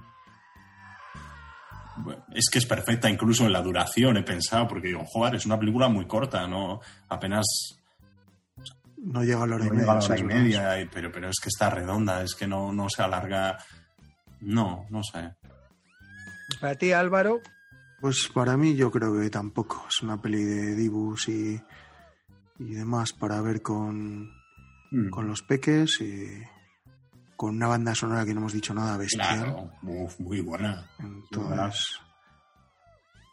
Es 2.34 2.50
que 2.52 2.60
es 2.60 2.66
perfecta 2.66 3.10
incluso 3.10 3.46
en 3.46 3.54
la 3.54 3.62
duración, 3.62 4.18
he 4.18 4.24
pensado, 4.24 4.68
porque 4.68 4.88
digo, 4.88 5.04
joder, 5.06 5.36
es 5.36 5.46
una 5.46 5.58
película 5.60 5.88
muy 5.88 6.06
corta, 6.08 6.46
¿no? 6.48 6.82
Apenas 7.10 7.46
No 8.98 9.24
llega 9.24 9.43
a 9.43 9.48
la 9.48 9.56
hora 9.56 9.66
no 9.66 9.74
y 9.74 9.78
a 9.78 9.80
media. 9.80 9.93
la 9.93 10.00
eso 10.00 10.06
hora 10.08 10.16
es 10.16 10.22
y 10.22 10.24
verdad. 10.26 10.39
media, 10.41 10.82
y- 10.82 10.86
pero, 10.88 11.12
pero 11.12 11.30
es 11.30 11.39
que 11.41 11.50
está 11.50 11.70
redonda, 11.70 12.22
es 12.24 12.36
que 12.36 12.48
no, 12.48 12.74
no 12.74 12.89
se 12.89 13.02
alarga. 13.02 13.58
No, 14.41 14.86
no 14.89 15.02
sé. 15.04 15.36
Para 16.60 16.76
ti, 16.76 16.91
Álvaro, 16.91 17.39
Pues 18.02 18.30
para 18.34 18.58
mí 18.58 18.76
yo 18.76 18.91
creo 18.91 19.20
que 19.20 19.30
tampoco. 19.30 19.86
Es 19.89 20.04
una 20.04 20.22
peli 20.22 20.43
de 20.43 20.76
dibus 20.76 21.30
y, 21.30 21.60
y 22.60 22.74
demás 22.74 23.14
para 23.14 23.41
ver 23.41 23.62
con, 23.62 24.30
Mm. 24.91 25.10
con 25.10 25.28
los 25.28 25.41
peques 25.41 26.00
y 26.02 26.28
con 27.36 27.56
una 27.56 27.68
banda 27.68 27.94
sonora 27.96 28.26
que 28.26 28.34
no 28.34 28.40
hemos 28.42 28.54
dicho 28.54 28.74
nada 28.74 28.98
bestial. 28.98 29.44
Claro, 29.44 29.72
Uf, 29.84 30.20
muy 30.20 30.42
buena. 30.42 30.86
Entonces, 31.00 32.00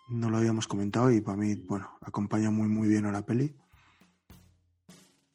no 0.08 0.28
lo 0.30 0.38
habíamos 0.38 0.66
comentado 0.66 1.10
y 1.10 1.20
para 1.20 1.36
mí, 1.38 1.54
bueno, 1.54 1.90
acompaña 2.00 2.50
muy, 2.50 2.68
muy 2.68 2.88
bien 2.88 3.06
a 3.06 3.12
la 3.12 3.22
peli. 3.22 3.54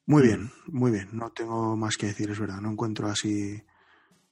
Muy 0.06 0.24
Mm. 0.24 0.26
bien, 0.26 0.52
muy 0.68 0.92
bien. 0.92 1.10
No 1.12 1.30
tengo 1.32 1.76
más 1.76 1.98
que 1.98 2.08
decir, 2.08 2.30
es 2.30 2.40
verdad. 2.40 2.62
No 2.62 2.72
encuentro 2.72 3.08
así 3.08 3.62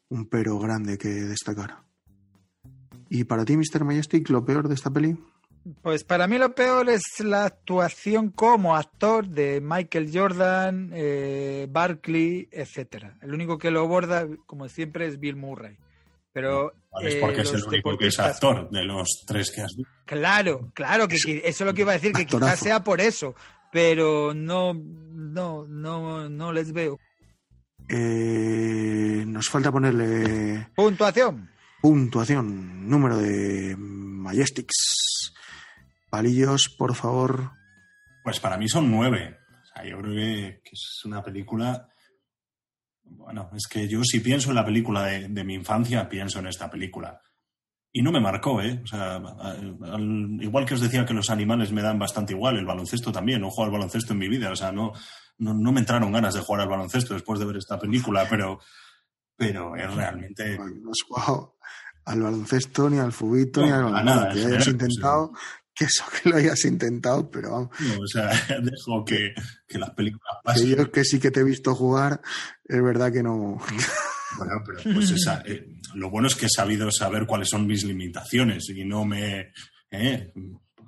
un 0.09 0.25
pero 0.27 0.57
grande 0.59 0.97
que 0.97 1.09
destacar. 1.09 1.83
¿Y 3.09 3.23
para 3.25 3.45
ti, 3.45 3.55
Mr. 3.57 3.83
Majestic, 3.83 4.29
lo 4.29 4.45
peor 4.45 4.67
de 4.67 4.75
esta 4.75 4.89
peli? 4.91 5.17
Pues 5.81 6.03
para 6.03 6.27
mí 6.27 6.37
lo 6.37 6.53
peor 6.53 6.89
es 6.89 7.01
la 7.19 7.45
actuación 7.45 8.29
como 8.29 8.75
actor 8.75 9.27
de 9.27 9.61
Michael 9.61 10.11
Jordan, 10.13 10.91
eh, 10.93 11.67
Barkley, 11.69 12.47
etcétera. 12.51 13.17
El 13.21 13.33
único 13.33 13.57
que 13.57 13.71
lo 13.71 13.87
borda, 13.87 14.27
como 14.45 14.67
siempre, 14.69 15.07
es 15.07 15.19
Bill 15.19 15.35
Murray. 15.35 15.77
Pero 16.33 16.73
Vale, 16.91 17.09
es 17.09 17.15
eh, 17.15 17.19
porque 17.21 17.41
es 17.41 17.53
el 17.53 17.63
único 17.63 17.97
que 17.97 18.07
es 18.07 18.19
actor 18.19 18.69
de 18.69 18.83
los 18.83 19.23
tres 19.25 19.51
que 19.51 19.61
has 19.61 19.73
visto. 19.75 19.91
Claro, 20.05 20.69
claro, 20.73 21.07
que, 21.07 21.15
que 21.17 21.37
eso 21.45 21.63
es 21.63 21.67
lo 21.67 21.73
que 21.73 21.81
iba 21.81 21.91
a 21.93 21.95
decir, 21.95 22.11
que 22.11 22.25
quizás 22.25 22.59
sea 22.59 22.83
por 22.83 22.99
eso, 22.99 23.35
pero 23.71 24.33
no, 24.33 24.73
no, 24.73 25.65
no, 25.67 26.29
no 26.29 26.51
les 26.53 26.73
veo. 26.73 26.99
Eh, 27.87 29.23
nos 29.27 29.47
falta 29.49 29.71
ponerle 29.71 30.67
Puntuación. 30.75 31.49
puntuación, 31.81 32.89
número 32.89 33.17
de 33.17 33.75
Majestics. 33.77 35.33
Palillos, 36.15 36.69
por 36.77 36.95
favor. 36.95 37.51
Pues 38.23 38.39
para 38.39 38.57
mí 38.57 38.67
son 38.69 38.89
nueve. 38.89 39.37
O 39.61 39.65
sea, 39.65 39.83
yo 39.85 39.99
creo 39.99 40.13
que, 40.13 40.61
que 40.63 40.69
es 40.71 41.01
una 41.05 41.21
película. 41.23 41.87
Bueno, 43.03 43.49
es 43.55 43.67
que 43.67 43.87
yo 43.87 44.01
si 44.03 44.19
pienso 44.19 44.49
en 44.49 44.55
la 44.55 44.65
película 44.65 45.03
de, 45.05 45.27
de 45.27 45.43
mi 45.43 45.53
infancia, 45.53 46.07
pienso 46.09 46.39
en 46.39 46.47
esta 46.47 46.69
película. 46.69 47.21
Y 47.91 48.01
no 48.01 48.11
me 48.11 48.19
marcó, 48.19 48.61
¿eh? 48.61 48.81
O 48.83 48.87
sea, 48.87 49.15
al- 49.15 49.77
al- 49.83 50.37
igual 50.41 50.65
que 50.65 50.73
os 50.73 50.81
decía 50.81 51.05
que 51.05 51.13
los 51.13 51.29
animales 51.29 51.71
me 51.71 51.81
dan 51.81 51.99
bastante 51.99 52.33
igual, 52.33 52.57
el 52.57 52.65
baloncesto 52.65 53.11
también. 53.11 53.41
No 53.41 53.49
jugado 53.49 53.67
al 53.73 53.77
baloncesto 53.79 54.13
en 54.13 54.19
mi 54.19 54.27
vida. 54.27 54.51
O 54.51 54.55
sea, 54.55 54.71
no, 54.71 54.91
no, 55.37 55.53
no 55.53 55.71
me 55.71 55.79
entraron 55.81 56.11
ganas 56.11 56.33
de 56.33 56.41
jugar 56.41 56.61
al 56.63 56.69
baloncesto 56.69 57.13
después 57.13 57.39
de 57.39 57.45
ver 57.45 57.57
esta 57.57 57.77
película, 57.79 58.25
pero, 58.29 58.59
pero 59.37 59.75
es 59.75 59.93
realmente. 59.93 60.57
No 60.57 60.91
has 60.91 61.01
jugado 61.07 61.57
al 62.05 62.21
baloncesto, 62.21 62.89
ni 62.89 62.99
al 62.99 63.11
fubito, 63.13 63.61
No, 63.61 63.65
ni 63.67 63.71
al 63.71 63.83
baloncesto. 63.83 64.05
nada, 64.19 64.33
que 64.33 64.39
hayas 64.39 64.65
general, 64.65 64.69
intentado, 64.73 65.31
que 65.75 65.85
eso 65.85 66.03
que 66.21 66.29
lo 66.29 66.37
hayas 66.37 66.63
intentado, 66.65 67.29
pero 67.29 67.51
vamos, 67.51 67.69
no, 67.79 67.99
o 68.01 68.07
sea, 68.07 68.29
dejo 68.61 69.03
que, 69.05 69.33
que 69.67 69.77
las 69.77 69.91
películas 69.91 70.37
que 70.41 70.45
pasen. 70.45 70.75
yo 70.75 70.91
que 70.91 71.03
sí 71.03 71.19
que 71.19 71.31
te 71.31 71.41
he 71.41 71.43
visto 71.43 71.75
jugar, 71.75 72.21
es 72.63 72.81
verdad 72.81 73.11
que 73.11 73.23
no. 73.23 73.59
Bueno, 74.37 74.61
pero 74.65 74.79
pues 74.93 75.11
esa, 75.11 75.43
eh, 75.45 75.65
lo 75.93 76.09
bueno 76.09 76.27
es 76.27 76.35
que 76.35 76.47
he 76.47 76.49
sabido 76.49 76.91
saber 76.91 77.25
cuáles 77.25 77.47
son 77.47 77.65
mis 77.65 77.85
limitaciones 77.85 78.67
y 78.69 78.83
no 78.83 79.05
me... 79.05 79.53
eh, 79.91 80.33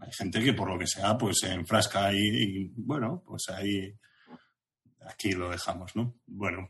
hay 0.02 0.12
gente 0.12 0.44
que 0.44 0.52
por 0.52 0.70
lo 0.70 0.78
que 0.78 0.86
sea 0.86 1.18
pues 1.18 1.38
se 1.40 1.54
enfrasca 1.54 2.08
ahí 2.08 2.20
y 2.28 2.72
bueno, 2.76 3.24
pues 3.26 3.44
ahí... 3.50 3.94
Aquí 5.10 5.32
lo 5.32 5.50
dejamos, 5.50 5.96
¿no? 5.96 6.20
Bueno, 6.26 6.70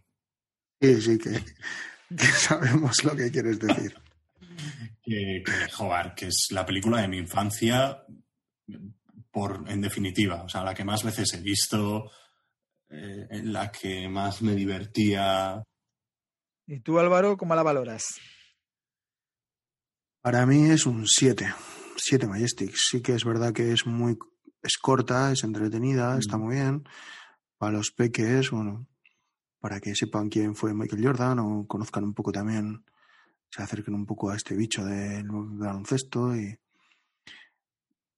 Sí, 0.80 1.02
sí, 1.02 1.18
que, 1.18 1.44
que 2.16 2.26
sabemos 2.26 3.04
lo 3.04 3.16
que 3.16 3.32
quieres 3.32 3.60
decir. 3.60 3.96
Que, 5.04 5.44
que, 5.46 5.72
joder, 5.72 6.14
que 6.16 6.28
es 6.28 6.48
la 6.52 6.66
película 6.66 7.02
de 7.02 7.08
mi 7.08 7.18
infancia 7.18 8.04
por, 9.32 9.64
en 9.68 9.82
definitiva, 9.82 10.44
o 10.44 10.50
sea, 10.50 10.64
la 10.64 10.74
que 10.74 10.84
más 10.84 11.04
veces 11.04 11.34
he 11.34 11.42
visto, 11.42 12.10
eh, 12.90 13.28
en 13.30 13.54
la 13.54 13.72
que 13.72 14.08
más 14.10 14.42
me 14.42 14.56
divertía. 14.56 15.62
¿Y 16.66 16.80
tú, 16.82 17.00
Álvaro, 17.00 17.38
cómo 17.38 17.54
la 17.56 17.64
valoras? 17.64 18.06
Para 20.22 20.46
mí 20.46 20.70
es 20.70 20.86
un 20.86 21.06
7. 21.08 21.54
7 21.96 22.28
Majestics. 22.28 22.88
Sí 22.90 23.02
que 23.02 23.14
es 23.14 23.24
verdad 23.24 23.54
que 23.54 23.72
es 23.72 23.86
muy. 23.86 24.18
Es 24.62 24.78
corta, 24.78 25.32
es 25.32 25.44
entretenida, 25.44 26.18
está 26.18 26.38
Mm. 26.38 26.42
muy 26.42 26.56
bien. 26.56 26.84
Para 27.58 27.74
los 27.74 27.92
peques, 27.92 28.52
bueno, 28.52 28.88
para 29.60 29.80
que 29.80 29.96
sepan 29.96 30.30
quién 30.30 30.56
fue 30.56 30.74
Michael 30.74 31.06
Jordan 31.06 31.40
o 31.40 31.66
conozcan 31.68 32.04
un 32.04 32.14
poco 32.14 32.32
también, 32.32 32.84
se 33.50 33.62
acerquen 33.62 33.96
un 33.96 34.06
poco 34.06 34.30
a 34.30 34.36
este 34.36 34.56
bicho 34.56 34.86
del 34.86 35.28
baloncesto 35.30 36.36
y. 36.36 36.58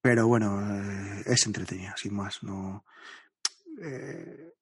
Pero 0.02 0.28
bueno, 0.28 0.62
eh, 0.62 1.24
es 1.26 1.46
entretenida, 1.46 1.94
sin 1.98 2.16
más. 2.16 2.42
No, 2.42 2.86
eh, 3.82 4.54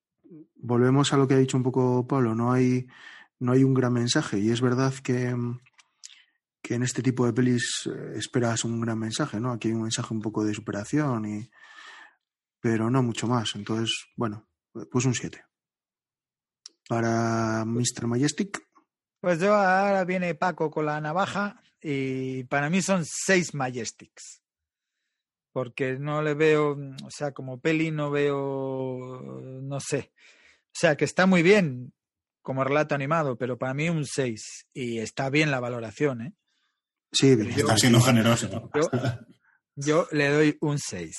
volvemos 0.55 1.13
a 1.13 1.17
lo 1.17 1.27
que 1.27 1.35
ha 1.35 1.37
dicho 1.37 1.57
un 1.57 1.63
poco 1.63 2.07
Pablo, 2.07 2.33
no 2.33 2.51
hay, 2.51 2.87
no 3.39 3.51
hay 3.51 3.63
un 3.63 3.73
gran 3.73 3.93
mensaje. 3.93 4.39
Y 4.39 4.49
es 4.49 4.61
verdad 4.61 4.93
que, 5.03 5.35
que 6.61 6.73
en 6.73 6.83
este 6.83 7.03
tipo 7.03 7.25
de 7.25 7.33
pelis 7.33 7.87
eh, 7.87 8.13
esperas 8.15 8.65
un 8.65 8.81
gran 8.81 8.97
mensaje, 8.97 9.39
¿no? 9.39 9.51
Aquí 9.51 9.67
hay 9.67 9.75
un 9.75 9.83
mensaje 9.83 10.13
un 10.13 10.21
poco 10.21 10.43
de 10.43 10.55
superación, 10.55 11.25
y, 11.25 11.49
pero 12.59 12.89
no 12.89 13.03
mucho 13.03 13.27
más. 13.27 13.51
Entonces, 13.55 14.07
bueno, 14.15 14.47
pues 14.91 15.05
un 15.05 15.13
7. 15.13 15.43
Para 16.89 17.65
Mr. 17.65 18.07
Majestic, 18.07 18.66
Pues 19.21 19.39
yo 19.39 19.53
ahora 19.55 20.03
viene 20.05 20.35
Paco 20.35 20.69
con 20.71 20.85
la 20.85 21.01
navaja 21.01 21.61
y 21.81 22.43
para 22.45 22.69
mí 22.69 22.81
son 22.81 23.03
seis 23.05 23.53
Majestics. 23.53 24.41
Porque 25.51 25.97
no 25.97 26.21
le 26.21 26.35
veo, 26.35 26.75
mm, 26.75 26.97
o 27.05 27.09
sea, 27.11 27.31
como 27.33 27.59
peli 27.59 27.89
no 27.91 28.11
veo, 28.11 29.41
no 29.63 29.79
sé. 29.79 30.11
O 30.67 30.79
sea, 30.79 30.95
que 30.95 31.05
está 31.05 31.25
muy 31.25 31.41
bien 31.41 31.93
como 32.43 32.63
relato 32.63 32.93
animado, 32.95 33.37
pero 33.37 33.57
para 33.57 33.73
mí 33.73 33.89
un 33.89 34.05
6. 34.05 34.67
Y 34.73 34.99
está 34.99 35.29
bien 35.31 35.49
la 35.51 35.59
valoración, 35.59 36.21
¿eh? 36.21 36.33
sí. 37.11 37.35
Yo- 37.35 37.43
Está 37.49 37.77
siendo 37.77 37.99
generoso. 38.01 38.47
¿no? 38.49 38.69
Yo, 38.73 38.89
yo 39.75 40.07
le 40.11 40.29
doy 40.29 40.57
un 40.61 40.77
6. 40.77 41.15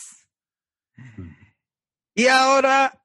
Y 2.14 2.26
ahora, 2.28 3.02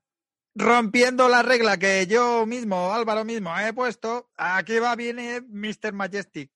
rompiendo 0.55 1.27
la 1.27 1.41
regla 1.41 1.77
que 1.77 2.05
yo 2.07 2.45
mismo, 2.45 2.93
Álvaro 2.93 3.25
mismo, 3.25 3.57
he 3.57 3.73
puesto, 3.73 4.29
aquí 4.35 4.79
va, 4.79 4.95
viene 4.95 5.41
Mr. 5.41 5.93
Majestic. 5.93 6.51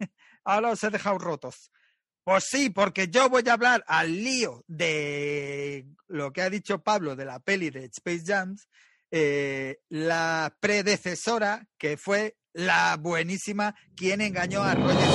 Ahora 0.44 0.70
os 0.70 0.82
he 0.84 0.90
dejado 0.90 1.18
rotos. 1.18 1.70
Pues 2.24 2.44
sí, 2.44 2.68
porque 2.68 3.08
yo 3.08 3.30
voy 3.30 3.42
a 3.48 3.54
hablar 3.54 3.82
al 3.86 4.12
lío 4.22 4.62
de 4.66 5.86
lo 6.08 6.30
que 6.32 6.42
ha 6.42 6.50
dicho 6.50 6.82
Pablo 6.82 7.16
de 7.16 7.24
la 7.24 7.40
peli 7.40 7.70
de 7.70 7.86
Space 7.86 8.24
Jams, 8.26 8.68
eh, 9.10 9.78
la 9.88 10.54
predecesora 10.60 11.66
que 11.78 11.96
fue 11.96 12.36
la 12.52 12.98
buenísima 12.98 13.74
quien 13.96 14.20
engañó 14.20 14.62
a 14.62 14.74
Roger 14.74 15.08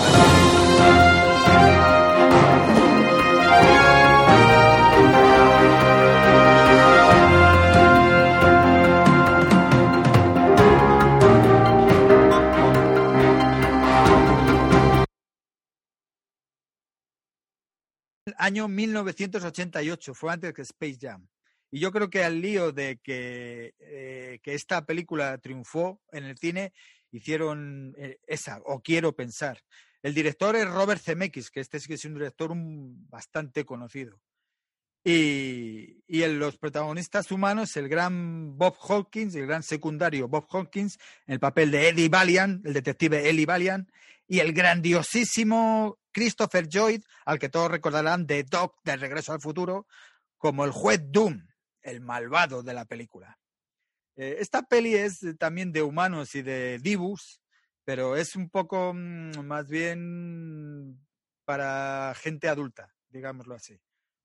año 18.37 18.67
1988, 18.67 20.13
fue 20.13 20.33
antes 20.33 20.53
que 20.53 20.61
Space 20.61 20.97
Jam. 20.99 21.27
Y 21.71 21.79
yo 21.79 21.91
creo 21.91 22.09
que 22.09 22.23
al 22.23 22.39
lío 22.39 22.71
de 22.71 22.99
que, 23.01 23.73
eh, 23.79 24.39
que 24.43 24.53
esta 24.53 24.85
película 24.85 25.37
triunfó 25.39 26.01
en 26.11 26.25
el 26.25 26.37
cine, 26.37 26.71
hicieron 27.11 27.95
eh, 27.97 28.19
esa, 28.27 28.59
o 28.65 28.81
quiero 28.81 29.15
pensar. 29.15 29.59
El 30.03 30.13
director 30.13 30.55
es 30.55 30.69
Robert 30.69 31.01
Zemeckis, 31.01 31.49
que 31.49 31.61
este 31.61 31.79
sí 31.79 31.87
que 31.87 31.93
es 31.95 32.05
un 32.05 32.13
director 32.13 32.51
bastante 32.53 33.65
conocido. 33.65 34.19
Y, 35.03 36.03
y 36.07 36.23
en 36.23 36.39
los 36.39 36.57
protagonistas 36.57 37.31
humanos, 37.31 37.75
el 37.75 37.89
gran 37.89 38.57
Bob 38.57 38.75
Hawkins, 38.87 39.35
el 39.35 39.47
gran 39.47 39.63
secundario 39.63 40.27
Bob 40.27 40.45
Hawkins, 40.51 40.97
en 41.25 41.33
el 41.33 41.39
papel 41.39 41.71
de 41.71 41.89
Eddie 41.89 42.09
Valiant, 42.09 42.65
el 42.65 42.73
detective 42.73 43.29
Eddie 43.29 43.45
Valiant, 43.45 43.89
y 44.27 44.39
el 44.39 44.53
grandiosísimo 44.53 45.97
Christopher 46.13 46.67
Lloyd, 46.69 47.03
al 47.25 47.39
que 47.39 47.49
todos 47.49 47.69
recordarán 47.71 48.25
de 48.25 48.43
Doc 48.43 48.75
de 48.83 48.95
Regreso 48.95 49.33
al 49.33 49.41
Futuro, 49.41 49.87
como 50.37 50.63
el 50.65 50.71
juez 50.71 51.01
Doom, 51.03 51.47
el 51.81 52.01
malvado 52.01 52.63
de 52.63 52.73
la 52.73 52.85
película. 52.85 53.37
Eh, 54.15 54.37
esta 54.39 54.61
peli 54.63 54.93
es 54.95 55.23
eh, 55.23 55.33
también 55.33 55.71
de 55.71 55.81
humanos 55.81 56.35
y 56.35 56.41
de 56.41 56.79
divus, 56.79 57.41
pero 57.83 58.15
es 58.15 58.35
un 58.35 58.49
poco 58.49 58.93
mm, 58.93 59.39
más 59.43 59.67
bien 59.67 61.05
para 61.45 62.13
gente 62.15 62.47
adulta, 62.47 62.93
digámoslo 63.09 63.55
así, 63.55 63.79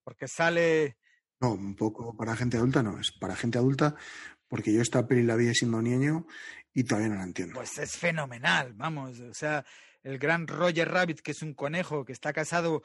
porque 0.04 0.28
sale 0.28 0.98
No, 1.40 1.52
un 1.54 1.74
poco 1.74 2.16
para 2.16 2.36
gente 2.36 2.56
adulta 2.58 2.82
no, 2.82 3.00
es 3.00 3.12
para 3.12 3.34
gente 3.34 3.58
adulta 3.58 3.96
porque 4.48 4.72
yo 4.72 4.82
esta 4.82 5.06
peli 5.06 5.22
la 5.22 5.36
vi 5.36 5.54
siendo 5.54 5.80
niño 5.82 6.26
y 6.72 6.84
todavía 6.84 7.08
no 7.10 7.16
la 7.16 7.24
entiendo. 7.24 7.54
Pues 7.54 7.78
es 7.78 7.96
fenomenal, 7.96 8.72
vamos. 8.74 9.20
O 9.20 9.34
sea, 9.34 9.64
el 10.02 10.18
gran 10.18 10.46
Roger 10.46 10.88
Rabbit, 10.88 11.20
que 11.20 11.32
es 11.32 11.42
un 11.42 11.54
conejo 11.54 12.04
que 12.04 12.12
está 12.12 12.32
casado 12.32 12.82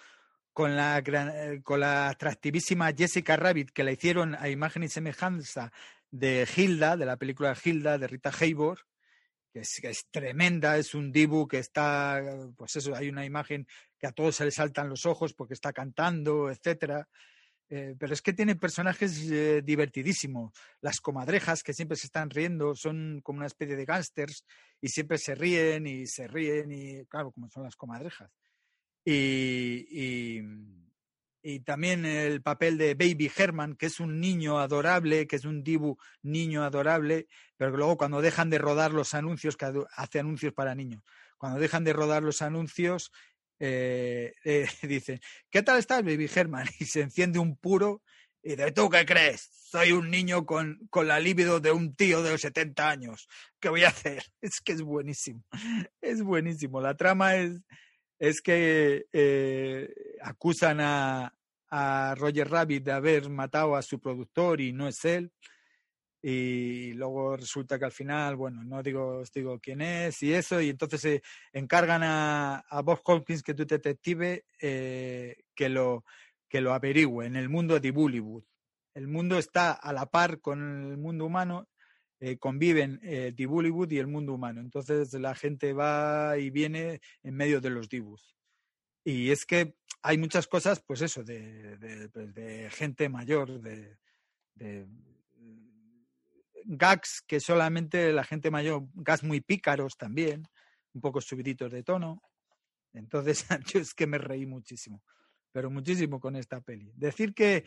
con 0.54 0.76
la, 0.76 1.00
eh, 1.00 1.62
con 1.64 1.80
la 1.80 2.10
atractivísima 2.10 2.94
Jessica 2.94 3.36
Rabbit, 3.36 3.72
que 3.72 3.84
la 3.84 3.92
hicieron 3.92 4.36
a 4.36 4.50
imagen 4.50 4.84
y 4.84 4.90
semejanza 4.90 5.72
de 6.12 6.48
Hilda, 6.56 6.96
de 6.96 7.06
la 7.06 7.18
película 7.18 7.58
Hilda, 7.62 7.98
de 7.98 8.08
Rita 8.08 8.32
Hayworth, 8.40 8.82
que 9.52 9.62
es, 9.62 9.80
que 9.82 9.90
es 9.90 10.06
tremenda, 10.12 10.78
es 10.78 10.94
un 10.94 11.12
dibu 11.12 11.48
que 11.48 11.60
está, 11.60 12.22
pues 12.56 12.76
eso, 12.76 12.96
hay 12.96 13.10
una 13.10 13.26
imagen 13.26 13.68
que 13.98 14.08
a 14.08 14.12
todos 14.12 14.36
se 14.36 14.46
le 14.46 14.52
saltan 14.52 14.90
los 14.90 15.06
ojos 15.06 15.34
porque 15.34 15.54
está 15.54 15.74
cantando, 15.74 16.50
etcétera. 16.50 17.08
Eh, 17.70 17.96
pero 17.98 18.14
es 18.14 18.22
que 18.22 18.34
tiene 18.34 18.56
personajes 18.56 19.30
eh, 19.32 19.62
divertidísimos. 19.64 20.54
Las 20.82 21.00
comadrejas 21.00 21.64
que 21.64 21.74
siempre 21.74 21.98
se 21.98 22.08
están 22.08 22.30
riendo 22.30 22.76
son 22.76 23.22
como 23.24 23.38
una 23.38 23.48
especie 23.48 23.76
de 23.76 23.86
gángsters 23.86 24.46
y 24.82 24.90
siempre 24.90 25.18
se 25.18 25.34
ríen 25.34 25.88
y 25.88 26.06
se 26.06 26.28
ríen 26.28 26.72
y 26.72 27.06
claro, 27.06 27.32
como 27.32 27.50
son 27.50 27.64
las 27.64 27.76
comadrejas. 27.76 28.32
Y, 29.06 29.88
y, 29.90 30.42
y 31.42 31.60
también 31.60 32.06
el 32.06 32.42
papel 32.42 32.78
de 32.78 32.96
Baby 32.96 33.30
Herman, 33.36 33.76
que 33.76 33.88
es 33.88 34.00
un 34.00 34.20
niño 34.20 34.60
adorable, 34.60 35.28
que 35.28 35.36
es 35.36 35.44
un 35.44 35.64
dibu 35.64 35.98
niño 36.22 36.64
adorable, 36.64 37.28
pero 37.58 37.72
que 37.72 37.78
luego 37.78 37.98
cuando 37.98 38.22
dejan 38.22 38.50
de 38.50 38.60
rodar 38.60 38.94
los 38.94 39.14
anuncios, 39.14 39.58
que 39.58 39.70
hace 39.96 40.20
anuncios 40.20 40.54
para 40.54 40.74
niños, 40.74 41.04
cuando 41.38 41.60
dejan 41.60 41.84
de 41.84 41.92
rodar 41.92 42.24
los 42.24 42.42
anuncios, 42.42 43.12
eh, 43.66 44.34
eh, 44.44 44.68
dicen, 44.82 45.22
¿qué 45.50 45.64
tal 45.64 45.80
estás, 45.80 46.04
Baby 46.04 46.30
Herman? 46.34 46.68
Y 46.80 46.86
se 46.86 47.00
enciende 47.00 47.40
un 47.40 47.56
puro 47.56 48.02
y 48.44 48.56
de 48.56 48.74
¿tú 48.74 48.90
qué 48.90 49.06
crees? 49.06 49.50
Soy 49.54 49.94
un 49.94 50.12
niño 50.12 50.46
con, 50.46 50.86
con 50.90 51.08
la 51.08 51.18
libido 51.18 51.62
de 51.62 51.72
un 51.72 51.96
tío 51.96 52.22
de 52.22 52.32
los 52.32 52.42
70 52.42 52.90
años. 52.90 53.30
¿Qué 53.62 53.70
voy 53.70 53.86
a 53.86 53.88
hacer? 53.88 54.24
Es 54.42 54.60
que 54.60 54.74
es 54.74 54.82
buenísimo. 54.82 55.46
Es 56.02 56.22
buenísimo. 56.22 56.82
La 56.82 56.96
trama 56.98 57.38
es, 57.38 57.62
es 58.20 58.42
que 58.42 59.06
eh, 59.14 59.94
acusan 60.22 60.82
a, 60.82 61.34
a 61.70 62.16
Roger 62.16 62.50
Rabbit 62.50 62.84
de 62.84 62.92
haber 62.92 63.30
matado 63.30 63.78
a 63.78 63.82
su 63.82 64.00
productor 64.02 64.60
y 64.60 64.74
no 64.74 64.90
es 64.90 65.06
él. 65.06 65.32
Y 66.26 66.94
luego 66.94 67.36
resulta 67.36 67.78
que 67.78 67.84
al 67.84 67.92
final, 67.92 68.38
bueno, 68.38 68.64
no 68.64 68.82
digo, 68.82 69.18
os 69.18 69.32
digo 69.34 69.60
quién 69.60 69.82
es 69.82 70.24
y 70.24 70.34
eso, 70.34 70.62
y 70.62 70.70
entonces 70.70 71.02
se 71.02 71.22
encargan 71.52 72.02
a, 72.02 72.60
a 72.60 72.82
Bob 72.82 73.02
Hopkins, 73.04 73.44
que 73.44 73.52
es 73.52 73.58
detective, 73.58 74.46
eh, 74.62 75.36
que, 75.54 75.68
lo, 75.68 76.06
que 76.48 76.62
lo 76.62 76.74
averigüe 76.74 77.26
en 77.26 77.36
el 77.36 77.50
mundo 77.50 77.78
de 77.78 77.92
Bollywood. 77.92 78.46
El 78.94 79.10
mundo 79.10 79.38
está 79.38 79.74
a 79.74 79.92
la 79.92 80.06
par 80.06 80.40
con 80.40 80.92
el 80.92 80.98
mundo 80.98 81.26
humano, 81.26 81.68
eh, 82.22 82.38
conviven 82.38 83.02
eh, 83.04 83.34
Bollywood 83.46 83.92
y 83.92 83.98
el 83.98 84.08
mundo 84.08 84.34
humano. 84.34 84.62
Entonces 84.62 85.12
la 85.16 85.36
gente 85.36 85.74
va 85.74 86.38
y 86.38 86.52
viene 86.52 87.02
en 87.22 87.36
medio 87.36 87.60
de 87.60 87.70
los 87.70 87.90
dibus. 87.90 88.38
Y 89.04 89.30
es 89.32 89.46
que 89.46 89.76
hay 90.02 90.18
muchas 90.18 90.48
cosas, 90.48 90.82
pues 90.88 91.02
eso, 91.02 91.22
de, 91.22 91.78
de- 91.78 92.08
pues 92.08 92.74
gente 92.76 93.10
mayor, 93.10 93.60
de 93.60 93.98
gags 96.66 97.22
que 97.26 97.40
solamente 97.40 98.12
la 98.14 98.24
gente 98.24 98.52
mayor, 98.52 98.84
gags 98.94 99.24
muy 99.24 99.42
pícaros 99.42 99.98
también, 99.98 100.48
un 100.94 101.02
poco 101.02 101.22
subiditos 101.22 101.72
de 101.72 101.84
tono. 101.84 102.22
Entonces, 102.94 103.46
yo 103.74 103.80
es 103.80 103.94
que 103.94 104.08
me 104.08 104.18
reí 104.18 104.46
muchísimo, 104.46 105.04
pero 105.52 105.70
muchísimo 105.70 106.20
con 106.20 106.36
esta 106.36 106.62
peli. 106.62 106.92
Decir 106.96 107.34
que, 107.34 107.66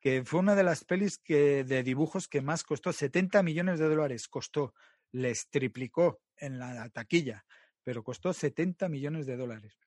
que 0.00 0.24
fue 0.24 0.40
una 0.40 0.54
de 0.54 0.64
las 0.64 0.84
pelis 0.84 1.18
que, 1.18 1.64
de 1.64 1.82
dibujos 1.82 2.28
que 2.28 2.40
más 2.40 2.64
costó, 2.64 2.92
70 2.92 3.42
millones 3.42 3.78
de 3.78 3.88
dólares 3.88 4.28
costó, 4.28 4.74
les 5.12 5.48
triplicó 5.48 6.20
en 6.36 6.58
la 6.58 6.88
taquilla, 6.90 7.44
pero 7.84 8.02
costó 8.02 8.32
70 8.32 8.88
millones 8.88 9.26
de 9.26 9.36
dólares. 9.36 9.78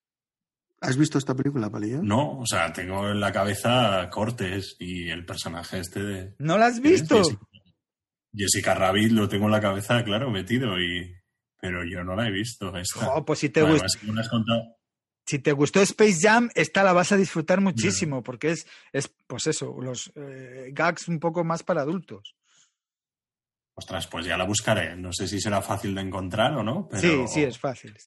¿Has 0.82 0.98
visto 0.98 1.18
esta 1.18 1.34
película, 1.34 1.70
Palillo? 1.70 2.04
No, 2.04 2.40
o 2.40 2.46
sea, 2.46 2.72
tengo 2.72 3.10
en 3.10 3.20
la 3.20 3.32
cabeza 3.32 4.10
Cortes 4.10 4.76
y 4.80 5.10
el 5.10 5.26
personaje 5.26 5.80
este 5.80 6.04
de. 6.04 6.36
¿No 6.40 6.58
la 6.58 6.68
has 6.68 6.80
visto? 6.80 7.22
Jessica, 8.36 8.74
Rabbit 8.74 9.12
lo 9.12 9.28
tengo 9.30 9.46
en 9.46 9.52
la 9.52 9.62
cabeza, 9.62 10.04
claro, 10.04 10.30
metido, 10.32 10.80
y 10.80 11.16
pero 11.60 11.84
yo 11.84 12.04
no 12.04 12.16
la 12.16 12.28
he 12.28 12.32
visto. 12.32 12.76
Esta. 12.78 13.24
Pues 13.26 13.40
si 13.40 13.50
te, 13.50 13.62
Además, 13.62 13.82
gust- 13.84 14.00
que 14.00 14.08
me 14.08 14.14
lo 14.14 14.22
has 14.22 14.30
contado. 14.30 14.62
si 15.26 15.40
te 15.40 15.52
gustó 15.54 15.82
Space 15.82 16.20
Jam, 16.22 16.50
esta 16.56 16.84
la 16.84 16.94
vas 16.94 17.12
a 17.12 17.18
disfrutar 17.18 17.62
muchísimo, 17.62 18.22
porque 18.24 18.52
es, 18.52 18.68
es 18.94 19.08
pues 19.28 19.48
eso, 19.48 19.76
los 19.82 20.12
eh, 20.16 20.70
gags 20.74 21.08
un 21.08 21.20
poco 21.20 21.44
más 21.44 21.64
para 21.64 21.82
adultos. 21.82 22.36
Ostras, 23.78 24.08
pues 24.08 24.26
ya 24.26 24.38
la 24.38 24.46
buscaré. 24.46 24.96
No 24.96 25.12
sé 25.12 25.28
si 25.28 25.42
será 25.42 25.62
fácil 25.62 25.94
de 25.96 26.02
encontrar 26.02 26.54
o 26.54 26.64
no, 26.64 26.88
pero. 26.90 27.02
Sí, 27.02 27.26
sí, 27.28 27.44
es 27.44 27.58
fácil. 27.60 27.98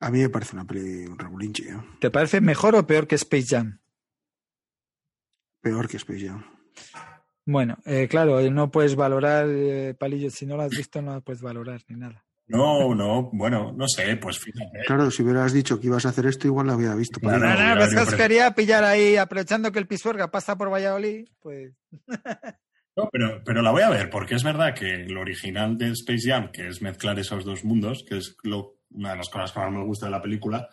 A 0.00 0.10
mí 0.10 0.20
me 0.20 0.28
parece 0.28 0.54
una 0.56 0.64
peli 0.64 1.06
un 1.06 1.18
regulinchi. 1.18 1.64
¿eh? 1.68 1.76
¿Te 2.00 2.10
parece 2.10 2.40
mejor 2.40 2.74
o 2.76 2.86
peor 2.86 3.06
que 3.06 3.16
Space 3.16 3.46
Jam? 3.48 3.80
Peor 5.60 5.88
que 5.88 5.96
Space 5.98 6.26
Jam. 6.28 6.44
Bueno, 7.50 7.78
eh, 7.86 8.08
claro, 8.10 8.40
eh, 8.40 8.50
no 8.50 8.70
puedes 8.70 8.94
valorar, 8.94 9.46
eh, 9.48 9.94
Palillo, 9.98 10.28
si 10.30 10.44
no 10.44 10.58
lo 10.58 10.64
has 10.64 10.70
visto 10.76 11.00
no 11.00 11.14
lo 11.14 11.22
puedes 11.22 11.40
valorar 11.40 11.80
ni 11.88 11.96
nada. 11.96 12.22
No, 12.46 12.94
no, 12.94 13.30
bueno, 13.32 13.72
no 13.74 13.88
sé, 13.88 14.16
pues 14.18 14.38
fíjate. 14.38 14.80
Claro, 14.86 15.10
si 15.10 15.22
hubieras 15.22 15.54
dicho 15.54 15.80
que 15.80 15.86
ibas 15.86 16.04
a 16.04 16.10
hacer 16.10 16.26
esto, 16.26 16.46
igual 16.46 16.66
lo 16.66 16.74
había 16.74 16.94
visto. 16.94 17.20
Claro. 17.20 17.38
No, 17.38 17.48
no, 17.74 17.80
yo- 17.90 18.04
pues 18.04 18.14
quería 18.16 18.50
pillar 18.54 18.84
ahí, 18.84 19.16
aprovechando 19.16 19.72
que 19.72 19.78
el 19.78 19.86
Pisuerga 19.86 20.30
pasa 20.30 20.58
por 20.58 20.70
Valladolid, 20.70 21.26
pues... 21.40 21.72
No, 22.96 23.08
pero, 23.12 23.42
pero 23.44 23.62
la 23.62 23.70
voy 23.70 23.82
a 23.82 23.90
ver, 23.90 24.10
porque 24.10 24.34
es 24.34 24.42
verdad 24.44 24.74
que 24.74 25.06
lo 25.08 25.20
original 25.22 25.78
de 25.78 25.92
Space 25.92 26.28
Jam, 26.28 26.50
que 26.52 26.68
es 26.68 26.82
mezclar 26.82 27.18
esos 27.18 27.46
dos 27.46 27.64
mundos, 27.64 28.04
que 28.06 28.18
es 28.18 28.36
lo- 28.42 28.74
una 28.90 29.12
de 29.12 29.16
las 29.18 29.30
cosas 29.30 29.52
que 29.52 29.60
más 29.60 29.70
me 29.72 29.84
gusta 29.84 30.04
de 30.06 30.12
la 30.12 30.20
película, 30.22 30.68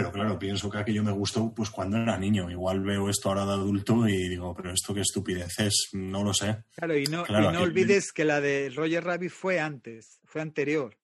pero 0.00 0.12
claro, 0.12 0.38
pienso 0.38 0.70
que 0.70 0.78
aquello 0.78 1.04
me 1.04 1.12
gustó 1.12 1.52
pues 1.54 1.68
cuando 1.68 1.98
era 1.98 2.16
niño. 2.16 2.50
Igual 2.50 2.80
veo 2.80 3.10
esto 3.10 3.28
ahora 3.28 3.44
de 3.44 3.52
adulto 3.52 4.08
y 4.08 4.28
digo, 4.28 4.54
pero 4.54 4.72
esto 4.72 4.94
qué 4.94 5.02
estupidez 5.02 5.58
es, 5.60 5.90
no 5.92 6.24
lo 6.24 6.32
sé. 6.32 6.64
Claro, 6.74 6.96
y 6.96 7.04
no, 7.04 7.24
Claro, 7.24 7.50
y 7.50 7.52
no 7.52 7.60
olvides 7.60 8.12
que 8.12 8.24
la 8.24 8.40
de 8.40 8.72
Roger 8.74 9.04
Rabbit 9.04 9.30
fue 9.30 9.60
antes, 9.60 10.20
fue 10.24 10.40
anterior 10.40 10.96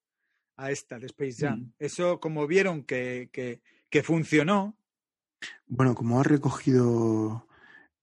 a 0.57 0.71
esta 0.71 0.99
de 0.99 1.07
Space 1.07 1.47
Jam. 1.47 1.59
Mm. 1.59 1.73
Eso, 1.79 2.21
como 2.21 2.47
vieron 2.47 2.85
que, 2.85 3.29
que, 3.33 3.61
que 3.91 4.03
funcionó, 4.03 4.79
Bueno, 5.67 5.95
como 5.95 6.19
has 6.19 6.27
recogido 6.27 7.47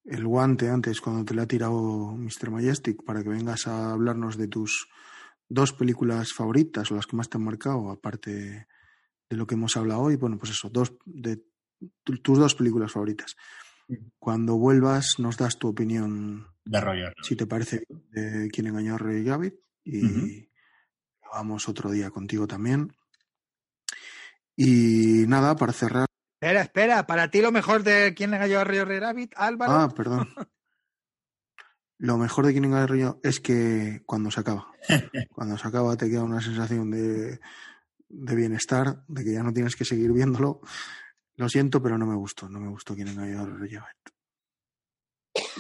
el 0.05 0.27
guante 0.27 0.69
antes 0.69 1.01
cuando 1.01 1.25
te 1.25 1.33
lo 1.33 1.41
ha 1.41 1.47
tirado 1.47 2.11
Mr. 2.15 2.51
Majestic 2.51 3.03
para 3.03 3.23
que 3.23 3.29
vengas 3.29 3.65
a 3.67 3.93
hablarnos 3.93 4.37
de 4.37 4.47
tus 4.47 4.87
dos 5.49 5.73
películas 5.73 6.33
favoritas 6.33 6.91
o 6.91 6.95
las 6.95 7.07
que 7.07 7.15
más 7.15 7.29
te 7.29 7.37
han 7.37 7.43
marcado, 7.43 7.89
aparte 7.89 8.67
de 9.34 9.38
lo 9.38 9.47
que 9.47 9.55
hemos 9.55 9.75
hablado 9.77 10.01
hoy, 10.01 10.15
bueno, 10.15 10.38
pues 10.38 10.51
eso, 10.51 10.69
dos 10.69 10.93
de 11.05 11.43
tu- 12.03 12.17
tus 12.19 12.39
dos 12.39 12.55
películas 12.55 12.91
favoritas. 12.91 13.36
Cuando 14.19 14.55
vuelvas 14.55 15.15
nos 15.19 15.38
das 15.38 15.57
tu 15.59 15.67
opinión, 15.67 16.47
De 16.65 16.79
Roger. 16.79 17.13
si 17.21 17.36
te 17.36 17.45
parece, 17.45 17.84
de 17.89 18.49
quién 18.51 18.67
engañó 18.67 18.95
a 18.95 18.97
Roy 18.97 19.23
Rabbit 19.27 19.55
y 19.84 20.05
Ujú. 20.05 20.49
vamos 21.34 21.67
otro 21.67 21.91
día 21.91 22.09
contigo 22.09 22.47
también. 22.47 22.95
Y 24.55 25.25
nada, 25.27 25.55
para 25.55 25.73
cerrar. 25.73 26.05
Espera, 26.39 26.61
espera, 26.61 27.07
para 27.07 27.29
ti 27.31 27.41
lo 27.41 27.51
mejor 27.51 27.84
de 27.84 28.13
quién 28.15 28.31
le 28.31 28.38
cayó 28.38 28.59
a 28.59 28.63
Roger 28.63 28.88
Rabbit, 29.01 29.34
Álvaro. 29.36 29.73
Ah, 29.73 29.89
perdón. 29.89 30.27
Lo 31.99 32.17
mejor 32.17 32.45
de 32.45 32.51
Quién 32.51 32.65
engañó 32.65 32.84
a 32.84 32.88
Roy 32.88 33.05
es 33.23 33.39
que 33.39 34.01
cuando 34.05 34.29
se 34.29 34.39
acaba. 34.41 34.67
Cuando 35.29 35.57
se 35.57 35.65
acaba 35.67 35.95
te 35.95 36.09
queda 36.09 36.23
una 36.23 36.41
sensación 36.41 36.91
de, 36.91 37.39
de 38.14 38.36
bienestar, 38.36 39.03
de 39.07 39.24
que 39.24 39.34
ya 39.34 39.43
no 39.43 39.51
tienes 39.53 39.76
que 39.76 39.86
seguir 39.86 40.11
viéndolo. 40.11 40.61
Lo 41.36 41.49
siento, 41.49 41.82
pero 41.82 41.97
no 41.97 42.05
me 42.05 42.16
gustó. 42.16 42.47
No 42.47 42.59
me 42.59 42.70
gustó 42.70 42.93
Quién 42.95 43.07
engañó 43.07 43.41
a 43.41 43.45
Rabbit. 43.45 43.82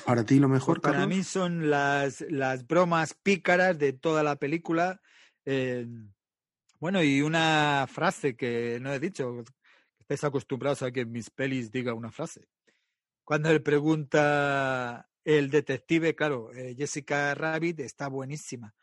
Para 0.05 0.23
ti 0.23 0.39
lo 0.39 0.47
mejor, 0.47 0.79
Pues 0.81 0.93
para 0.93 0.99
Carlos? 0.99 1.17
mí 1.17 1.23
son 1.23 1.69
las, 1.69 2.21
las 2.29 2.65
bromas 2.67 3.13
pícaras 3.15 3.77
de 3.79 3.93
toda 3.93 4.21
la 4.23 4.35
película. 4.35 5.01
eh, 5.45 5.87
bueno, 6.79 7.01
y 7.01 7.21
una 7.21 7.87
frase 7.89 8.35
que 8.35 8.77
no 8.81 8.91
he 8.93 8.99
dicho, 8.99 9.43
estáis 9.99 10.23
acostumbrados 10.25 10.81
a 10.83 10.91
que 10.91 11.01
en 11.01 11.11
mis 11.13 11.29
pelis 11.29 11.71
diga 11.71 11.93
una 11.93 12.11
frase. 12.11 12.49
Cuando 13.23 13.49
le 13.51 13.61
pregunta 13.61 15.09
el 15.23 15.49
detective, 15.49 16.13
claro, 16.13 16.51
eh, 16.53 16.75
Jessica 16.77 17.33
Rabbit 17.35 17.79
está 17.79 18.09
buenísima. 18.09 18.75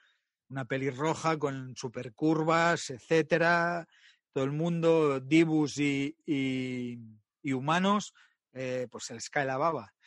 Una 0.51 0.65
pelirroja 0.65 1.39
con 1.39 1.75
super 1.77 2.13
curvas, 2.13 2.91
etcétera. 2.91 3.87
Todo 4.33 4.45
el 4.45 4.51
mundo, 4.53 5.21
dibus 5.21 5.79
y, 5.79 6.99
humanos, 7.45 8.13
eh, 8.53 8.87
pues 8.91 9.05
se 9.05 9.15
les 9.15 9.31
cae 9.31 9.47
la 9.47 9.57
baba. 9.57 9.95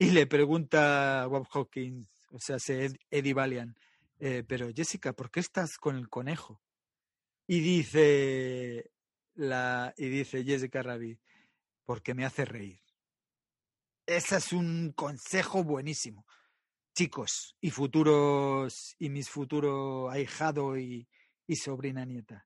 Y 0.00 0.12
le 0.12 0.28
pregunta 0.28 1.22
a 1.22 1.26
Bob 1.26 1.48
Hawkins, 1.52 2.08
o 2.30 2.38
sea, 2.38 2.60
se 2.60 2.84
Ed- 2.84 3.00
Eddie 3.10 3.34
Valiant, 3.34 3.76
eh, 4.20 4.44
pero 4.46 4.68
Jessica, 4.72 5.12
¿por 5.12 5.28
qué 5.28 5.40
estás 5.40 5.76
con 5.76 5.96
el 5.96 6.08
conejo? 6.08 6.62
Y 7.48 7.58
dice 7.58 8.92
la 9.34 9.92
y 9.96 10.08
dice 10.08 10.44
Jessica 10.44 10.84
Rabbit, 10.84 11.18
porque 11.84 12.14
me 12.14 12.24
hace 12.24 12.44
reír. 12.44 12.80
Ese 14.06 14.36
es 14.36 14.52
un 14.52 14.92
consejo 14.92 15.64
buenísimo. 15.64 16.24
Chicos 16.98 17.54
y 17.60 17.70
futuros 17.70 18.96
y 18.98 19.08
mis 19.08 19.30
futuros 19.30 20.12
ahijado 20.12 20.76
y, 20.76 21.06
sobrina 21.54 22.04
nieta. 22.04 22.44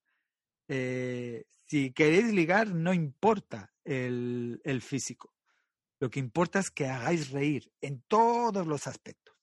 Eh, 0.69 1.47
si 1.67 1.91
queréis 1.95 2.35
ligar, 2.35 2.75
no 2.75 2.93
importa 2.93 3.73
el, 3.83 4.61
físico. 4.83 5.35
Lo 6.01 6.11
que 6.11 6.21
importa 6.21 6.59
es 6.59 6.71
que 6.71 6.87
hagáis 6.87 7.31
reír 7.31 7.73
en 7.81 8.03
todos 8.07 8.67
los 8.67 8.87
aspectos. 8.87 9.35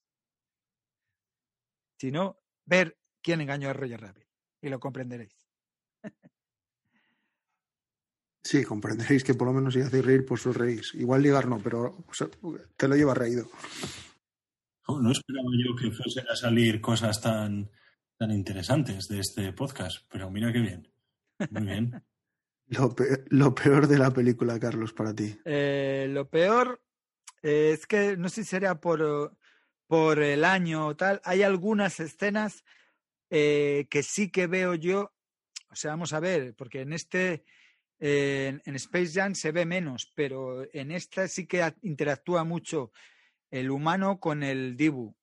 Si 1.99 2.11
no, 2.11 2.39
ver 2.65 2.99
quién 3.23 3.41
engañó 3.41 3.71
a 3.71 3.73
Roger 3.73 3.99
Rabbit 3.99 4.27
y 4.61 4.69
lo 4.69 4.79
comprenderéis. 4.79 5.49
Sí, 8.43 8.63
comprenderéis 8.63 9.23
que 9.23 9.33
por 9.33 9.47
lo 9.47 9.53
menos 9.53 9.73
si 9.73 9.81
hacéis 9.81 10.05
reír, 10.05 10.23
pues 10.23 10.45
os 10.45 10.55
reís. 10.55 10.93
Igual 10.93 11.23
ligar 11.23 11.47
no, 11.47 11.57
pero 11.57 11.97
te 12.77 12.87
lo 12.87 12.95
llevas 12.95 13.17
reído. 13.17 13.49
No, 14.89 15.01
no 15.01 15.11
esperaba 15.11 15.49
yo 15.63 15.75
que 15.75 15.91
fuesen 15.91 16.27
a 16.29 16.35
salir 16.35 16.81
cosas 16.81 17.21
tan, 17.21 17.69
tan 18.17 18.31
interesantes 18.31 19.07
de 19.07 19.19
este 19.19 19.53
podcast, 19.53 20.05
pero 20.11 20.31
mira 20.31 20.51
qué 20.51 20.59
bien. 20.59 20.91
Muy 21.51 21.63
bien. 21.63 22.03
Lo 22.71 22.93
pe- 22.95 23.25
lo 23.29 23.55
peor 23.55 23.87
de 23.87 23.97
la 23.97 24.11
película, 24.11 24.59
Carlos, 24.59 24.93
para 24.93 25.15
ti. 25.15 25.35
Eh, 25.43 26.05
lo 26.11 26.29
peor 26.29 26.83
eh, 27.41 27.71
es 27.73 27.87
que 27.87 28.15
no 28.15 28.29
sé 28.29 28.43
si 28.43 28.49
sería 28.51 28.75
por, 28.75 29.35
por 29.87 30.19
el 30.19 30.43
año 30.43 30.85
o 30.85 30.95
tal. 30.95 31.19
Hay 31.23 31.41
algunas 31.41 31.99
escenas 31.99 32.63
eh, 33.31 33.87
que 33.89 34.03
sí 34.03 34.29
que 34.29 34.45
veo 34.45 34.75
yo. 34.75 35.11
O 35.71 35.75
sea, 35.75 35.91
vamos 35.91 36.13
a 36.13 36.19
ver, 36.19 36.53
porque 36.55 36.81
en 36.81 36.93
este, 36.93 37.43
eh, 37.99 38.59
en, 38.63 38.75
Space 38.75 39.13
Jam 39.19 39.33
se 39.33 39.51
ve 39.51 39.65
menos, 39.65 40.11
pero 40.13 40.63
en 40.71 40.91
esta 40.91 41.27
sí 41.27 41.47
que 41.47 41.73
interactúa 41.81 42.43
mucho 42.43 42.91
el 43.51 43.71
humano 43.71 44.19
con 44.19 44.43
el 44.43 44.75
Dibu. 44.75 45.15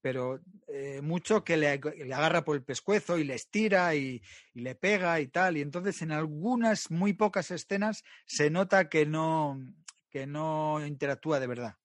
Pero 0.00 0.40
eh, 0.66 1.00
mucho 1.00 1.44
que 1.44 1.56
le, 1.56 1.68
agarra 2.12 2.44
por 2.44 2.56
el 2.56 2.64
pescuezo 2.64 3.18
y 3.18 3.24
le 3.24 3.34
estira 3.34 3.94
y, 3.94 4.20
y 4.52 4.60
le 4.60 4.74
pega 4.74 5.20
y 5.20 5.28
tal. 5.28 5.56
Y 5.56 5.60
entonces 5.60 6.02
en 6.02 6.10
algunas 6.10 6.90
muy 6.90 7.12
pocas 7.12 7.50
escenas 7.52 8.02
se 8.26 8.50
nota 8.50 8.88
que 8.88 9.06
no, 9.06 9.60
que 10.10 10.26
no 10.26 10.84
interactúa 10.84 11.38
de 11.38 11.46
verdad. 11.46 11.76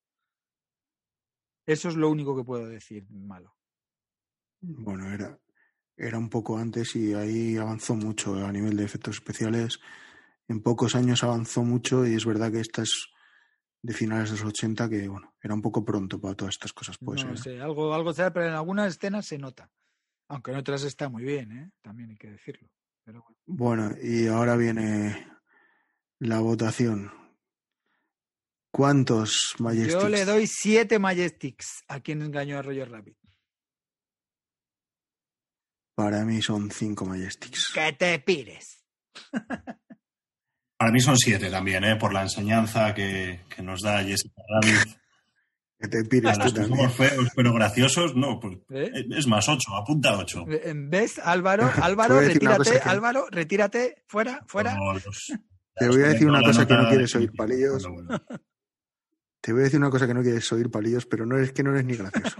Eso 1.67 1.89
es 1.89 1.95
lo 1.95 2.09
único 2.09 2.35
que 2.35 2.43
puedo 2.43 2.67
decir 2.67 3.05
malo. 3.09 3.55
Bueno, 4.61 5.11
era, 5.11 5.37
era 5.95 6.17
un 6.17 6.29
poco 6.29 6.57
antes 6.57 6.95
y 6.95 7.13
ahí 7.13 7.57
avanzó 7.57 7.95
mucho 7.95 8.35
a 8.35 8.51
nivel 8.51 8.77
de 8.77 8.85
efectos 8.85 9.15
especiales. 9.15 9.79
En 10.47 10.61
pocos 10.61 10.95
años 10.95 11.23
avanzó 11.23 11.63
mucho 11.63 12.07
y 12.07 12.15
es 12.15 12.25
verdad 12.25 12.51
que 12.51 12.61
esta 12.61 12.83
es 12.83 13.09
de 13.81 13.93
finales 13.93 14.31
de 14.31 14.37
los 14.37 14.45
80 14.45 14.89
que, 14.89 15.07
bueno, 15.07 15.33
era 15.41 15.53
un 15.53 15.61
poco 15.61 15.83
pronto 15.83 16.19
para 16.19 16.35
todas 16.35 16.55
estas 16.55 16.73
cosas. 16.73 16.97
No 17.01 17.37
sé, 17.37 17.61
algo, 17.61 17.93
algo 17.93 18.13
pero 18.13 18.47
en 18.47 18.53
algunas 18.53 18.95
escenas 18.95 19.25
se 19.25 19.37
nota. 19.37 19.69
Aunque 20.29 20.51
en 20.51 20.57
otras 20.57 20.83
está 20.83 21.09
muy 21.09 21.23
bien, 21.23 21.51
¿eh? 21.51 21.71
también 21.81 22.09
hay 22.09 22.17
que 22.17 22.31
decirlo. 22.31 22.69
Pero 23.03 23.23
bueno. 23.23 23.37
Bueno, 23.45 23.95
y 24.01 24.27
ahora 24.27 24.57
viene 24.57 25.27
la 26.19 26.39
votación. 26.39 27.11
¿Cuántos 28.71 29.55
Majestics? 29.59 30.03
Yo 30.03 30.09
le 30.09 30.25
doy 30.25 30.45
siete 30.47 30.99
Majestics 30.99 31.83
a 31.87 32.01
quien 32.01 32.21
engañó 32.21 32.59
a 32.59 32.61
Roger 32.61 32.91
Rabbit. 32.91 33.17
Para 35.95 36.25
mí 36.25 36.41
son 36.41 36.69
cinco 36.69 37.05
Majestics. 37.05 37.71
Que 37.73 37.93
te 37.93 38.19
pires. 38.19 38.83
Para 40.77 40.91
mí 40.91 40.99
son 40.99 41.17
siete 41.17 41.49
también, 41.49 41.83
¿eh? 41.83 41.95
por 41.95 42.13
la 42.13 42.21
enseñanza 42.23 42.93
que, 42.93 43.41
que 43.49 43.61
nos 43.63 43.81
da 43.81 44.03
Jessica 44.03 44.41
Rabbit. 44.61 44.97
Que 45.79 45.87
te 45.89 46.03
pires 46.05 46.31
A 46.31 46.33
tú 46.33 46.39
los 46.45 46.53
que 46.53 46.59
también. 46.61 46.79
somos 46.79 46.95
feos 46.95 47.27
pero 47.35 47.53
graciosos, 47.53 48.15
no. 48.15 48.39
pues, 48.39 48.57
¿Eh? 48.71 49.05
es 49.11 49.27
más, 49.27 49.47
ocho, 49.47 49.75
apunta 49.75 50.17
ocho. 50.17 50.43
¿Ves, 50.47 51.19
Álvaro? 51.19 51.69
Te 51.75 51.81
Álvaro, 51.81 52.15
voy 52.15 52.23
a 52.23 52.27
decir 52.29 52.41
una 52.41 52.57
retírate. 52.57 52.71
cosa 52.71 52.83
que- 52.83 52.89
Álvaro, 52.89 53.27
retírate. 53.29 54.03
Fuera, 54.07 54.43
fuera. 54.47 54.75
Los- 54.75 55.33
Te 55.75 55.87
voy 55.87 56.01
a 56.01 56.07
decir 56.07 56.27
una 56.27 56.41
cosa 56.41 56.65
que 56.65 56.73
no 56.73 56.89
quieres 56.89 57.13
oír, 57.15 57.31
palillos. 57.37 57.83
Bueno, 57.83 58.07
bueno. 58.07 58.41
Te 59.39 59.51
voy 59.53 59.61
a 59.61 59.63
decir 59.65 59.79
una 59.79 59.91
cosa 59.91 60.07
que 60.07 60.15
no 60.15 60.23
quieres 60.23 60.51
oír, 60.51 60.71
palillos, 60.71 61.05
pero 61.05 61.27
no 61.27 61.37
es 61.37 61.51
que 61.53 61.61
no 61.61 61.69
eres 61.69 61.85
ni 61.85 61.95
gracioso. 61.95 62.37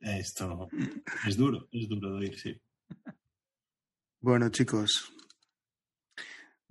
Esto 0.00 0.68
es 1.26 1.36
duro, 1.36 1.68
es 1.72 1.88
duro 1.88 2.10
de 2.12 2.16
oír, 2.16 2.38
sí. 2.38 2.62
Bueno, 4.20 4.48
chicos. 4.50 5.12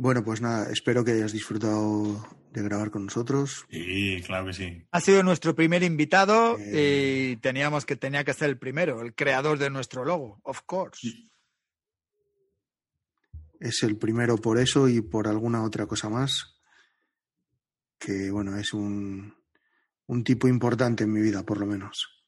Bueno, 0.02 0.24
pues 0.24 0.40
nada, 0.40 0.72
espero 0.72 1.04
que 1.04 1.12
hayas 1.12 1.34
disfrutado 1.34 2.26
de 2.54 2.64
grabar 2.64 2.90
con 2.90 3.04
nosotros. 3.06 3.66
Sí, 3.70 4.22
claro 4.26 4.46
que 4.46 4.54
sí. 4.54 4.82
Ha 4.92 5.02
sido 5.02 5.24
nuestro 5.24 5.54
primer 5.56 5.84
invitado 5.84 6.58
Eh. 6.58 7.32
y 7.34 7.36
teníamos 7.42 7.86
que 7.86 7.98
tenía 7.98 8.24
que 8.24 8.34
ser 8.34 8.50
el 8.50 8.58
primero, 8.58 9.02
el 9.02 9.14
creador 9.14 9.58
de 9.58 9.70
nuestro 9.70 10.06
logo, 10.06 10.40
of 10.44 10.62
course. 10.66 11.06
Es 13.60 13.84
el 13.84 13.98
primero 13.98 14.38
por 14.38 14.58
eso 14.58 14.88
y 14.88 15.02
por 15.02 15.28
alguna 15.28 15.64
otra 15.64 15.86
cosa 15.86 16.10
más. 16.10 16.56
que 18.02 18.32
bueno, 18.32 18.58
es 18.58 18.72
un, 18.74 19.36
un 20.08 20.24
tipo 20.24 20.48
importante 20.48 21.04
en 21.04 21.12
mi 21.12 21.20
vida, 21.20 21.44
por 21.44 21.60
lo 21.60 21.66
menos. 21.66 22.24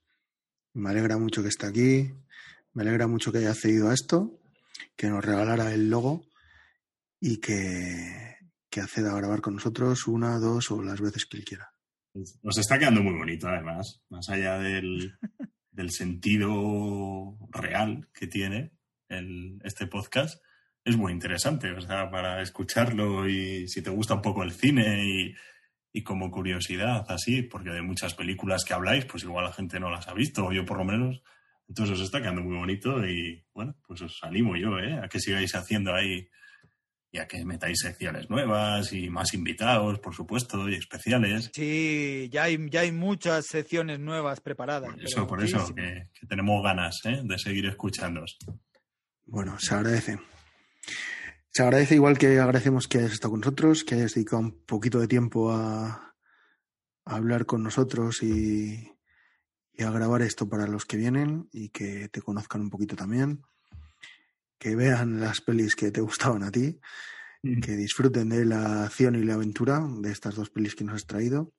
Me 0.73 0.89
alegra 0.89 1.17
mucho 1.17 1.41
que 1.41 1.47
esté 1.47 1.65
aquí, 1.67 2.11
me 2.73 2.81
alegra 2.83 3.07
mucho 3.07 3.31
que 3.31 3.37
haya 3.37 3.51
accedido 3.51 3.89
a 3.89 3.93
esto, 3.93 4.37
que 4.97 5.07
nos 5.07 5.23
regalara 5.23 5.73
el 5.73 5.89
logo 5.89 6.25
y 7.21 7.37
que, 7.37 8.37
que 8.69 8.81
acceda 8.81 9.11
a 9.11 9.17
grabar 9.17 9.41
con 9.41 9.53
nosotros 9.53 10.07
una, 10.07 10.39
dos 10.39 10.71
o 10.71 10.81
las 10.81 10.99
veces 10.99 11.25
que 11.25 11.37
él 11.37 11.45
quiera. 11.45 11.71
Nos 12.13 12.57
está 12.57 12.77
quedando 12.77 13.01
muy 13.03 13.13
bonito, 13.13 13.47
además, 13.47 14.01
más 14.09 14.27
allá 14.29 14.57
del, 14.57 15.17
del 15.71 15.91
sentido 15.91 17.37
real 17.51 18.09
que 18.11 18.27
tiene 18.27 18.73
el, 19.07 19.61
este 19.63 19.87
podcast. 19.87 20.43
Es 20.83 20.97
muy 20.97 21.13
interesante, 21.13 21.71
o 21.71 21.79
sea, 21.79 22.09
para 22.09 22.41
escucharlo 22.41 23.29
y 23.29 23.67
si 23.67 23.83
te 23.83 23.91
gusta 23.91 24.15
un 24.15 24.23
poco 24.23 24.41
el 24.41 24.51
cine 24.51 25.05
y, 25.05 25.35
y 25.93 26.03
como 26.03 26.31
curiosidad, 26.31 27.05
así, 27.09 27.43
porque 27.43 27.69
de 27.69 27.83
muchas 27.83 28.15
películas 28.15 28.65
que 28.65 28.73
habláis, 28.73 29.05
pues 29.05 29.23
igual 29.23 29.45
la 29.45 29.53
gente 29.53 29.79
no 29.79 29.91
las 29.91 30.07
ha 30.07 30.15
visto, 30.15 30.47
o 30.47 30.51
yo 30.51 30.65
por 30.65 30.79
lo 30.79 30.85
menos. 30.85 31.21
Entonces 31.69 31.99
os 31.99 32.05
está 32.05 32.19
quedando 32.19 32.41
muy 32.41 32.57
bonito 32.57 33.05
y 33.05 33.45
bueno, 33.53 33.75
pues 33.85 34.01
os 34.01 34.23
animo 34.23 34.57
yo, 34.57 34.79
¿eh? 34.79 34.99
A 35.01 35.07
que 35.07 35.19
sigáis 35.19 35.53
haciendo 35.53 35.93
ahí 35.93 36.27
y 37.11 37.17
a 37.17 37.27
que 37.27 37.43
metáis 37.43 37.79
secciones 37.79 38.29
nuevas 38.29 38.93
y 38.93 39.09
más 39.09 39.33
invitados, 39.33 39.99
por 39.99 40.15
supuesto, 40.15 40.69
y 40.69 40.75
especiales. 40.75 41.51
Sí, 41.53 42.29
ya 42.31 42.43
hay, 42.43 42.69
ya 42.69 42.81
hay 42.81 42.91
muchas 42.93 43.45
secciones 43.47 43.99
nuevas 43.99 44.39
preparadas. 44.39 44.93
Por 44.93 45.03
eso, 45.03 45.27
por 45.27 45.43
eso, 45.43 45.75
que, 45.75 46.07
que 46.13 46.27
tenemos 46.27 46.63
ganas 46.63 47.01
¿eh? 47.05 47.21
de 47.23 47.37
seguir 47.37 47.65
escuchándoos. 47.65 48.37
Bueno, 49.25 49.59
se 49.59 49.75
agradece. 49.75 50.19
Se 51.49 51.63
agradece 51.63 51.95
igual 51.95 52.17
que 52.17 52.39
agradecemos 52.39 52.87
que 52.87 52.99
hayas 52.99 53.11
estado 53.11 53.31
con 53.31 53.41
nosotros, 53.41 53.83
que 53.83 53.95
hayas 53.95 54.13
dedicado 54.13 54.41
un 54.41 54.65
poquito 54.65 54.99
de 54.99 55.09
tiempo 55.09 55.51
a, 55.51 56.15
a 57.03 57.15
hablar 57.15 57.45
con 57.45 57.61
nosotros 57.61 58.23
y, 58.23 58.89
y 59.73 59.83
a 59.83 59.91
grabar 59.91 60.21
esto 60.21 60.47
para 60.47 60.65
los 60.65 60.85
que 60.85 60.95
vienen 60.95 61.49
y 61.51 61.69
que 61.69 62.07
te 62.07 62.21
conozcan 62.21 62.61
un 62.61 62.69
poquito 62.69 62.95
también, 62.95 63.41
que 64.61 64.75
vean 64.75 65.19
las 65.19 65.41
pelis 65.41 65.75
que 65.75 65.89
te 65.89 66.01
gustaban 66.01 66.43
a 66.43 66.51
ti, 66.51 66.79
que 67.41 67.75
disfruten 67.75 68.29
de 68.29 68.45
la 68.45 68.83
acción 68.83 69.15
y 69.15 69.23
la 69.23 69.33
aventura 69.33 69.81
de 70.01 70.11
estas 70.11 70.35
dos 70.35 70.51
pelis 70.51 70.75
que 70.75 70.83
nos 70.83 70.97
has 70.97 71.07
traído. 71.07 71.51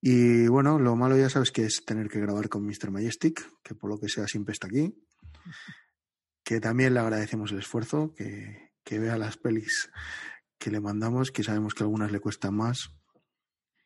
Y 0.00 0.46
bueno, 0.46 0.78
lo 0.78 0.96
malo 0.96 1.18
ya 1.18 1.28
sabes 1.28 1.50
que 1.50 1.66
es 1.66 1.84
tener 1.84 2.08
que 2.08 2.18
grabar 2.18 2.48
con 2.48 2.64
Mr. 2.64 2.90
Majestic, 2.90 3.46
que 3.62 3.74
por 3.74 3.90
lo 3.90 4.00
que 4.00 4.08
sea 4.08 4.26
siempre 4.26 4.54
está 4.54 4.68
aquí. 4.68 4.96
Que 6.42 6.60
también 6.60 6.94
le 6.94 7.00
agradecemos 7.00 7.52
el 7.52 7.58
esfuerzo, 7.58 8.14
que, 8.14 8.72
que 8.82 8.98
vea 8.98 9.18
las 9.18 9.36
pelis 9.36 9.90
que 10.56 10.70
le 10.70 10.80
mandamos, 10.80 11.30
que 11.30 11.44
sabemos 11.44 11.74
que 11.74 11.82
algunas 11.82 12.10
le 12.10 12.20
cuestan 12.20 12.54
más. 12.54 12.88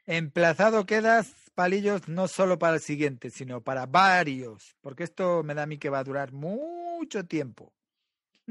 Emplazado 0.06 0.86
quedas, 0.86 1.34
palillos, 1.56 2.06
no 2.06 2.28
solo 2.28 2.56
para 2.56 2.74
el 2.74 2.80
siguiente, 2.80 3.30
sino 3.30 3.62
para 3.62 3.86
varios, 3.86 4.76
porque 4.80 5.02
esto 5.02 5.42
me 5.42 5.54
da 5.54 5.64
a 5.64 5.66
mí 5.66 5.78
que 5.78 5.90
va 5.90 5.98
a 5.98 6.04
durar 6.04 6.30
mucho 6.30 7.26
tiempo. 7.26 7.72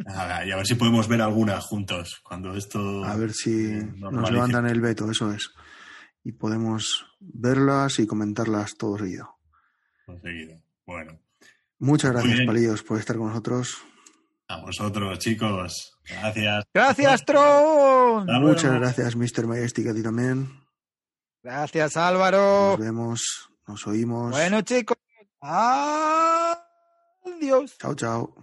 Nada, 0.06 0.46
y 0.46 0.52
a 0.52 0.56
ver 0.56 0.66
si 0.66 0.76
podemos 0.76 1.08
ver 1.08 1.22
alguna 1.22 1.60
juntos 1.62 2.20
cuando 2.24 2.54
esto. 2.56 3.04
A 3.04 3.16
ver 3.16 3.34
si 3.34 3.72
eh, 3.72 3.84
nos 3.98 4.32
levantan 4.32 4.66
el 4.68 4.82
veto, 4.82 5.10
eso 5.10 5.32
es. 5.32 5.50
Y 6.24 6.32
podemos 6.34 7.06
verlas 7.20 8.00
y 8.00 8.08
comentarlas 8.08 8.76
todo 8.78 8.98
seguido. 8.98 9.38
conseguido. 10.06 10.62
Bueno, 10.86 11.20
Muchas 11.80 12.12
gracias. 12.12 12.42
Palillos, 12.46 12.84
por 12.84 13.00
estar 13.00 13.16
con 13.18 13.28
nosotros. 13.30 13.78
a 14.50 14.58
vosotros, 14.62 15.18
chicos. 15.20 15.98
Gracias. 16.10 16.66
Gracias, 16.74 17.26
Tron. 17.26 18.22
Hasta 18.22 18.34
luego. 18.40 18.48
Muchas 18.48 18.74
gracias, 18.74 19.16
Mr. 19.16 19.48
Majestic, 19.48 19.88
a 19.88 19.94
ti 19.94 20.04
también. 20.04 20.50
Gracias, 21.42 21.96
Álvaro. 21.96 22.72
Nos 22.72 22.80
vemos, 22.80 23.50
nos 23.68 23.88
oímos. 23.88 24.32
Bueno, 24.32 24.62
chicos. 24.62 24.98
Adiós. 25.42 26.58
Chao, 27.78 27.96
chao. 27.96 28.36